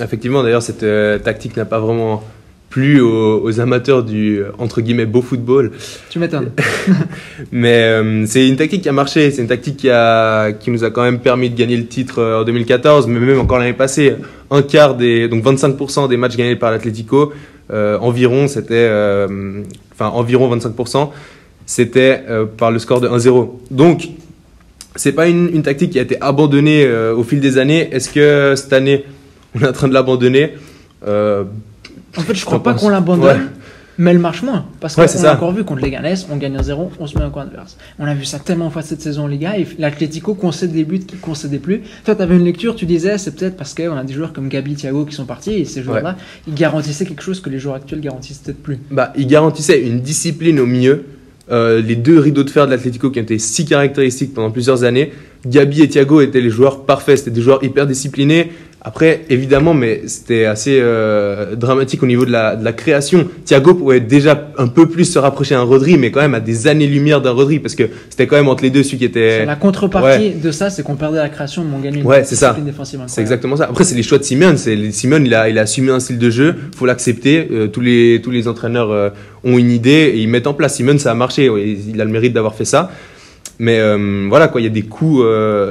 Effectivement, 0.00 0.42
d'ailleurs, 0.42 0.62
cette 0.62 0.82
euh, 0.82 1.18
tactique 1.18 1.56
n'a 1.56 1.64
pas 1.64 1.78
vraiment 1.78 2.22
plu 2.70 3.00
aux, 3.00 3.42
aux 3.42 3.60
amateurs 3.60 4.04
du 4.04 4.42
entre 4.58 4.80
guillemets 4.80 5.04
beau 5.04 5.20
football. 5.20 5.72
Tu 6.08 6.18
m'étonnes. 6.18 6.52
Mais 7.52 7.82
euh, 7.82 8.24
c'est 8.26 8.48
une 8.48 8.56
tactique 8.56 8.82
qui 8.82 8.88
a 8.88 8.92
marché, 8.92 9.30
c'est 9.32 9.42
une 9.42 9.48
tactique 9.48 9.76
qui, 9.76 9.90
a, 9.90 10.52
qui 10.52 10.70
nous 10.70 10.84
a 10.84 10.90
quand 10.90 11.02
même 11.02 11.18
permis 11.18 11.50
de 11.50 11.56
gagner 11.56 11.76
le 11.76 11.86
titre 11.86 12.20
euh, 12.20 12.40
en 12.40 12.44
2014, 12.44 13.08
mais 13.08 13.18
même 13.18 13.40
encore 13.40 13.58
l'année 13.58 13.72
passée, 13.72 14.14
un 14.50 14.62
quart 14.62 14.94
des, 14.94 15.28
donc 15.28 15.44
25% 15.44 16.08
des 16.08 16.16
matchs 16.16 16.36
gagnés 16.36 16.56
par 16.56 16.70
l'Atlético, 16.70 17.32
euh, 17.72 17.98
environ, 17.98 18.46
c'était, 18.46 18.74
euh, 18.88 19.62
enfin 19.92 20.08
environ 20.08 20.54
25%, 20.56 21.10
c'était 21.66 22.22
par 22.56 22.70
le 22.70 22.78
score 22.78 23.00
de 23.00 23.08
1-0. 23.08 23.48
Donc, 23.70 24.08
c'est 24.96 25.12
pas 25.12 25.28
une, 25.28 25.50
une 25.54 25.62
tactique 25.62 25.90
qui 25.90 25.98
a 26.00 26.02
été 26.02 26.16
abandonnée 26.20 26.88
au 27.16 27.22
fil 27.22 27.38
des 27.38 27.58
années. 27.58 27.88
Est-ce 27.92 28.10
que 28.10 28.54
cette 28.56 28.72
année, 28.72 29.04
on 29.54 29.60
est 29.62 29.68
en 29.68 29.72
train 29.72 29.86
de 29.86 29.94
l'abandonner? 29.94 30.54
En 32.16 32.20
fait, 32.22 32.34
je 32.34 32.40
Je 32.40 32.44
crois 32.44 32.62
pas 32.62 32.74
qu'on 32.74 32.88
l'abandonne, 32.88 33.36
Ouais. 33.38 33.46
mais 33.98 34.10
elle 34.12 34.18
marche 34.18 34.42
moins. 34.42 34.64
Parce 34.80 34.96
Ouais, 34.96 35.06
qu'on 35.06 35.12
c'est 35.12 35.22
l'a 35.22 35.34
encore 35.34 35.52
vu 35.52 35.62
contre 35.64 35.82
les 35.82 35.90
Ganes, 35.90 36.16
on 36.30 36.36
gagne 36.36 36.56
un 36.56 36.62
0, 36.62 36.90
on 36.98 37.06
se 37.06 37.16
met 37.18 37.24
en 37.24 37.30
coin 37.30 37.42
adverse. 37.42 37.76
On 37.98 38.04
a 38.06 38.14
vu 38.14 38.24
ça 38.24 38.38
tellement 38.38 38.66
de 38.68 38.72
fois 38.72 38.82
cette 38.82 39.00
saison 39.02 39.24
en 39.24 39.26
Liga, 39.28 39.56
et 39.58 39.66
l'Atlético 39.78 40.34
concède 40.34 40.72
des 40.72 40.84
buts 40.84 41.00
qui 41.00 41.16
ne 41.16 41.20
concédait 41.20 41.58
plus. 41.58 41.82
Toi, 42.04 42.14
tu 42.16 42.22
avais 42.22 42.36
une 42.36 42.44
lecture, 42.44 42.74
tu 42.74 42.86
disais, 42.86 43.18
c'est 43.18 43.36
peut-être 43.36 43.56
parce 43.56 43.74
qu'on 43.74 43.96
a 43.96 44.04
des 44.04 44.12
joueurs 44.14 44.32
comme 44.32 44.48
Gabi, 44.48 44.74
Thiago 44.74 45.04
qui 45.04 45.14
sont 45.14 45.26
partis, 45.26 45.52
et 45.52 45.64
ces 45.64 45.82
joueurs-là, 45.82 46.16
ils 46.48 46.54
garantissaient 46.54 47.04
quelque 47.06 47.22
chose 47.22 47.40
que 47.40 47.50
les 47.50 47.58
joueurs 47.58 47.76
actuels 47.76 48.00
garantissent 48.00 48.38
peut-être 48.38 48.62
plus. 48.62 48.78
bah, 48.90 49.12
il 49.16 49.26
garantissait 49.26 49.80
une 49.82 50.00
discipline 50.00 50.58
au 50.60 50.66
milieu. 50.66 51.04
Euh, 51.52 51.80
les 51.82 51.96
deux 51.96 52.20
rideaux 52.20 52.44
de 52.44 52.50
fer 52.50 52.66
de 52.66 52.70
l'Atlético 52.70 53.10
qui 53.10 53.18
ont 53.18 53.22
été 53.22 53.36
si 53.40 53.64
caractéristiques 53.64 54.32
pendant 54.34 54.52
plusieurs 54.52 54.84
années. 54.84 55.12
Gabi 55.44 55.82
et 55.82 55.88
Thiago 55.88 56.20
étaient 56.20 56.40
les 56.40 56.50
joueurs 56.50 56.84
parfaits, 56.84 57.18
c'était 57.18 57.32
des 57.32 57.40
joueurs 57.42 57.64
hyper 57.64 57.88
disciplinés. 57.88 58.52
Après, 58.82 59.26
évidemment, 59.28 59.74
mais 59.74 60.02
c'était 60.06 60.46
assez 60.46 60.78
euh, 60.80 61.54
dramatique 61.54 62.02
au 62.02 62.06
niveau 62.06 62.24
de 62.24 62.30
la, 62.30 62.56
de 62.56 62.64
la 62.64 62.72
création. 62.72 63.28
Thiago 63.44 63.74
pouvait 63.74 64.00
déjà 64.00 64.48
un 64.56 64.68
peu 64.68 64.88
plus 64.88 65.04
se 65.04 65.18
rapprocher 65.18 65.54
d'un 65.54 65.64
Rodri, 65.64 65.98
mais 65.98 66.10
quand 66.10 66.22
même 66.22 66.34
à 66.34 66.40
des 66.40 66.66
années-lumière 66.66 67.20
d'un 67.20 67.32
Rodri, 67.32 67.58
parce 67.58 67.74
que 67.74 67.82
c'était 68.08 68.26
quand 68.26 68.36
même 68.36 68.48
entre 68.48 68.62
les 68.62 68.70
deux 68.70 68.82
celui 68.82 68.96
qui 68.96 69.04
était... 69.04 69.44
La 69.44 69.56
contrepartie 69.56 70.30
de 70.30 70.50
ça, 70.50 70.70
c'est 70.70 70.82
qu'on 70.82 70.96
perdait 70.96 71.18
la 71.18 71.28
création, 71.28 71.62
mais 71.62 71.76
on 71.76 71.80
gagnait 71.80 72.02
Ouais, 72.02 72.24
c'est 72.24 72.36
ça. 72.36 72.56
C'est 73.06 73.20
exactement 73.20 73.56
ça. 73.56 73.64
Après, 73.64 73.84
c'est 73.84 73.94
les 73.94 74.02
choix 74.02 74.16
de 74.16 74.22
Simone. 74.22 74.56
C'est 74.56 74.92
Simone, 74.92 75.26
il 75.26 75.34
a, 75.34 75.50
il 75.50 75.58
a 75.58 75.62
assumé 75.62 75.92
un 75.92 76.00
style 76.00 76.18
de 76.18 76.30
jeu. 76.30 76.54
Faut 76.74 76.86
l'accepter. 76.86 77.48
Euh, 77.50 77.66
tous 77.66 77.82
les 77.82 78.20
tous 78.22 78.30
les 78.30 78.48
entraîneurs 78.48 78.90
euh, 78.90 79.10
ont 79.44 79.58
une 79.58 79.70
idée 79.70 80.12
et 80.14 80.20
ils 80.20 80.28
mettent 80.28 80.46
en 80.46 80.54
place. 80.54 80.76
Simone, 80.76 80.98
ça 80.98 81.10
a 81.10 81.14
marché. 81.14 81.50
Il 81.86 82.00
a 82.00 82.04
le 82.06 82.10
mérite 82.10 82.32
d'avoir 82.32 82.54
fait 82.54 82.64
ça. 82.64 82.90
Mais 83.58 83.78
voilà 84.30 84.48
quoi, 84.48 84.62
il 84.62 84.64
y 84.64 84.66
a 84.66 84.70
des 84.70 84.82
coûts 84.82 85.22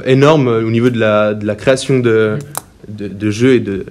énormes 0.06 0.46
au 0.46 0.70
niveau 0.70 0.90
de 0.90 0.98
la 1.00 1.34
de 1.34 1.44
la 1.44 1.56
création 1.56 1.98
de 1.98 2.38
de, 2.88 3.30
jeu 3.30 3.54
et 3.54 3.60
de. 3.60 3.86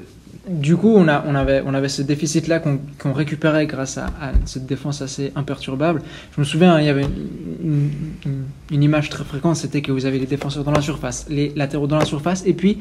Du 0.47 0.75
coup, 0.75 0.95
on, 0.95 1.07
avait, 1.07 1.89
ce 1.89 2.01
déficit-là 2.01 2.59
qu'on 2.59 3.13
récupérait 3.13 3.67
grâce 3.67 3.97
à, 3.97 4.07
cette 4.45 4.65
défense 4.65 5.01
assez 5.01 5.31
imperturbable. 5.35 6.01
Je 6.35 6.41
me 6.41 6.45
souviens, 6.45 6.75
hein, 6.75 6.81
il 6.81 6.87
y 6.87 6.89
avait 6.89 7.05
une, 7.63 7.91
une- 8.71 8.83
image 8.83 9.09
très 9.09 9.23
fréquente, 9.23 9.57
c'était 9.57 9.81
que 9.81 9.91
vous 9.91 10.05
avez 10.05 10.17
les 10.17 10.25
défenseurs 10.25 10.63
dans 10.63 10.71
la 10.71 10.81
surface, 10.81 11.27
les 11.29 11.53
latéraux 11.55 11.87
dans 11.87 11.99
la 11.99 12.05
surface, 12.05 12.43
et 12.45 12.53
puis 12.53 12.79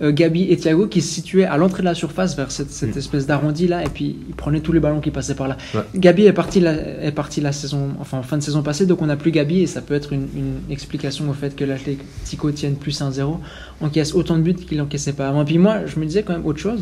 Gabi 0.00 0.44
et 0.50 0.56
Thiago 0.56 0.86
qui 0.86 1.00
se 1.02 1.12
situaient 1.12 1.44
à 1.44 1.56
l'entrée 1.56 1.80
de 1.82 1.86
la 1.86 1.94
surface 1.94 2.36
vers 2.36 2.50
cette, 2.50 2.70
cette 2.70 2.94
Mm. 2.94 2.98
espèce 2.98 3.26
d'arrondi-là, 3.26 3.82
et 3.84 3.88
puis 3.88 4.16
ils 4.28 4.34
prenaient 4.34 4.60
tous 4.60 4.72
les 4.72 4.80
ballons 4.80 5.00
qui 5.00 5.10
passaient 5.10 5.34
par 5.34 5.48
là. 5.48 5.56
Ouais. 5.74 5.80
Gabi 5.96 6.26
est 6.26 6.32
parti, 6.32 6.60
la, 6.60 6.72
est 7.04 7.12
parti 7.12 7.40
la 7.40 7.52
saison, 7.52 7.88
enfin 8.00 8.18
en 8.18 8.22
fin 8.22 8.36
de 8.38 8.42
saison 8.42 8.62
passée, 8.62 8.86
donc 8.86 9.02
on 9.02 9.06
n'a 9.06 9.16
plus 9.16 9.32
Gabi, 9.32 9.60
et 9.62 9.66
ça 9.66 9.80
peut 9.80 9.94
être 9.94 10.12
une, 10.12 10.28
une 10.36 10.60
explication 10.70 11.28
au 11.28 11.32
fait 11.32 11.56
que 11.56 11.64
l'Atlético 11.64 12.50
tienne 12.52 12.76
plus 12.76 13.00
1-0, 13.00 13.38
encaisse 13.80 14.14
autant 14.14 14.36
de 14.36 14.42
buts 14.42 14.54
qu'il 14.54 14.80
encaissait 14.80 15.12
pas 15.14 15.28
avant. 15.28 15.44
Puis 15.44 15.58
moi, 15.58 15.86
je 15.86 15.98
me 15.98 16.06
disais 16.06 16.22
quand 16.22 16.34
même 16.34 16.46
autre 16.46 16.60
chose. 16.60 16.80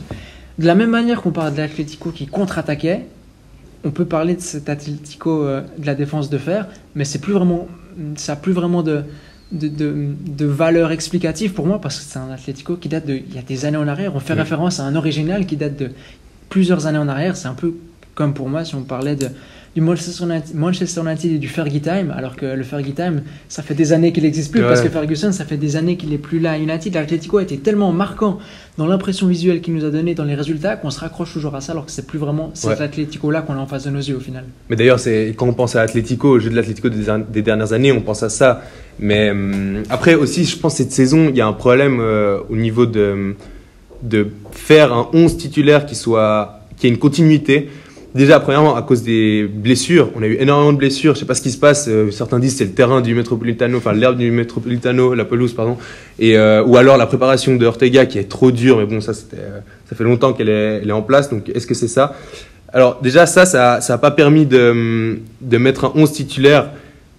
De 0.59 0.67
la 0.67 0.75
même 0.75 0.91
manière 0.91 1.23
qu'on 1.23 1.33
parle 1.33 1.53
de 1.53 1.59
l'Atlético 1.59 2.11
qui 2.11 2.27
contre-attaquait, 2.27 3.07
on 3.85 3.91
peut 3.91 4.05
parler 4.07 4.35
de 4.35 4.41
cet 4.41 4.69
Atlético 4.69 5.45
euh, 5.45 5.63
de 5.79 5.87
la 5.87 5.95
défense 5.95 6.29
de 6.29 6.39
fer, 6.39 6.67
mais 6.95 7.05
c'est 7.05 7.21
plus 7.21 7.33
vraiment, 7.33 7.69
ça 8.17 8.33
a 8.33 8.37
plus 8.37 8.53
vraiment 8.53 8.83
de, 8.83 9.03
de, 9.53 9.69
de, 9.69 10.15
de 10.27 10.47
valeur 10.47 10.91
explicative 10.91 11.53
pour 11.53 11.67
moi 11.67 11.81
parce 11.81 11.99
que 11.99 12.05
c'est 12.05 12.19
un 12.19 12.31
Atlético 12.31 12.77
qui 12.77 12.89
date 12.89 13.07
de 13.07 13.15
il 13.15 13.35
y 13.35 13.39
a 13.39 13.43
des 13.43 13.65
années 13.65 13.77
en 13.77 13.89
arrière. 13.89 14.15
On 14.15 14.21
fait 14.21 14.35
référence 14.35 14.81
à 14.81 14.85
un 14.85 14.97
original 14.97 15.47
qui 15.47 15.57
date 15.57 15.77
de 15.77 15.91
plusieurs 16.49 16.87
années 16.87 16.99
en 16.99 17.09
arrière. 17.09 17.37
C'est 17.37 17.49
un 17.49 17.55
peu 17.55 17.75
comme 18.15 18.35
pour 18.35 18.49
moi 18.49 18.65
si 18.65 18.75
on 18.75 18.83
parlait 18.83 19.17
de, 19.17 19.29
du 19.77 19.83
Manchester 19.83 20.25
United, 20.25 20.55
Manchester 20.57 21.03
United 21.03 21.33
et 21.33 21.39
du 21.39 21.49
Fergie 21.49 21.83
Time, 21.83 22.11
alors 22.17 22.35
que 22.35 22.47
le 22.47 22.63
Fergie 22.65 22.93
Time, 22.95 23.21
ça 23.47 23.63
fait 23.63 23.75
des 23.75 23.93
années 23.93 24.11
qu'il 24.11 24.23
n'existe 24.23 24.51
plus, 24.51 24.63
Ouais. 24.63 24.69
parce 24.69 24.81
que 24.81 24.89
Ferguson, 24.89 25.33
ça 25.33 25.45
fait 25.45 25.59
des 25.59 25.77
années 25.77 25.99
qu'il 25.99 26.09
n'est 26.09 26.17
plus 26.17 26.41
là 26.41 26.53
à 26.53 26.57
United. 26.59 26.95
L'Atletico 26.95 27.37
a 27.37 27.43
été 27.43 27.59
tellement 27.59 27.93
marquant 27.93 28.39
dans 28.79 28.87
l'impression 28.87 29.27
visuelle 29.27 29.61
qu'il 29.61 29.75
nous 29.75 29.85
a 29.85 29.91
donné, 29.91 30.15
dans 30.15 30.25
les 30.25 30.35
résultats, 30.35 30.77
qu'on 30.77 30.89
se 30.89 30.99
raccroche 30.99 31.31
toujours 31.35 31.55
à 31.55 31.61
ça, 31.61 31.73
alors 31.73 31.85
que 31.85 31.93
c'est 31.93 32.07
plus 32.07 32.19
vraiment 32.19 32.51
cet 32.55 32.79
Ouais. 32.79 32.85
Atletico-là 32.87 33.43
qu'on 33.43 33.53
a 33.53 33.59
en 33.59 33.67
face 33.67 33.85
de 33.85 33.91
nos 33.91 34.01
yeux 34.01 34.17
au 34.17 34.21
final. 34.21 34.45
Mais 34.71 34.77
d'ailleurs, 34.77 34.99
c'est 34.99 35.35
quand 35.37 35.47
on 35.47 35.53
pense 35.53 35.77
à 35.77 35.83
Atlético, 35.83 36.31
au 36.31 36.39
jeu 36.39 36.49
de 36.49 36.57
l'Atlético 36.57 36.89
des, 36.89 37.05
des 37.31 37.43
dernières 37.43 37.75
années, 37.75 37.93
on 37.93 38.01
pense 38.01 38.23
à 38.23 38.31
ça. 38.31 38.63
Mais 38.99 39.31
hum, 39.31 39.83
après 39.91 40.15
aussi, 40.15 40.47
je 40.47 40.57
pense 40.57 40.77
cette 40.77 40.93
saison, 40.93 41.29
il 41.29 41.37
y 41.37 41.43
a 41.43 41.47
un 41.47 41.53
problème 41.53 41.99
euh, 42.01 42.39
au 42.49 42.57
niveau 42.57 42.87
de 42.87 43.37
de 44.03 44.29
faire 44.53 44.93
un 44.95 45.09
11 45.13 45.37
titulaire 45.37 45.85
qui 45.85 45.95
soit 45.95 46.61
qui 46.79 46.87
ait 46.87 46.91
une 46.91 46.99
continuité. 46.99 47.69
Déjà, 48.17 48.41
premièrement, 48.41 48.75
à 48.77 48.83
cause 48.83 49.03
des 49.03 49.47
blessures, 49.47 50.11
on 50.17 50.23
a 50.23 50.27
eu 50.27 50.37
énormément 50.41 50.73
de 50.73 50.79
blessures. 50.79 51.15
Je 51.15 51.21
sais 51.21 51.27
pas 51.27 51.35
ce 51.35 51.43
qui 51.43 51.51
se 51.51 51.59
passe. 51.59 51.87
euh, 51.89 52.11
certains 52.11 52.39
disent 52.39 52.57
c'est 52.57 52.65
le 52.65 52.71
terrain 52.71 53.01
du 53.01 53.15
Metropolitano, 53.15 53.79
enfin 53.79 53.93
l'herbe 53.93 54.17
du 54.17 54.31
Metropolitano, 54.31 55.15
la 55.15 55.25
pelouse, 55.25 55.53
pardon, 55.53 55.77
et 56.19 56.37
euh, 56.39 56.65
ou 56.65 56.77
alors 56.77 56.97
la 56.97 57.07
préparation 57.07 57.57
de 57.57 57.67
Ortega 57.67 58.07
qui 58.07 58.19
est 58.19 58.29
trop 58.29 58.51
dure. 58.51 58.79
Mais 58.79 58.87
bon, 58.87 59.01
ça 59.01 59.13
c'était, 59.13 59.37
euh, 59.39 59.61
ça 59.89 59.95
fait 59.97 60.05
longtemps 60.05 60.33
qu'elle 60.33 60.49
est, 60.49 60.81
elle 60.83 60.89
est 60.89 60.93
en 60.93 61.03
place. 61.03 61.29
Donc, 61.31 61.51
est-ce 61.55 61.67
que 61.67 61.75
c'est 61.75 61.89
ça? 61.89 62.15
Alors 62.73 63.01
déjà, 63.03 63.27
ça, 63.27 63.45
ça, 63.47 63.81
ça 63.81 63.95
a 63.95 63.99
pas 63.99 64.11
permis 64.11 64.47
de 64.47 65.19
de 65.41 65.59
mettre 65.59 65.85
un 65.85 65.93
11 65.95 66.11
titulaire. 66.13 66.71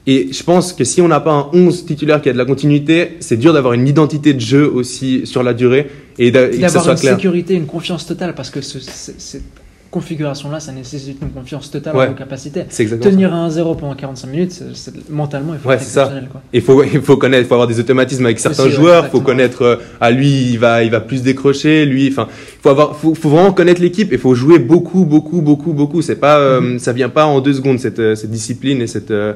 Et 0.10 0.30
je 0.32 0.42
pense 0.42 0.72
que 0.72 0.86
si 0.86 1.02
on 1.02 1.10
n'a 1.10 1.20
pas 1.20 1.34
un 1.34 1.48
11 1.52 1.86
titulaire 1.86 2.22
qui 2.22 2.30
a 2.30 2.34
de 2.34 2.38
la 2.38 2.46
continuité, 2.46 3.18
c'est 3.20 3.36
dur 3.38 3.52
d'avoir 3.54 3.74
une 3.74 3.88
identité 3.88 4.34
de 4.34 4.40
jeu 4.40 4.66
aussi 4.66 5.26
sur 5.26 5.44
la 5.44 5.54
durée 5.54 5.88
et, 6.18 6.32
d'a- 6.32 6.46
et 6.48 6.52
que 6.52 6.56
ça 6.56 6.62
D'avoir 6.62 6.84
soit 6.84 6.94
une 6.94 7.00
clair. 7.00 7.16
sécurité, 7.16 7.54
une 7.56 7.66
confiance 7.66 8.06
totale, 8.06 8.34
parce 8.34 8.50
que 8.50 8.62
ce- 8.62 8.80
ce- 8.80 9.12
cette 9.18 9.44
configuration-là, 9.90 10.60
ça 10.60 10.72
nécessite 10.72 11.18
une 11.22 11.30
confiance 11.30 11.70
totale 11.72 11.96
Ouais. 11.96 12.06
en 12.06 12.10
nos 12.10 12.16
capacités. 12.16 12.64
Ça. 12.70 12.84
Tenir 12.98 13.34
à 13.34 13.48
1-0 13.48 13.76
pendant 13.78 13.96
45 13.96 14.28
minutes, 14.28 14.64
mentalement, 15.10 15.54
il 15.54 15.60
faut 15.60 15.70
Ouais, 15.70 15.76
être 15.76 15.82
exceptionnel. 15.82 16.28
Quoi. 16.32 16.42
Il 16.54 16.62
faut, 16.62 16.84
il 16.84 17.02
faut 17.02 17.18
connaître, 17.18 17.44
il 17.44 17.48
faut 17.48 17.54
avoir 17.56 17.68
des 17.68 17.80
automatismes 17.80 18.26
avec 18.26 18.40
certains 18.40 18.64
Aussi, 18.66 18.76
joueurs. 18.76 19.06
Il 19.06 19.10
faut 19.12 19.22
connaître, 19.22 19.62
euh, 19.64 19.76
à 20.02 20.12
lui, 20.12 20.52
il 20.52 20.58
va, 20.60 20.84
il 20.84 20.92
va 20.92 21.00
plus 21.02 21.22
décrocher. 21.22 21.86
Lui, 21.86 22.08
enfin, 22.10 22.28
il 22.32 22.62
faut 22.62 22.70
avoir, 22.70 22.96
faut, 22.96 23.14
faut 23.16 23.30
vraiment 23.30 23.52
connaître 23.54 23.82
l'équipe. 23.82 24.10
Il 24.12 24.20
faut 24.20 24.36
jouer 24.36 24.60
beaucoup, 24.60 25.06
beaucoup, 25.06 25.42
beaucoup, 25.42 25.74
beaucoup. 25.74 26.02
C'est 26.02 26.16
pas, 26.16 26.38
euh, 26.40 26.62
Mhm. 26.62 26.80
ça 26.80 26.94
vient 26.94 27.10
pas 27.10 27.26
en 27.26 27.42
deux 27.42 27.54
secondes 27.54 27.80
cette, 27.80 28.00
euh, 28.00 28.16
cette 28.16 28.32
discipline 28.32 28.82
et 28.82 28.88
cette 28.88 29.12
euh, 29.12 29.34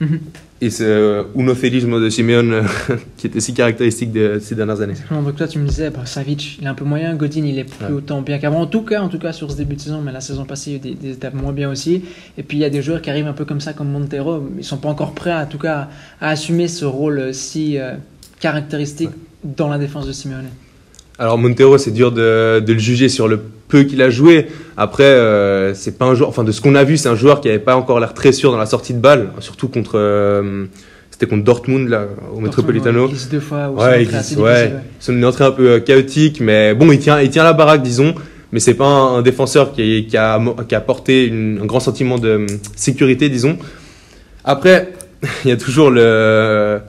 Mhm. 0.00 0.18
Et 0.60 0.70
ce 0.70 0.84
euh, 0.84 1.22
unophélisme 1.36 2.00
de 2.00 2.08
Simeone 2.08 2.52
euh, 2.52 2.62
qui 3.18 3.26
était 3.26 3.40
si 3.40 3.52
caractéristique 3.54 4.12
de 4.12 4.38
ces 4.40 4.54
dernières 4.54 4.80
années. 4.80 4.94
Donc 5.10 5.36
toi, 5.36 5.46
tu 5.48 5.58
me 5.58 5.66
disais, 5.68 5.90
bah, 5.90 6.06
Savic, 6.06 6.58
il 6.60 6.64
est 6.64 6.68
un 6.68 6.74
peu 6.74 6.84
moyen. 6.84 7.14
Godin, 7.14 7.44
il 7.44 7.58
est 7.58 7.64
plus 7.64 7.86
Ouais. 7.86 7.92
autant 7.92 8.22
bien 8.22 8.38
qu'avant. 8.38 8.60
En 8.60 8.66
tout 8.66 8.82
cas, 8.82 9.02
en 9.02 9.08
tout 9.08 9.18
cas, 9.18 9.32
sur 9.32 9.50
ce 9.50 9.56
début 9.56 9.74
de 9.74 9.80
saison, 9.80 10.00
mais 10.00 10.12
la 10.12 10.20
saison 10.20 10.44
passée, 10.44 10.70
il 10.70 10.72
y 10.72 10.76
a 10.76 10.78
eu 10.78 10.94
des, 10.94 11.08
des 11.08 11.12
étapes 11.14 11.34
moins 11.34 11.52
bien 11.52 11.68
aussi. 11.70 12.04
Et 12.38 12.42
puis, 12.42 12.56
il 12.56 12.60
y 12.60 12.64
a 12.64 12.70
des 12.70 12.82
joueurs 12.82 13.02
qui 13.02 13.10
arrivent 13.10 13.26
un 13.26 13.32
peu 13.34 13.44
comme 13.44 13.60
ça, 13.60 13.72
comme 13.72 13.90
Montero. 13.90 14.48
Ils 14.56 14.64
sont 14.64 14.78
pas 14.78 14.88
encore 14.88 15.12
prêts, 15.12 15.34
en 15.34 15.46
tout 15.46 15.58
cas, 15.58 15.88
à 16.20 16.30
assumer 16.30 16.68
ce 16.68 16.84
rôle 16.84 17.18
euh, 17.18 17.32
si 17.32 17.76
euh, 17.78 17.92
caractéristique 18.40 19.10
dans 19.42 19.68
la 19.68 19.78
défense 19.78 20.06
de 20.06 20.12
Simeone. 20.12 20.46
Alors 21.18 21.38
Montero, 21.38 21.78
c'est 21.78 21.92
dur 21.92 22.10
de, 22.12 22.60
de 22.60 22.72
le 22.72 22.78
juger 22.78 23.08
sur 23.08 23.28
le 23.28 23.40
peu 23.74 23.82
qu'il 23.84 24.00
a 24.02 24.10
joué. 24.10 24.46
Après, 24.76 25.02
euh, 25.04 25.74
c'est 25.74 25.98
pas 25.98 26.04
un 26.06 26.14
joueur. 26.14 26.28
Enfin, 26.28 26.44
de 26.44 26.52
ce 26.52 26.60
qu'on 26.60 26.74
a 26.76 26.84
vu, 26.84 26.96
c'est 26.96 27.08
un 27.08 27.16
joueur 27.16 27.40
qui 27.40 27.48
avait 27.48 27.58
pas 27.70 27.76
encore 27.76 27.98
l'air 28.00 28.14
très 28.14 28.32
sûr 28.32 28.50
dans 28.52 28.58
la 28.58 28.66
sortie 28.66 28.94
de 28.94 29.00
balle, 29.00 29.30
surtout 29.40 29.68
contre. 29.68 29.92
euh, 29.96 30.66
c'était 31.10 31.26
contre 31.26 31.44
Dortmund 31.44 31.88
là, 31.88 32.06
au 32.34 32.40
Metropolitano. 32.40 33.08
Il 33.08 33.28
deux 33.30 33.40
fois. 33.40 33.68
ou 33.70 33.78
Ouais, 33.78 33.84
c'est 33.94 34.02
il 34.02 34.08
glisse, 34.08 34.36
ouais. 34.36 34.72
C'est 34.98 35.12
une 35.12 35.24
entrée 35.24 35.44
un 35.44 35.52
peu 35.52 35.68
euh, 35.68 35.80
chaotique, 35.80 36.40
mais 36.40 36.74
bon, 36.74 36.90
il 36.92 36.98
tient, 36.98 37.20
il 37.20 37.30
tient 37.30 37.44
la 37.44 37.52
baraque, 37.52 37.82
disons. 37.82 38.14
Mais 38.52 38.60
c'est 38.60 38.74
pas 38.74 38.84
un, 38.86 39.16
un 39.18 39.22
défenseur 39.22 39.72
qui, 39.72 40.06
qui, 40.08 40.16
a, 40.16 40.40
qui 40.68 40.74
a 40.74 40.78
apporté 40.78 41.26
une- 41.26 41.60
un 41.62 41.66
grand 41.66 41.80
sentiment 41.80 42.18
de 42.18 42.46
sécurité, 42.76 43.28
disons. 43.28 43.56
Après, 44.44 44.92
il 45.44 45.48
y 45.48 45.52
a 45.52 45.56
toujours 45.56 45.90
le. 45.90 46.80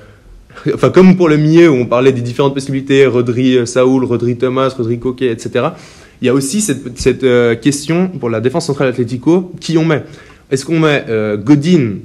Enfin, 0.73 0.89
comme 0.89 1.15
pour 1.15 1.29
le 1.29 1.37
milieu 1.37 1.69
où 1.69 1.75
on 1.75 1.85
parlait 1.85 2.11
des 2.11 2.21
différentes 2.21 2.55
possibilités, 2.55 3.05
Rodri 3.05 3.67
Saoul, 3.67 4.03
Rodri 4.05 4.37
Thomas, 4.37 4.73
Rodri 4.75 4.97
Coquet, 4.99 5.27
etc. 5.31 5.65
Il 6.21 6.25
y 6.25 6.29
a 6.29 6.33
aussi 6.33 6.61
cette, 6.61 6.97
cette 6.97 7.23
euh, 7.23 7.55
question 7.55 8.07
pour 8.07 8.29
la 8.29 8.39
défense 8.41 8.65
centrale 8.65 8.87
Atlético, 8.87 9.51
qui 9.59 9.77
on 9.77 9.85
met? 9.85 10.03
Est-ce 10.51 10.65
qu'on 10.65 10.79
met 10.79 11.05
euh, 11.09 11.37
Godin 11.37 11.95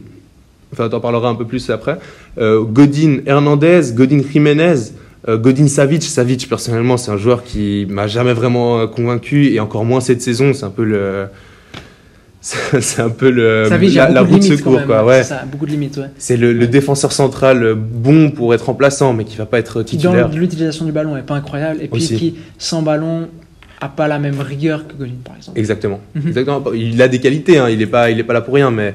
Enfin, 0.73 0.89
t'en 0.89 1.01
parleras 1.01 1.29
un 1.29 1.35
peu 1.35 1.47
plus 1.47 1.69
après. 1.71 1.99
Euh, 2.39 2.63
Godin 2.63 3.19
Hernandez, 3.27 3.81
Godin 3.93 4.21
Jiménez, 4.33 4.75
euh, 5.29 5.37
Godin 5.37 5.67
Savic? 5.67 6.03
Savic, 6.05 6.49
personnellement, 6.49 6.97
c'est 6.97 7.11
un 7.11 7.17
joueur 7.17 7.43
qui 7.43 7.87
m'a 7.89 8.07
jamais 8.07 8.33
vraiment 8.33 8.81
euh, 8.81 8.87
convaincu 8.87 9.53
et 9.53 9.59
encore 9.61 9.85
moins 9.85 10.01
cette 10.01 10.23
saison. 10.23 10.53
C'est 10.55 10.65
un 10.65 10.71
peu 10.71 10.85
le. 10.85 11.27
C'est 12.43 13.03
un 13.03 13.11
peu 13.11 13.29
le, 13.31 13.67
Savic, 13.69 13.95
la, 13.97 14.09
la 14.09 14.23
roue 14.23 14.39
de 14.39 14.43
secours, 14.43 14.77
même. 14.79 14.87
quoi. 14.87 15.05
ouais, 15.05 15.25
ça, 15.25 15.45
beaucoup 15.45 15.67
de 15.67 15.73
limites, 15.73 15.99
ouais. 15.99 16.07
C'est 16.17 16.39
le, 16.39 16.55
le 16.55 16.67
défenseur 16.69 17.13
central 17.13 17.75
bon 17.75 18.31
pour 18.31 18.55
être 18.55 18.65
remplaçant, 18.65 19.13
mais 19.13 19.25
qui 19.25 19.37
va 19.37 19.45
pas 19.45 19.59
être 19.59 19.83
Qui, 19.83 19.99
titulaire. 19.99 20.31
dans 20.31 20.35
l'utilisation 20.39 20.87
du 20.87 20.93
ballon, 20.93 21.19
est 21.19 21.23
pas 21.23 21.35
incroyable. 21.35 21.81
Et 21.83 21.89
puis, 21.89 22.03
Aussi. 22.03 22.17
qui, 22.17 22.35
sans 22.57 22.81
ballon, 22.81 23.29
a 23.81 23.89
pas 23.89 24.09
la 24.09 24.19
même 24.19 24.41
rigueur 24.41 24.87
que 24.87 24.95
Godin, 24.95 25.15
par 25.25 25.37
exemple. 25.37 25.59
Exactement. 25.59 26.01
Mhm. 26.15 26.29
Exactement. 26.29 26.63
Il 26.75 27.01
a 27.01 27.09
des 27.09 27.19
qualités, 27.21 27.59
hein. 27.59 27.69
il 27.71 27.81
est 27.83 27.87
pas, 27.87 28.11
il 28.11 28.19
est 28.19 28.25
pas 28.25 28.35
là 28.35 28.41
pour 28.43 28.55
rien, 28.55 28.71
mais 28.71 28.95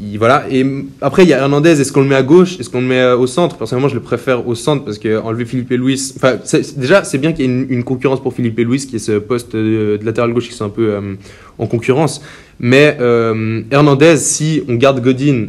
il, 0.00 0.16
voilà. 0.18 0.44
Et 0.50 0.64
après, 1.00 1.24
il 1.24 1.28
y 1.28 1.32
a 1.32 1.38
Hernandez. 1.38 1.80
Est-ce 1.80 1.92
qu'on 1.92 2.02
le 2.02 2.06
met 2.08 2.14
à 2.14 2.22
gauche? 2.22 2.60
Est-ce 2.60 2.68
qu'on 2.70 2.80
le 2.80 2.86
met 2.86 3.00
euh, 3.00 3.16
au 3.16 3.26
centre? 3.26 3.56
Personnellement, 3.56 3.88
je 3.88 3.94
le 3.94 4.00
préfère 4.02 4.46
au 4.46 4.54
centre 4.54 4.84
parce 4.84 4.98
que 4.98 5.18
enlever 5.18 5.44
Philippe 5.44 5.70
Luis. 5.70 6.12
Enfin, 6.16 6.36
c'est- 6.44 6.62
c'est- 6.62 6.78
déjà, 6.78 7.04
c'est 7.04 7.18
bien 7.18 7.32
qu'il 7.32 7.46
y 7.46 7.48
ait 7.48 7.52
une, 7.52 7.66
une 7.70 7.84
concurrence 7.84 8.22
pour 8.22 8.32
Philippe 8.34 8.58
Luis, 8.58 8.86
qui 8.86 8.96
est 8.96 9.00
ce 9.00 9.18
poste 9.18 9.56
de, 9.56 9.96
de 10.00 10.04
latéral 10.04 10.32
gauche 10.32 10.48
qui 10.48 10.54
sont 10.54 10.66
un 10.66 10.70
peu 10.70 10.90
euh, 10.92 11.14
en 11.58 11.66
concurrence. 11.66 12.20
Mais 12.60 12.96
euh, 13.00 13.62
Hernandez, 13.70 14.16
si 14.18 14.62
on 14.68 14.74
garde 14.74 15.00
Godin 15.00 15.46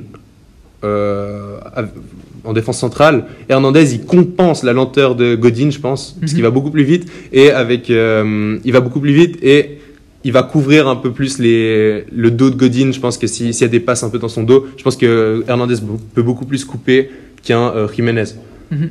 euh, 0.84 1.58
en 2.44 2.54
défense 2.54 2.78
centrale, 2.80 3.26
Hernandez 3.50 3.94
il 3.96 4.06
compense 4.06 4.64
la 4.64 4.74
lenteur 4.74 5.16
de 5.16 5.36
Godin, 5.36 5.70
je 5.70 5.80
pense, 5.80 6.16
parce 6.20 6.32
Mhm. 6.32 6.36
qu'il 6.38 6.44
va 6.44 6.50
beaucoup 6.52 6.72
plus 6.72 6.84
vite 6.84 7.10
et 7.34 7.52
avec, 7.52 7.90
euh, 7.90 8.58
il 8.64 8.72
va 8.72 8.80
beaucoup 8.82 9.00
plus 9.00 9.14
vite 9.14 9.38
et 9.44 9.80
il 10.24 10.32
va 10.32 10.44
couvrir 10.44 10.88
un 10.88 10.96
peu 10.96 11.12
plus 11.12 11.40
les, 11.40 12.06
le 12.12 12.32
dos 12.32 12.50
de 12.50 12.56
Godin. 12.56 12.92
Je 12.92 13.00
pense 13.00 13.18
que 13.18 13.28
si- 13.28 13.54
s'il 13.54 13.62
y 13.62 13.66
a 13.66 13.68
des 13.70 13.80
passes 13.80 14.04
un 14.04 14.10
peu 14.10 14.20
dans 14.20 14.28
son 14.30 14.44
dos, 14.44 14.68
je 14.78 14.84
pense 14.84 14.96
que 14.98 15.44
Hernandez 15.48 15.76
peut 16.14 16.24
beaucoup 16.24 16.46
plus 16.46 16.66
couper 16.66 17.10
qu'un 17.44 17.70
euh, 17.70 17.88
Jiménez. 17.94 18.26
Mhm. 18.72 18.90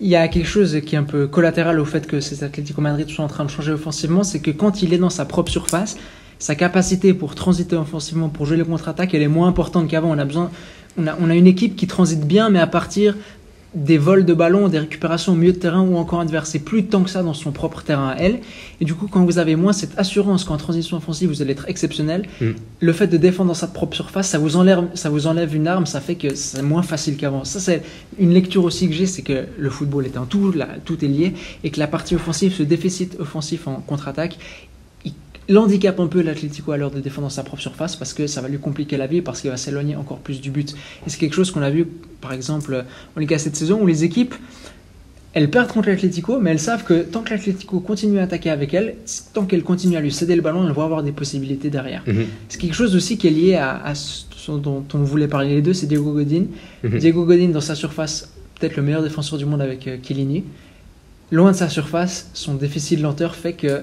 Il 0.00 0.08
y 0.08 0.16
a 0.16 0.28
quelque 0.28 0.46
chose 0.46 0.80
qui 0.86 0.94
est 0.94 0.98
un 0.98 1.02
peu 1.04 1.26
collatéral 1.26 1.80
au 1.80 1.84
fait 1.84 2.06
que 2.06 2.20
ces 2.20 2.44
Atlético 2.44 2.80
Madrid 2.80 3.08
sont 3.08 3.22
en 3.24 3.28
train 3.28 3.44
de 3.44 3.50
changer 3.50 3.72
offensivement, 3.72 4.22
c'est 4.22 4.38
que 4.40 4.50
quand 4.52 4.82
il 4.82 4.92
est 4.94 4.98
dans 4.98 5.10
sa 5.10 5.24
propre 5.24 5.50
surface, 5.50 5.96
sa 6.40 6.54
capacité 6.54 7.14
pour 7.14 7.34
transiter 7.34 7.74
offensivement, 7.74 8.28
pour 8.28 8.46
jouer 8.46 8.56
les 8.58 8.62
contre-attaques, 8.64 9.12
elle 9.14 9.22
est 9.22 9.26
moins 9.28 9.48
importante 9.48 9.88
qu'avant. 9.88 10.10
On 10.12 10.18
a 10.18 10.24
besoin, 10.24 10.50
on 10.98 11.06
a, 11.06 11.16
on 11.20 11.30
a 11.30 11.34
une 11.34 11.46
équipe 11.46 11.76
qui 11.76 11.86
transite 11.86 12.26
bien, 12.26 12.50
mais 12.50 12.58
à 12.58 12.66
partir 12.66 13.14
des 13.74 13.98
vols 13.98 14.24
de 14.24 14.32
ballon, 14.32 14.68
des 14.68 14.78
récupérations 14.78 15.34
au 15.34 15.36
milieu 15.36 15.52
de 15.52 15.58
terrain 15.58 15.82
ou 15.82 15.96
encore 15.96 16.20
adverse. 16.20 16.50
C'est 16.50 16.58
plus 16.58 16.86
tant 16.86 17.02
que 17.02 17.10
ça 17.10 17.22
dans 17.22 17.34
son 17.34 17.52
propre 17.52 17.82
terrain 17.82 18.08
à 18.08 18.16
elle. 18.16 18.40
Et 18.80 18.86
du 18.86 18.94
coup, 18.94 19.08
quand 19.08 19.24
vous 19.24 19.38
avez 19.38 19.56
moins 19.56 19.74
cette 19.74 19.98
assurance 19.98 20.44
qu'en 20.44 20.56
transition 20.56 20.96
offensive, 20.96 21.28
vous 21.28 21.42
allez 21.42 21.52
être 21.52 21.68
exceptionnel, 21.68 22.26
Mm. 22.40 22.52
le 22.80 22.92
fait 22.92 23.06
de 23.08 23.18
défendre 23.18 23.48
dans 23.48 23.54
sa 23.54 23.66
propre 23.66 23.94
surface, 23.94 24.28
ça 24.28 24.38
vous 24.38 24.56
enlève, 24.56 24.84
ça 24.94 25.10
vous 25.10 25.26
enlève 25.26 25.54
une 25.54 25.66
arme, 25.66 25.84
ça 25.84 26.00
fait 26.00 26.14
que 26.14 26.34
c'est 26.34 26.62
moins 26.62 26.82
facile 26.82 27.16
qu'avant. 27.16 27.44
Ça, 27.44 27.60
c'est 27.60 27.82
une 28.18 28.32
lecture 28.32 28.64
aussi 28.64 28.88
que 28.88 28.94
j'ai, 28.94 29.06
c'est 29.06 29.22
que 29.22 29.44
le 29.58 29.70
football 29.70 30.06
est 30.06 30.16
un 30.16 30.24
tout, 30.24 30.50
là, 30.50 30.68
tout 30.84 31.04
est 31.04 31.08
lié, 31.08 31.34
et 31.62 31.70
que 31.70 31.78
la 31.78 31.86
partie 31.88 32.14
offensive, 32.14 32.54
ce 32.54 32.62
déficit 32.62 33.16
offensif 33.20 33.68
en 33.68 33.82
contre-attaque, 33.86 34.38
handicape 35.56 35.98
un 35.98 36.06
peu 36.08 36.20
l'Atlético 36.20 36.72
à 36.72 36.76
l'heure 36.76 36.90
de 36.90 37.00
défendre 37.00 37.26
dans 37.26 37.30
sa 37.30 37.42
propre 37.42 37.62
surface 37.62 37.96
parce 37.96 38.12
que 38.12 38.26
ça 38.26 38.40
va 38.40 38.48
lui 38.48 38.58
compliquer 38.58 38.96
la 38.96 39.06
vie, 39.06 39.22
parce 39.22 39.40
qu'il 39.40 39.50
va 39.50 39.56
s'éloigner 39.56 39.96
encore 39.96 40.18
plus 40.18 40.40
du 40.40 40.50
but. 40.50 40.74
Et 41.06 41.10
c'est 41.10 41.18
quelque 41.18 41.34
chose 41.34 41.50
qu'on 41.50 41.62
a 41.62 41.70
vu, 41.70 41.86
par 42.20 42.32
exemple, 42.32 42.84
en 43.16 43.20
Liga 43.20 43.38
cette 43.38 43.56
saison, 43.56 43.80
où 43.80 43.86
les 43.86 44.04
équipes, 44.04 44.34
elles 45.32 45.50
perdent 45.50 45.70
contre 45.70 45.88
l'Atlético, 45.88 46.38
mais 46.38 46.50
elles 46.50 46.58
savent 46.58 46.84
que 46.84 47.02
tant 47.02 47.22
que 47.22 47.30
l'Atlético 47.30 47.80
continue 47.80 48.18
à 48.18 48.24
attaquer 48.24 48.50
avec 48.50 48.74
elles, 48.74 48.96
tant 49.32 49.44
qu'elles 49.46 49.62
continuent 49.62 49.96
à 49.96 50.00
lui 50.00 50.12
céder 50.12 50.36
le 50.36 50.42
ballon, 50.42 50.66
elles 50.66 50.74
vont 50.74 50.84
avoir 50.84 51.02
des 51.02 51.12
possibilités 51.12 51.70
derrière. 51.70 52.02
Mhm. 52.06 52.26
C'est 52.48 52.60
quelque 52.60 52.74
chose 52.74 52.94
aussi 52.94 53.16
qui 53.16 53.28
est 53.28 53.30
lié 53.30 53.54
à, 53.54 53.82
à 53.82 53.94
ce 53.94 54.24
dont 54.56 54.84
on 54.94 54.98
voulait 54.98 55.28
parler 55.28 55.50
les 55.50 55.62
deux, 55.62 55.74
c'est 55.74 55.86
Diego 55.86 56.12
Godin. 56.12 56.44
Mhm. 56.82 56.98
Diego 56.98 57.24
Godin, 57.24 57.48
dans 57.48 57.60
sa 57.60 57.74
surface, 57.74 58.32
peut-être 58.58 58.76
le 58.76 58.82
meilleur 58.82 59.02
défenseur 59.02 59.38
du 59.38 59.44
monde 59.44 59.60
avec 59.60 59.86
euh, 59.86 59.98
Chiellini. 60.02 60.44
Loin 61.30 61.52
de 61.52 61.56
sa 61.56 61.68
surface, 61.68 62.30
son 62.32 62.54
déficit 62.54 62.98
de 62.98 63.02
lenteur 63.02 63.34
fait 63.34 63.52
que 63.52 63.82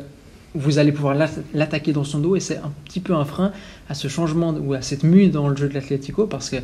vous 0.56 0.80
allez 0.80 0.92
pouvoir 0.92 1.14
l'atta- 1.16 1.42
l'attaquer 1.54 1.92
dans 1.94 2.04
son 2.04 2.20
dos 2.20 2.36
et 2.36 2.40
c'est 2.40 2.58
un 2.58 2.72
petit 2.86 3.00
peu 3.00 3.14
un 3.14 3.26
frein 3.26 3.52
à 3.90 3.94
ce 3.94 4.08
changement 4.08 4.56
ou 4.60 4.74
à 4.74 4.82
cette 4.82 5.04
mue 5.04 5.28
dans 5.28 5.48
le 5.50 5.56
jeu 5.56 5.68
de 5.70 5.74
l'Atlético 5.74 6.26
parce 6.28 6.50
que, 6.50 6.58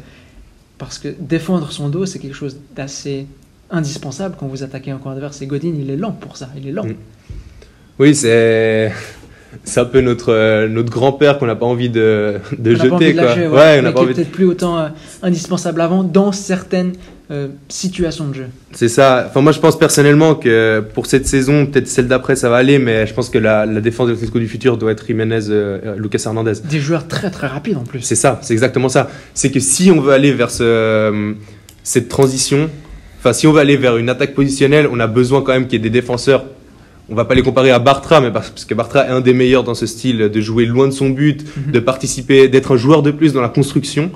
parce 0.78 0.98
que 0.98 1.10
défendre 1.20 1.72
son 1.72 1.90
dos, 1.90 2.06
c'est 2.06 2.20
quelque 2.20 2.36
chose 2.36 2.58
d'assez 2.76 3.28
indispensable 3.70 4.36
quand 4.40 4.48
vous 4.48 4.64
attaquez 4.64 4.92
un 4.92 4.98
camp 4.98 5.12
adverse. 5.12 5.42
Et 5.42 5.46
Godin, 5.48 5.74
il 5.80 5.90
est 5.90 5.96
lent 5.98 6.12
pour 6.12 6.38
ça, 6.38 6.50
il 6.58 6.68
est 6.68 6.72
lent. 6.72 6.86
Mhm. 6.86 6.96
Oui, 8.00 8.16
c'est 8.16 8.92
c'est 9.66 9.80
un 9.82 9.86
peu 9.86 10.00
notre 10.02 10.66
notre 10.68 10.90
grand-père 10.90 11.38
qu'on 11.38 11.46
n'a 11.46 11.56
pas 11.56 11.66
envie 11.66 11.90
de, 11.90 12.38
de 12.58 12.74
On 12.74 12.78
n'a 12.78 12.90
pas 12.90 12.96
envie 12.96 13.06
jeter 13.06 13.14
de 13.14 13.20
quoi. 13.20 13.28
lâcher, 13.30 13.48
ouais. 13.48 13.54
ouais, 13.58 13.78
on 13.80 13.82
n'a 13.84 13.92
pas 13.92 14.00
envie. 14.02 14.10
de- 14.10 14.14
peut-être 14.16 14.32
plus 14.32 14.46
autant 14.46 14.80
euh, 14.80 14.88
indispensable 15.22 15.82
avant 15.82 16.04
dans 16.04 16.32
certaines 16.32 16.94
euh, 17.32 17.48
situation 17.70 18.28
de 18.28 18.34
jeu. 18.34 18.46
C'est 18.74 18.90
ça. 18.90 19.26
Enfin, 19.30 19.42
moi, 19.42 19.52
je 19.54 19.60
pense 19.60 19.80
personnellement 19.80 20.36
que 20.36 20.84
pour 20.94 21.06
cette 21.06 21.26
saison, 21.26 21.66
peut-être 21.66 21.88
celle 21.88 22.08
d'après, 22.08 22.36
ça 22.36 22.50
va 22.50 22.58
aller, 22.58 22.78
mais 22.78 23.08
je 23.08 23.14
pense 23.14 23.30
que 23.30 23.38
la, 23.38 23.66
la 23.66 23.80
défense 23.80 24.08
de 24.08 24.12
l'Atlético 24.14 24.38
du 24.40 24.48
futur 24.48 24.78
doit 24.78 24.92
être 24.92 25.06
Jiménez, 25.08 25.40
euh, 25.50 25.96
Lucas 25.98 26.24
Hernandez. 26.26 26.54
Des 26.70 26.80
joueurs 26.80 27.08
très 27.08 27.32
très 27.32 27.48
rapides 27.48 27.78
en 27.78 27.84
plus. 27.84 28.02
C'est 28.02 28.16
ça, 28.16 28.40
c'est 28.42 28.54
exactement 28.54 28.90
ça. 28.90 29.10
C'est 29.34 29.50
que 29.50 29.60
si 29.62 29.90
on 29.92 30.02
veut 30.02 30.12
aller 30.12 30.34
vers 30.34 30.52
ce, 30.52 30.64
euh, 30.64 31.34
cette 31.84 32.10
transition, 32.10 32.70
enfin, 33.20 33.32
si 33.34 33.48
on 33.48 33.54
veut 33.54 33.62
aller 33.62 33.78
vers 33.78 33.96
une 33.98 34.10
attaque 34.10 34.34
positionnelle, 34.34 34.88
on 34.92 35.00
a 35.00 35.08
besoin 35.08 35.42
quand 35.42 35.54
même 35.54 35.66
qu'il 35.68 35.74
y 35.74 35.76
ait 35.78 35.90
des 35.90 35.90
défenseurs. 35.90 36.44
On 37.10 37.16
va 37.16 37.26
pas 37.26 37.36
les 37.36 37.42
comparer 37.44 37.72
à 37.72 37.80
Bartra, 37.80 38.22
mais 38.22 38.32
parce 38.32 38.50
parce 38.52 38.66
que 38.66 38.74
Bartra 38.74 39.06
est 39.06 39.10
un 39.12 39.22
des 39.22 39.34
meilleurs 39.34 39.64
dans 39.64 39.74
ce 39.74 39.86
style 39.86 40.18
de 40.18 40.42
jouer 40.42 40.66
loin 40.66 40.88
de 40.88 40.94
son 40.94 41.10
but, 41.10 41.44
Mhm. 41.68 41.72
de 41.74 41.80
participer, 41.80 42.48
d'être 42.48 42.74
un 42.74 42.78
joueur 42.78 43.02
de 43.04 43.12
plus 43.12 43.34
dans 43.34 43.42
la 43.42 43.50
construction. 43.50 44.12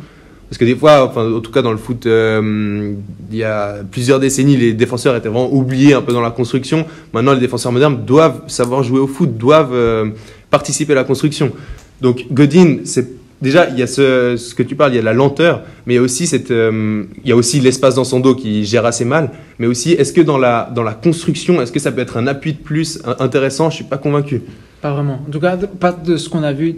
Parce 0.49 0.59
que 0.59 0.65
des 0.65 0.75
fois, 0.75 1.07
enfin, 1.09 1.33
en 1.33 1.39
tout 1.39 1.51
cas 1.51 1.61
dans 1.61 1.71
le 1.71 1.77
foot, 1.77 2.05
euh, 2.05 2.93
il 3.31 3.37
y 3.37 3.43
a 3.43 3.77
plusieurs 3.89 4.19
décennies, 4.19 4.57
les 4.57 4.73
défenseurs 4.73 5.15
étaient 5.15 5.29
vraiment 5.29 5.51
oubliés 5.51 5.93
un 5.93 6.01
peu 6.01 6.13
dans 6.13 6.21
la 6.21 6.31
construction. 6.31 6.85
Maintenant, 7.13 7.33
les 7.33 7.39
défenseurs 7.39 7.71
modernes 7.71 8.05
doivent 8.05 8.41
savoir 8.47 8.83
jouer 8.83 8.99
au 8.99 9.07
foot, 9.07 9.37
doivent 9.37 9.73
euh, 9.73 10.09
participer 10.51 10.93
à 10.93 10.97
la 10.97 11.03
construction. 11.03 11.51
Donc 11.99 12.27
Godin, 12.31 12.79
c'est 12.83 13.07
déjà 13.41 13.69
il 13.69 13.79
y 13.79 13.81
a 13.81 13.87
ce, 13.87 14.53
que 14.53 14.61
tu 14.61 14.75
parles, 14.75 14.93
il 14.93 14.97
y 14.97 14.99
a 14.99 15.01
la 15.03 15.13
lenteur, 15.13 15.63
mais 15.87 15.95
il 15.95 15.97
y 15.97 15.99
a 15.99 16.03
aussi 16.03 16.27
cette, 16.27 16.51
euh, 16.51 17.03
il 17.23 17.29
y 17.29 17.31
a 17.31 17.35
aussi 17.35 17.59
l'espace 17.59 17.95
dans 17.95 18.03
son 18.03 18.19
dos 18.19 18.35
qui 18.35 18.65
gère 18.65 18.85
assez 18.85 19.05
mal. 19.05 19.31
Mais 19.57 19.65
aussi, 19.65 19.93
est-ce 19.93 20.13
que 20.13 20.21
dans 20.21 20.37
la 20.37 20.71
dans 20.75 20.83
la 20.83 20.93
construction, 20.93 21.59
est-ce 21.59 21.71
que 21.71 21.79
ça 21.79 21.91
peut 21.91 22.01
être 22.01 22.17
un 22.17 22.27
appui 22.27 22.53
de 22.53 22.59
plus 22.59 23.01
intéressant? 23.19 23.71
Je 23.71 23.77
suis 23.77 23.85
pas 23.85 23.97
convaincu. 23.97 24.43
Pas 24.81 24.93
vraiment. 24.93 25.21
En 25.27 25.31
tout 25.31 25.39
cas, 25.39 25.57
pas 25.57 25.91
de 25.91 26.17
ce 26.17 26.29
qu'on 26.29 26.43
a 26.43 26.53
vu 26.53 26.75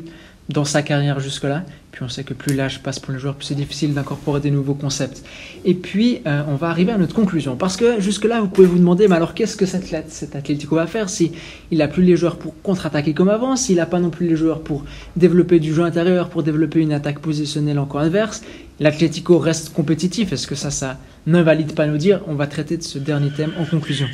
dans 0.50 0.66
sa 0.66 0.82
carrière 0.82 1.20
jusque-là. 1.20 1.64
Puis 1.92 2.04
on 2.04 2.10
sait 2.10 2.24
que 2.24 2.34
plus 2.34 2.56
l'âge 2.56 2.84
passe 2.84 3.00
pour 3.00 3.12
les 3.12 3.20
joueurs, 3.20 3.36
plus 3.36 3.46
c'est 3.48 3.56
difficile 3.56 3.94
d'incorporer 3.94 4.40
des 4.40 4.52
nouveaux 4.52 4.76
concepts. 4.76 5.24
Et 5.66 5.74
puis, 5.74 6.22
euh, 6.28 6.44
on 6.48 6.56
va 6.56 6.70
arriver 6.70 6.92
à 6.92 6.98
notre 6.98 7.16
conclusion. 7.16 7.56
Parce 7.56 7.76
que 7.76 8.00
jusque-là, 8.00 8.40
vous 8.40 8.50
pouvez 8.50 8.68
vous 8.68 8.78
demander, 8.78 9.08
mais 9.08 9.16
alors 9.16 9.34
qu'est-ce 9.34 9.58
que 9.58 9.66
cet, 9.66 10.12
cet 10.12 10.36
Atlético 10.36 10.76
va 10.76 10.86
faire 10.86 11.10
si 11.10 11.32
il 11.72 11.80
n'a 11.80 11.88
plus 11.88 12.04
les 12.04 12.16
joueurs 12.16 12.38
pour 12.38 12.54
contre-attaquer 12.62 13.14
comme 13.14 13.30
avant, 13.30 13.56
s'il 13.56 13.78
n'a 13.78 13.88
pas 13.88 14.00
non 14.00 14.12
plus 14.12 14.28
les 14.28 14.36
joueurs 14.36 14.62
pour 14.62 14.86
développer 15.16 15.60
du 15.60 15.74
jeu 15.74 15.84
intérieur, 15.84 16.30
pour 16.30 16.44
développer 16.44 16.82
une 16.82 16.94
attaque 16.94 17.20
positionnelle 17.20 17.80
en 17.80 17.86
camp 17.86 18.00
adverse? 18.00 18.44
L'Atlético 18.80 19.40
reste 19.40 19.74
compétitif. 19.74 20.32
Est-ce 20.32 20.46
que 20.46 20.56
ça, 20.56 20.70
ça 20.70 21.00
n'invalide 21.26 21.74
pas 21.74 21.88
nos 21.88 21.98
dire 21.98 22.22
On 22.28 22.36
va 22.36 22.46
traiter 22.46 22.78
de 22.78 22.84
ce 22.84 23.00
dernier 23.00 23.32
thème 23.32 23.54
en 23.60 23.66
conclusion. 23.66 24.08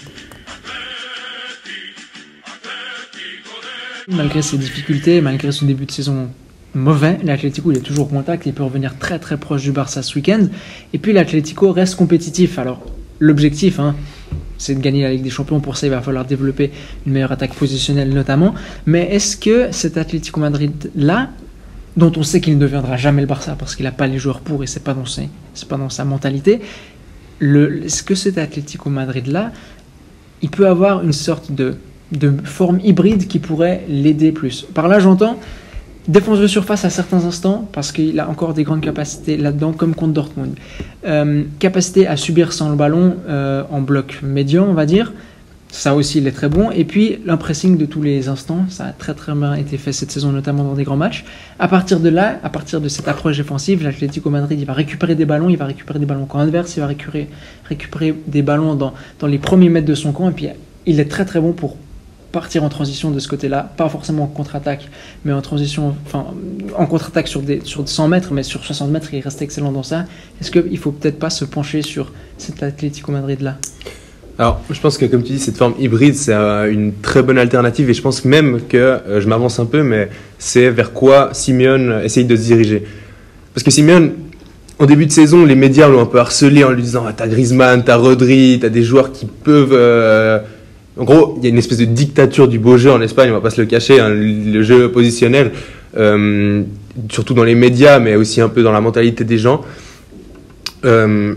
Malgré 4.10 4.42
ses 4.42 4.58
difficultés, 4.58 5.22
malgré 5.22 5.52
son 5.52 5.66
début 5.66 5.86
de 5.86 5.92
saison 5.92 6.28
mauvais, 6.74 7.20
l'Atlético 7.24 7.72
est 7.72 7.80
toujours 7.80 8.08
au 8.08 8.10
contact, 8.10 8.46
il 8.46 8.54
peut 8.54 8.64
revenir 8.64 8.98
très 8.98 9.18
très 9.18 9.38
proche 9.38 9.62
du 9.62 9.72
Barça 9.72 10.02
ce 10.02 10.16
week-end. 10.16 10.48
Et 10.94 10.98
puis 10.98 11.14
l'Atlético 11.14 11.72
reste 11.72 11.96
compétitif. 11.96 12.60
Alors 12.60 12.86
l'objectif, 13.20 13.80
hein, 13.80 13.96
c'est 14.58 14.76
de 14.76 14.82
gagner 14.82 15.04
la 15.04 15.12
Ligue 15.12 15.24
des 15.24 15.30
Champions. 15.30 15.62
Pour 15.62 15.78
ça, 15.78 15.88
il 15.88 15.92
va 15.92 16.02
falloir 16.02 16.26
développer 16.26 16.72
une 17.06 17.14
meilleure 17.14 17.32
attaque 17.32 17.54
positionnelle 17.54 18.10
notamment. 18.10 18.54
Mais 18.86 19.08
est-ce 19.14 19.38
que 19.38 19.72
cet 19.72 19.98
Atlético 19.98 20.40
Madrid-là, 20.42 21.30
dont 21.96 22.12
on 22.18 22.24
sait 22.24 22.42
qu'il 22.42 22.56
ne 22.56 22.60
deviendra 22.60 22.98
jamais 22.98 23.22
le 23.22 23.28
Barça 23.28 23.56
parce 23.58 23.76
qu'il 23.76 23.86
n'a 23.86 23.92
pas 23.92 24.08
les 24.08 24.18
joueurs 24.18 24.42
pour 24.42 24.64
et 24.64 24.68
c'est 24.68 24.84
pas 24.84 24.96
pas 25.70 25.78
dans 25.78 25.90
sa 25.90 26.04
mentalité, 26.04 26.60
le, 27.40 27.86
est-ce 27.86 28.04
que 28.04 28.16
cet 28.16 28.38
Atlético 28.38 28.90
Madrid-là, 28.90 29.52
il 30.42 30.50
peut 30.50 30.68
avoir 30.68 31.04
une 31.04 31.14
sorte 31.14 31.54
de, 31.54 31.78
de 32.18 32.34
forme 32.44 32.80
hybride 32.84 33.28
qui 33.28 33.40
pourrait 33.40 33.84
l'aider 33.88 34.32
plus 34.32 34.66
Par 34.74 34.88
là, 34.88 35.00
j'entends 35.00 35.38
défense 36.08 36.40
de 36.40 36.48
surface 36.48 36.86
à 36.86 36.90
certains 36.90 37.26
instants, 37.26 37.68
parce 37.72 37.92
qu'il 37.92 38.20
a 38.20 38.30
encore 38.30 38.54
des 38.54 38.64
grandes 38.64 38.82
capacités 38.82 39.38
là-dedans, 39.38 39.72
comme 39.72 39.96
contre 39.96 40.14
Dortmund. 40.14 40.56
Euh, 41.06 41.44
capacité 41.60 42.08
à 42.08 42.18
subir 42.18 42.54
sans 42.54 42.70
le 42.70 42.76
ballon 42.76 43.16
euh, 43.28 43.64
en 43.72 43.82
bloc 43.82 44.20
médian, 44.22 44.66
on 44.66 44.74
va 44.74 44.86
dire. 44.86 45.14
Ça 45.70 45.96
aussi, 45.96 46.20
il 46.20 46.28
est 46.28 46.32
très 46.32 46.50
bon. 46.50 46.70
Et 46.70 46.84
puis, 46.84 47.20
l'impressing 47.26 47.78
de 47.78 47.86
tous 47.86 48.04
les 48.04 48.28
instants, 48.28 48.66
ça 48.70 48.86
a 48.86 48.92
très 48.92 49.16
très 49.16 49.34
bien 49.34 49.56
été 49.56 49.78
fait 49.78 49.92
cette 49.92 50.12
saison, 50.12 50.32
notamment 50.32 50.64
dans 50.64 50.76
des 50.76 50.84
grands 50.84 50.98
matchs. 50.98 51.26
À 51.58 51.68
partir 51.68 52.00
de 52.00 52.10
là, 52.10 52.38
à 52.44 52.50
partir 52.50 52.80
de 52.80 52.88
cette 52.90 53.08
approche 53.08 53.38
défensive, 53.38 53.82
l'Atlético 53.84 54.30
Madrid, 54.30 54.60
il 54.60 54.66
va 54.66 54.74
récupérer 54.74 55.16
des 55.16 55.26
ballons, 55.26 55.50
il 55.50 55.58
va 55.58 55.66
récupérer 55.66 55.98
des 55.98 56.06
ballons 56.06 56.24
au 56.24 56.28
camp 56.28 56.40
adverse, 56.40 56.78
il 56.78 56.82
va 56.82 56.88
récupérer, 56.88 57.28
récupérer 57.66 58.14
des 58.28 58.44
ballons 58.44 58.76
dans, 58.76 58.94
dans 59.20 59.28
les 59.28 59.40
premiers 59.40 59.70
mètres 59.70 59.88
de 59.88 59.96
son 59.96 60.12
camp. 60.12 60.30
Et 60.30 60.34
puis, 60.34 60.48
il 60.86 61.00
est 61.00 61.10
très 61.10 61.26
très 61.26 61.40
bon 61.40 61.54
pour 61.54 61.78
partir 62.34 62.64
en 62.64 62.70
transition 62.70 63.12
de 63.12 63.20
ce 63.20 63.28
côté-là, 63.28 63.72
pas 63.78 63.88
forcément 63.88 64.24
en 64.24 64.28
contre-attaque, 64.28 64.90
mais 65.24 65.32
en 65.32 65.42
transition, 65.42 65.96
enfin, 66.08 66.26
en 66.76 66.86
contre-attaque 66.88 67.28
sur, 67.28 67.44
sur 67.64 67.88
100 67.88 68.08
mètres, 68.08 68.34
mais 68.34 68.42
sur 68.42 68.66
60 68.66 68.90
mètres, 68.90 69.14
il 69.14 69.22
reste 69.22 69.42
excellent 69.44 69.72
dans 69.72 69.84
ça. 69.84 70.06
Est-ce 70.42 70.50
qu'il 70.52 70.78
faut 70.80 70.92
peut-être 70.92 71.20
pas 71.20 71.30
se 71.30 71.46
pencher 71.46 71.84
sur 71.84 72.12
cet 72.40 72.64
Atlético 72.64 73.12
Madrid-là? 73.12 73.58
Alors, 74.40 74.60
je 74.72 74.80
pense 74.82 74.98
que 74.98 75.06
comme 75.06 75.22
tu 75.22 75.34
dis, 75.34 75.40
cette 75.40 75.58
forme 75.58 75.76
hybride, 75.80 76.16
c'est 76.16 76.34
euh, 76.34 76.72
une 76.72 76.94
très 77.04 77.22
bonne 77.22 77.38
alternative 77.38 77.92
et 77.92 77.94
je 77.94 78.02
pense 78.02 78.26
même 78.26 78.62
que, 78.68 78.78
euh, 78.78 79.22
je 79.22 79.28
m'avance 79.28 79.60
un 79.60 79.68
peu, 79.68 79.84
mais 79.84 80.10
c'est 80.40 80.72
vers 80.72 80.92
quoi 80.92 81.30
Simeone 81.34 82.02
essaye 82.04 82.26
de 82.26 82.36
se 82.36 82.42
diriger. 82.42 82.84
Parce 83.54 83.64
que 83.64 83.70
Simeone, 83.70 84.12
en 84.80 84.88
début 84.88 85.06
de 85.06 85.12
saison, 85.12 85.46
les 85.46 85.54
médias 85.54 85.88
l'ont 85.88 86.02
un 86.02 86.08
peu 86.08 86.20
harcelé 86.20 86.64
en 86.64 86.72
lui 86.72 86.82
disant 86.82 87.06
ah, 87.08 87.14
T'as 87.16 87.28
Griezmann, 87.28 87.84
t'as 87.84 87.96
Rodri, 87.96 88.58
t'as 88.60 88.70
des 88.70 88.82
joueurs 88.82 89.12
qui 89.12 89.28
peuvent. 89.28 89.70
euh, 89.72 90.40
En 90.98 91.06
gros, 91.06 91.36
il 91.38 91.44
y 91.44 91.48
a 91.48 91.50
une 91.50 91.58
espèce 91.58 91.80
de 91.80 91.86
dictature 91.86 92.48
du 92.48 92.60
beau 92.60 92.78
jeu 92.78 92.92
en 92.92 93.02
Espagne, 93.02 93.32
on 93.32 93.34
va 93.34 93.42
pas 93.42 93.50
se 93.50 93.60
le 93.60 93.66
cacher, 93.68 94.00
hein, 94.00 94.10
le 94.10 94.62
jeu 94.62 94.92
positionnel, 94.92 95.52
euh, 95.98 96.62
surtout 97.10 97.34
dans 97.34 97.44
les 97.44 97.56
médias, 97.56 98.00
mais 98.00 98.16
aussi 98.16 98.42
un 98.42 98.50
peu 98.50 98.62
dans 98.62 98.72
la 98.72 98.82
mentalité 98.82 99.24
des 99.24 99.38
gens. 99.38 99.62
Euh, 100.86 101.34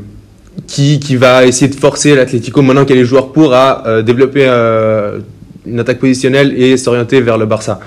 qui, 0.66 0.98
qui 1.00 1.16
va 1.16 1.44
essayer 1.44 1.68
de 1.70 1.78
forcer 1.78 2.16
l'Atlético, 2.16 2.62
maintenant 2.62 2.84
qu'il 2.86 2.96
y 2.96 2.98
a 2.98 3.02
les 3.02 3.06
joueurs 3.06 3.30
pour, 3.30 3.52
à 3.52 3.86
euh, 3.86 4.02
développer 4.02 4.46
une 5.66 5.78
attaque 5.78 5.98
positionnelle 5.98 6.54
et 6.56 6.76
s'orienter 6.76 7.20
vers 7.20 7.36
le 7.36 7.46
Barça. 7.46 7.78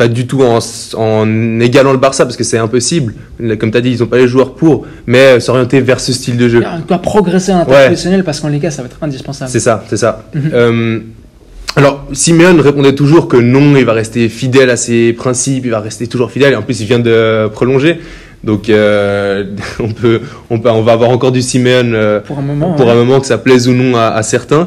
Pas 0.00 0.08
du 0.08 0.26
tout 0.26 0.42
en, 0.42 1.60
égalant 1.60 1.92
le 1.92 1.98
Barça, 1.98 2.24
parce 2.24 2.38
que 2.38 2.42
c'est 2.42 2.56
impossible. 2.56 3.12
Comme 3.58 3.70
tu 3.70 3.76
as 3.76 3.82
dit, 3.82 3.90
ils 3.90 4.00
n'ont 4.00 4.06
pas 4.06 4.16
les 4.16 4.28
joueurs 4.28 4.54
pour, 4.54 4.86
mais 5.06 5.18
euh, 5.18 5.40
s'orienter 5.40 5.82
vers 5.82 6.00
ce 6.00 6.14
style 6.14 6.38
de 6.38 6.48
jeu. 6.48 6.62
On 6.64 6.86
doit 6.88 7.02
progresser 7.02 7.52
en 7.52 7.58
attaque 7.58 7.90
Ouais. 7.92 8.22
parce 8.22 8.40
qu'en 8.40 8.48
Liga, 8.48 8.70
ça 8.70 8.80
va 8.80 8.88
être 8.88 8.96
indispensable. 9.02 9.50
C'est 9.50 9.60
ça, 9.60 9.84
c'est 9.90 9.98
ça. 9.98 10.24
Mhm. 10.32 10.50
Euh, 10.54 10.98
alors, 11.76 12.06
Simeone 12.14 12.60
répondait 12.60 12.94
toujours 12.94 13.28
que 13.28 13.36
non, 13.36 13.76
il 13.76 13.84
va 13.84 13.92
rester 13.92 14.30
fidèle 14.30 14.70
à 14.70 14.78
ses 14.78 15.12
principes, 15.12 15.66
il 15.66 15.70
va 15.70 15.80
rester 15.80 16.06
toujours 16.06 16.30
fidèle, 16.30 16.54
et 16.54 16.56
en 16.56 16.62
plus, 16.62 16.80
il 16.80 16.86
vient 16.86 16.98
de 16.98 17.50
prolonger. 17.52 18.00
Donc, 18.42 18.70
euh, 18.70 19.44
on, 19.80 19.92
peut, 19.92 20.22
on, 20.48 20.60
peut, 20.60 20.70
on 20.70 20.80
va 20.80 20.92
avoir 20.92 21.10
encore 21.10 21.30
du 21.30 21.42
Simeone 21.42 21.92
euh, 21.94 22.20
Pour 22.20 22.38
un 22.38 22.42
moment. 22.42 22.72
pour 22.72 22.86
ouais. 22.86 22.92
un 22.92 22.94
moment, 22.94 23.20
que 23.20 23.26
ça 23.26 23.36
plaise 23.36 23.68
ou 23.68 23.74
non 23.74 23.96
à, 23.98 24.06
à 24.06 24.22
certains. 24.22 24.66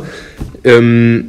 Euh, 0.68 1.24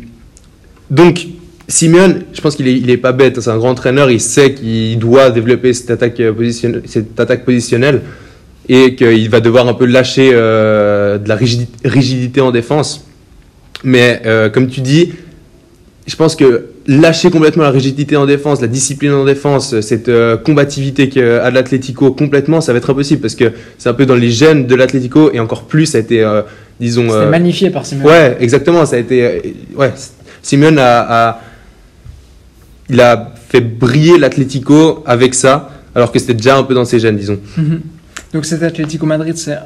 donc, 0.91 1.27
Simeone, 1.67 2.23
je 2.33 2.41
pense 2.41 2.57
qu'il 2.57 2.69
est, 2.69 2.75
il 2.77 2.91
est 2.91 2.97
pas 2.99 3.13
bête, 3.13 3.39
hein, 3.39 3.41
c'est 3.43 3.51
un 3.51 3.57
grand 3.57 3.71
entraîneur, 3.71 4.11
il 4.11 4.21
sait 4.21 4.53
qu'il 4.53 4.99
doit 4.99 5.31
développer 5.31 5.73
cette 5.73 5.91
attaque, 5.91 6.21
euh, 6.21 6.33
positionnelle, 6.33 6.83
cette 6.87 7.19
attaque 7.19 7.45
positionnelle 7.45 8.03
et 8.69 8.95
qu'il 8.95 9.31
va 9.31 9.41
devoir 9.41 9.67
un 9.69 9.75
peu 9.75 9.87
lâcher 9.87 10.31
euh, 10.35 11.17
de 11.19 11.29
la 11.29 11.37
rigidi- 11.37 11.69
rigidité 11.85 12.41
en 12.41 12.51
défense. 12.51 13.07
Mais 13.83 14.21
euh, 14.27 14.49
comme 14.51 14.69
tu 14.69 14.81
dis, 14.83 15.13
je 16.07 16.17
pense 16.17 16.37
que 16.37 16.67
lâcher 16.87 17.31
complètement 17.31 17.63
la 17.63 17.71
rigidité 17.71 18.15
en 18.17 18.27
défense, 18.27 18.61
la 18.61 18.67
discipline 18.67 19.13
en 19.13 19.25
défense, 19.25 19.81
cette 19.81 20.09
euh, 20.11 20.37
combativité 20.37 21.09
qu'a 21.09 21.51
l'Atlético 21.51 22.13
complètement, 22.13 22.61
ça 22.61 22.73
va 22.73 22.79
être 22.79 22.91
impossible 22.91 23.23
parce 23.23 23.35
que 23.35 23.53
c'est 23.79 23.89
un 23.89 23.95
peu 23.95 24.05
dans 24.05 24.15
les 24.15 24.31
gènes 24.31 24.67
de 24.67 24.75
l'Atlético 24.75 25.31
et 25.33 25.41
encore 25.41 25.65
plus, 25.65 25.87
ça 25.87 25.99
a 25.99 26.01
été, 26.03 26.23
disons, 26.79 27.09
C'était 27.11 27.27
magnifié 27.31 27.71
par 27.71 27.87
Simeone. 27.87 28.07
Ouais, 28.07 28.37
exactement. 28.41 28.85
Ça 28.85 28.97
a 28.97 28.99
été. 28.99 29.55
Ouais, 29.75 29.93
Simeone 30.43 30.79
a, 30.79 31.01
a- 31.29 31.41
il 32.89 33.01
a 33.01 33.33
fait 33.49 33.61
briller 33.61 34.19
l'Atlético 34.19 35.03
avec 35.07 35.35
ça, 35.35 35.71
alors 35.95 36.13
que 36.13 36.19
c'était 36.19 36.35
déjà 36.35 36.57
un 36.57 36.65
peu 36.65 36.75
dans 36.75 36.85
ses 36.85 36.99
gènes, 36.99 37.17
disons. 37.17 37.39
Mhm. 37.57 37.81
Donc 38.33 38.45
cet 38.45 38.63
Atlético 38.63 39.07
Madrid, 39.07 39.37
c'est 39.37 39.59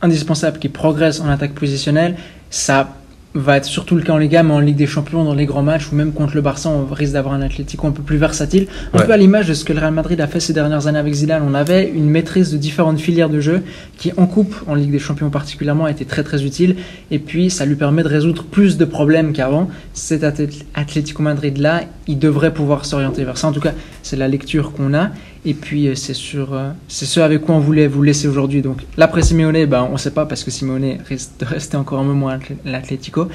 indispensable 0.00 0.58
qu'il 0.58 0.70
progresse 0.72 1.20
en 1.20 1.28
attaque 1.28 1.54
positionnelle. 1.54 2.16
Ça 2.50 2.88
va 3.36 3.56
être 3.56 3.64
surtout 3.64 3.96
le 3.96 4.02
cas 4.02 4.12
en 4.12 4.18
Liga, 4.18 4.44
mais 4.44 4.54
en 4.54 4.60
Ligue 4.60 4.76
des 4.76 4.86
Champions, 4.86 5.24
dans 5.24 5.34
les 5.34 5.44
grands 5.46 5.62
matchs, 5.64 5.90
ou 5.90 5.96
même 5.96 6.12
contre 6.12 6.36
le 6.36 6.40
Barça, 6.40 6.68
on 6.68 6.86
risque 6.92 7.14
d'avoir 7.14 7.34
un 7.34 7.42
Atlético 7.42 7.86
un 7.88 7.90
peu 7.90 8.02
plus 8.02 8.16
versatile. 8.16 8.68
Un 8.92 8.98
Ouais. 9.00 9.06
peu 9.06 9.12
à 9.12 9.16
l'image 9.16 9.48
de 9.48 9.54
ce 9.54 9.64
que 9.64 9.72
le 9.72 9.80
Real 9.80 9.92
Madrid 9.92 10.20
a 10.20 10.28
fait 10.28 10.38
ces 10.38 10.52
dernières 10.52 10.86
années 10.86 11.00
avec 11.00 11.12
Zidane. 11.14 11.42
On 11.44 11.52
avait 11.54 11.88
une 11.88 12.08
maîtrise 12.08 12.52
de 12.52 12.58
différentes 12.58 13.00
filières 13.00 13.28
de 13.30 13.40
jeu 13.40 13.62
qui, 13.98 14.12
en 14.16 14.26
coupe, 14.26 14.54
en 14.68 14.74
Ligue 14.76 14.92
des 14.92 15.00
Champions 15.00 15.30
particulièrement, 15.30 15.86
a 15.86 15.90
été 15.90 16.04
très 16.04 16.22
très 16.22 16.44
utile. 16.44 16.76
Et 17.10 17.18
puis, 17.18 17.50
ça 17.50 17.66
lui 17.66 17.74
permet 17.74 18.04
de 18.04 18.08
résoudre 18.08 18.44
plus 18.44 18.76
de 18.78 18.84
problèmes 18.84 19.32
qu'avant. 19.32 19.68
Cet 19.94 20.22
Atlé- 20.22 20.48
Atlético 20.74 21.22
Madrid-là, 21.24 21.82
il 22.06 22.18
devrait 22.20 22.54
pouvoir 22.54 22.84
s'orienter 22.84 23.24
vers 23.24 23.36
ça. 23.36 23.48
En 23.48 23.52
tout 23.52 23.60
cas, 23.60 23.72
c'est 24.04 24.16
la 24.16 24.28
lecture 24.28 24.72
qu'on 24.72 24.94
a. 24.94 25.10
Et 25.46 25.52
puis, 25.54 25.88
euh, 25.88 25.94
c'est 25.94 26.14
sur, 26.14 26.54
euh, 26.54 26.70
c'est 26.88 27.04
ce 27.04 27.20
avec 27.20 27.42
quoi 27.42 27.54
on 27.54 27.58
voulait 27.60 27.86
vous 27.86 28.02
laisser 28.02 28.26
aujourd'hui. 28.28 28.62
Donc, 28.62 28.78
l'après 28.96 29.20
Simeone, 29.22 29.66
ben, 29.66 29.86
on 29.90 29.92
ne 29.94 29.98
sait 29.98 30.10
pas 30.12 30.24
parce 30.24 30.42
que 30.42 30.50
Simeone 30.50 30.96
risque 31.06 31.32
de 31.40 31.44
rester 31.44 31.76
encore 31.76 31.98
un 32.00 32.04
moment 32.04 32.28
à 32.28 32.36
l'Atlé- 32.38 32.56
l'Atlético. 32.64 33.28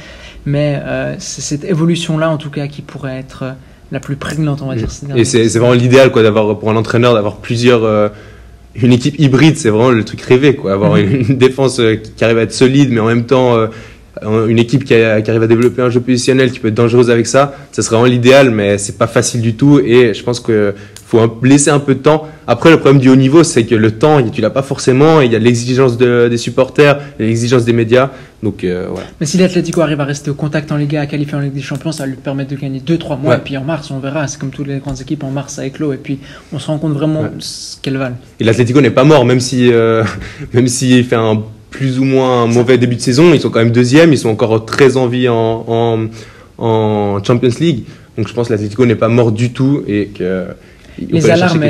Mais 0.46 0.80
euh, 0.84 1.16
c'est 1.20 1.42
cette 1.42 1.64
évolution-là, 1.66 2.30
en 2.32 2.38
tout 2.38 2.50
cas, 2.50 2.68
qui 2.68 2.82
pourrait 2.82 3.20
être 3.20 3.44
la 3.92 4.00
plus 4.00 4.16
prégnante, 4.16 4.62
on 4.64 4.68
va 4.68 4.76
dire. 4.76 4.90
ces 4.90 5.06
Et 5.16 5.24
c'est 5.24 5.48
vraiment 5.60 5.74
l'idéal, 5.74 6.12
quoi, 6.12 6.24
d'avoir 6.24 6.58
pour 6.58 6.72
un 6.72 6.76
entraîneur 6.76 7.14
d'avoir 7.14 7.38
plusieurs 7.38 7.84
euh, 7.84 8.10
une 8.76 8.94
équipe 8.94 9.20
hybride, 9.20 9.58
c'est 9.58 9.70
vraiment 9.70 9.92
le 9.92 10.04
truc 10.04 10.22
rêvé, 10.22 10.56
quoi. 10.56 10.74
Avoir 10.74 10.96
une, 10.98 11.12
une 11.30 11.38
défense 11.46 11.80
euh, 11.80 11.96
qui 12.16 12.24
arrive 12.24 12.38
à 12.40 12.42
être 12.44 12.54
solide, 12.54 12.90
mais 12.92 13.00
en 13.02 13.06
même 13.08 13.26
temps 13.26 13.56
une 14.48 14.60
équipe 14.60 14.84
qui, 14.84 14.94
a- 14.96 15.22
qui 15.22 15.30
arrive 15.30 15.44
à 15.44 15.48
développer 15.48 15.82
un 15.82 15.90
jeu 15.90 16.02
positionnel 16.02 16.52
qui 16.52 16.60
peut 16.60 16.68
être 16.68 16.74
dangereuse 16.74 17.10
avec 17.10 17.26
ça, 17.26 17.56
ça 17.72 17.82
serait 17.82 17.96
vraiment 17.96 18.12
l'idéal, 18.12 18.52
mais 18.52 18.78
c'est 18.78 18.98
pas 18.98 19.08
facile 19.08 19.40
du 19.42 19.54
tout. 19.56 19.80
Et 19.80 20.14
je 20.14 20.24
pense 20.24 20.40
que 20.42 20.74
faut 21.10 21.20
laisser 21.44 21.72
un 21.72 21.80
peu 21.80 21.96
de 21.96 22.00
temps. 22.02 22.28
Après, 22.46 22.70
le 22.70 22.78
problème 22.78 23.02
du 23.02 23.10
haut 23.10 23.16
niveau, 23.16 23.44
c'est 23.44 23.66
que 23.66 23.74
le 23.74 23.92
temps, 23.92 24.22
tu 24.30 24.42
l'as 24.42 24.52
pas 24.52 24.62
forcément. 24.62 25.22
Il 25.22 25.32
y 25.32 25.36
a 25.36 25.40
l'exigence 25.40 25.98
de- 25.98 26.28
des 26.30 26.38
supporters, 26.38 27.00
l'exigence 27.18 27.66
des 27.66 27.74
médias. 27.74 28.12
Donc 28.44 28.64
euh, 28.64 28.86
voilà. 28.92 29.08
Mais 29.20 29.26
si 29.26 29.38
l'Atlético 29.38 29.82
arrive 29.82 30.00
à 30.02 30.06
rester 30.06 30.30
au 30.30 30.36
contact 30.36 30.72
en 30.72 30.78
Liga, 30.78 31.02
à 31.02 31.08
qualifier 31.08 31.36
en 31.36 31.40
Ligue 31.40 31.54
des 31.54 31.62
Champions, 31.62 31.92
ça 31.92 32.04
va 32.04 32.10
lui 32.10 32.16
permettre 32.16 32.52
de 32.52 32.56
gagner 32.56 32.80
2-3 32.80 33.18
mois. 33.20 33.32
Ouais. 33.32 33.38
Et 33.38 33.44
puis 33.44 33.58
en 33.58 33.64
mars, 33.64 33.90
on 33.92 33.98
verra. 34.00 34.28
C'est 34.28 34.40
comme 34.40 34.52
toutes 34.52 34.68
les 34.68 34.78
grandes 34.78 35.02
équipes, 35.02 35.24
en 35.24 35.32
mars, 35.32 35.56
ça 35.56 35.66
éclot. 35.66 35.94
Et 35.94 35.98
puis 35.98 36.20
on 36.54 36.60
se 36.60 36.68
rend 36.68 36.78
compte 36.78 36.94
vraiment 36.94 37.22
Ouais. 37.24 37.30
ce 37.40 37.78
qu'elles 37.82 37.98
valent. 37.98 38.16
Et 38.40 38.44
l'Atlético 38.44 38.80
n'est 38.80 38.92
pas 38.92 39.04
mort, 39.04 39.26
même 39.26 39.40
si, 39.40 39.72
euh, 39.74 40.04
même 40.54 40.68
s'il 40.68 41.04
fait 41.06 41.16
un 41.16 41.42
plus 41.72 42.00
ou 42.00 42.04
moins 42.04 42.44
un 42.44 42.48
mauvais 42.48 42.78
début 42.78 42.96
de 42.96 43.02
saison, 43.02 43.34
ils 43.34 43.40
sont 43.42 43.50
quand 43.50 43.60
même 43.60 43.72
deuxième, 43.72 44.12
ils 44.14 44.18
sont 44.18 44.30
encore 44.30 44.64
très 44.66 44.96
en 44.98 45.08
vie 45.08 45.28
en, 45.28 45.66
en, 45.68 46.08
en 46.58 47.24
Champions 47.24 47.50
League. 47.60 47.84
Donc 48.18 48.28
je 48.28 48.34
pense 48.34 48.48
que 48.48 48.54
l'Atlético 48.54 48.86
n'est 48.86 48.96
pas 48.96 49.08
mort 49.08 49.32
du 49.32 49.52
tout 49.54 49.84
et 49.88 50.08
que 50.08 50.46
Les 51.10 51.30
alarmes, 51.30 51.62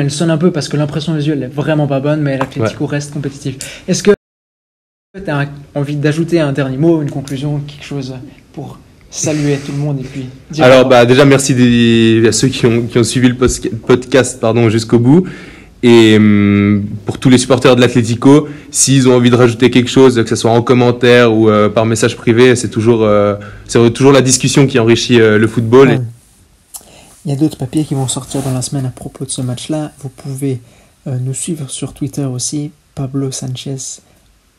les 0.00 0.02
elles 0.04 0.10
sonnent 0.10 0.30
un 0.30 0.38
peu 0.38 0.50
parce 0.50 0.68
que 0.68 0.76
l'impression 0.76 1.14
visuelle 1.14 1.42
est 1.42 1.54
vraiment 1.54 1.86
pas 1.86 2.00
bonne, 2.00 2.20
mais 2.20 2.38
l'Atlético 2.38 2.86
reste 2.86 3.12
compétitif. 3.12 3.56
Est-ce 3.86 4.02
que 4.02 4.12
tu 5.14 5.30
as 5.30 5.48
envie 5.74 5.96
d'ajouter 5.96 6.40
un 6.40 6.52
dernier 6.52 6.76
mot, 6.76 7.02
une 7.02 7.10
conclusion, 7.10 7.60
quelque 7.66 7.84
chose 7.84 8.14
pour 8.52 8.78
saluer 9.10 9.58
tout 9.64 9.72
le 9.72 9.78
monde 9.78 9.98
et 10.00 10.04
puis 10.04 10.26
dire 10.50 10.64
Alors 10.64 10.88
bah 10.88 11.04
déjà 11.04 11.24
merci 11.24 11.54
des, 11.54 12.28
à 12.28 12.32
ceux 12.32 12.46
qui 12.46 12.64
ont, 12.66 12.82
qui 12.82 12.96
ont 12.96 13.02
suivi 13.04 13.28
le 13.28 13.34
podcast 13.34 14.40
pardon 14.40 14.70
jusqu'au 14.70 14.98
bout. 14.98 15.26
Et 15.82 16.16
hum, 16.16 16.84
pour 17.06 17.18
tous 17.18 17.30
les 17.30 17.38
supporters 17.38 17.74
de 17.74 17.80
l'Atlético, 17.80 18.48
s'ils 18.70 19.08
ont 19.08 19.16
envie 19.16 19.30
de 19.30 19.36
rajouter 19.36 19.70
quelque 19.70 19.88
chose, 19.88 20.22
que 20.22 20.28
ce 20.28 20.36
soit 20.36 20.50
en 20.50 20.62
commentaire 20.62 21.34
ou 21.34 21.48
euh, 21.48 21.70
par 21.70 21.86
message 21.86 22.16
privé, 22.16 22.54
c'est 22.54 22.68
toujours, 22.68 23.02
euh, 23.02 23.36
c'est 23.66 23.90
toujours 23.92 24.12
la 24.12 24.20
discussion 24.20 24.66
qui 24.66 24.78
enrichit 24.78 25.20
euh, 25.20 25.38
le 25.38 25.46
football. 25.46 25.90
Et- 25.92 25.98
Il 27.24 27.30
y 27.30 27.34
a 27.34 27.36
d'autres 27.36 27.58
papiers 27.58 27.84
qui 27.84 27.94
vont 27.94 28.08
sortir 28.08 28.42
dans 28.42 28.52
la 28.52 28.62
semaine 28.62 28.86
à 28.86 28.90
propos 28.90 29.24
de 29.24 29.30
ce 29.30 29.42
match-là. 29.42 29.92
Vous 29.98 30.08
pouvez 30.08 30.60
euh, 31.06 31.18
nous 31.18 31.34
suivre 31.34 31.68
sur 31.70 31.92
Twitter 31.92 32.24
aussi, 32.24 32.70
Pablo 32.94 33.30
Sanchez, 33.30 34.00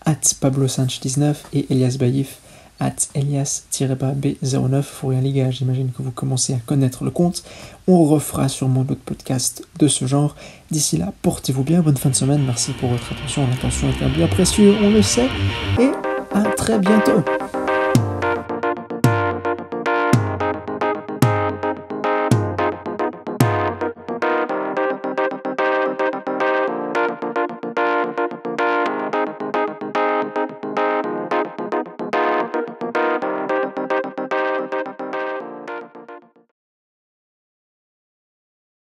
at 0.06 0.20
Pablo 0.40 0.68
Sanchez 0.68 1.00
19 1.02 1.46
et 1.54 1.66
Elias 1.72 1.98
Baïf, 2.00 2.38
at 2.80 2.96
Elias-B09. 3.16 4.82
Fourien 4.84 5.22
Liga, 5.22 5.50
j'imagine 5.50 5.92
que 5.92 6.04
vous 6.04 6.12
commencez 6.12 6.54
à 6.54 6.58
connaître 6.66 7.04
le 7.04 7.12
compte. 7.12 7.44
On 7.88 8.06
refera 8.06 8.48
sûrement 8.48 8.84
d'autres 8.84 9.02
podcasts 9.02 9.64
de 9.80 9.88
ce 9.88 10.06
genre. 10.06 10.36
D'ici 10.70 10.98
là, 10.98 11.14
portez-vous 11.24 11.64
bien, 11.64 11.82
bonne 11.82 11.98
fin 11.98 12.10
de 12.10 12.16
semaine. 12.16 12.44
Merci 12.46 12.74
pour 12.74 12.90
votre 12.90 13.12
attention. 13.12 13.48
L'attention 13.48 13.90
est 13.90 14.04
un 14.04 14.10
bien 14.10 14.28
précieux, 14.28 14.76
on 14.84 14.90
le 14.92 15.02
sait. 15.02 15.30
Et 15.80 15.90
à 16.32 16.44
très 16.56 16.78
bientôt. 16.80 17.24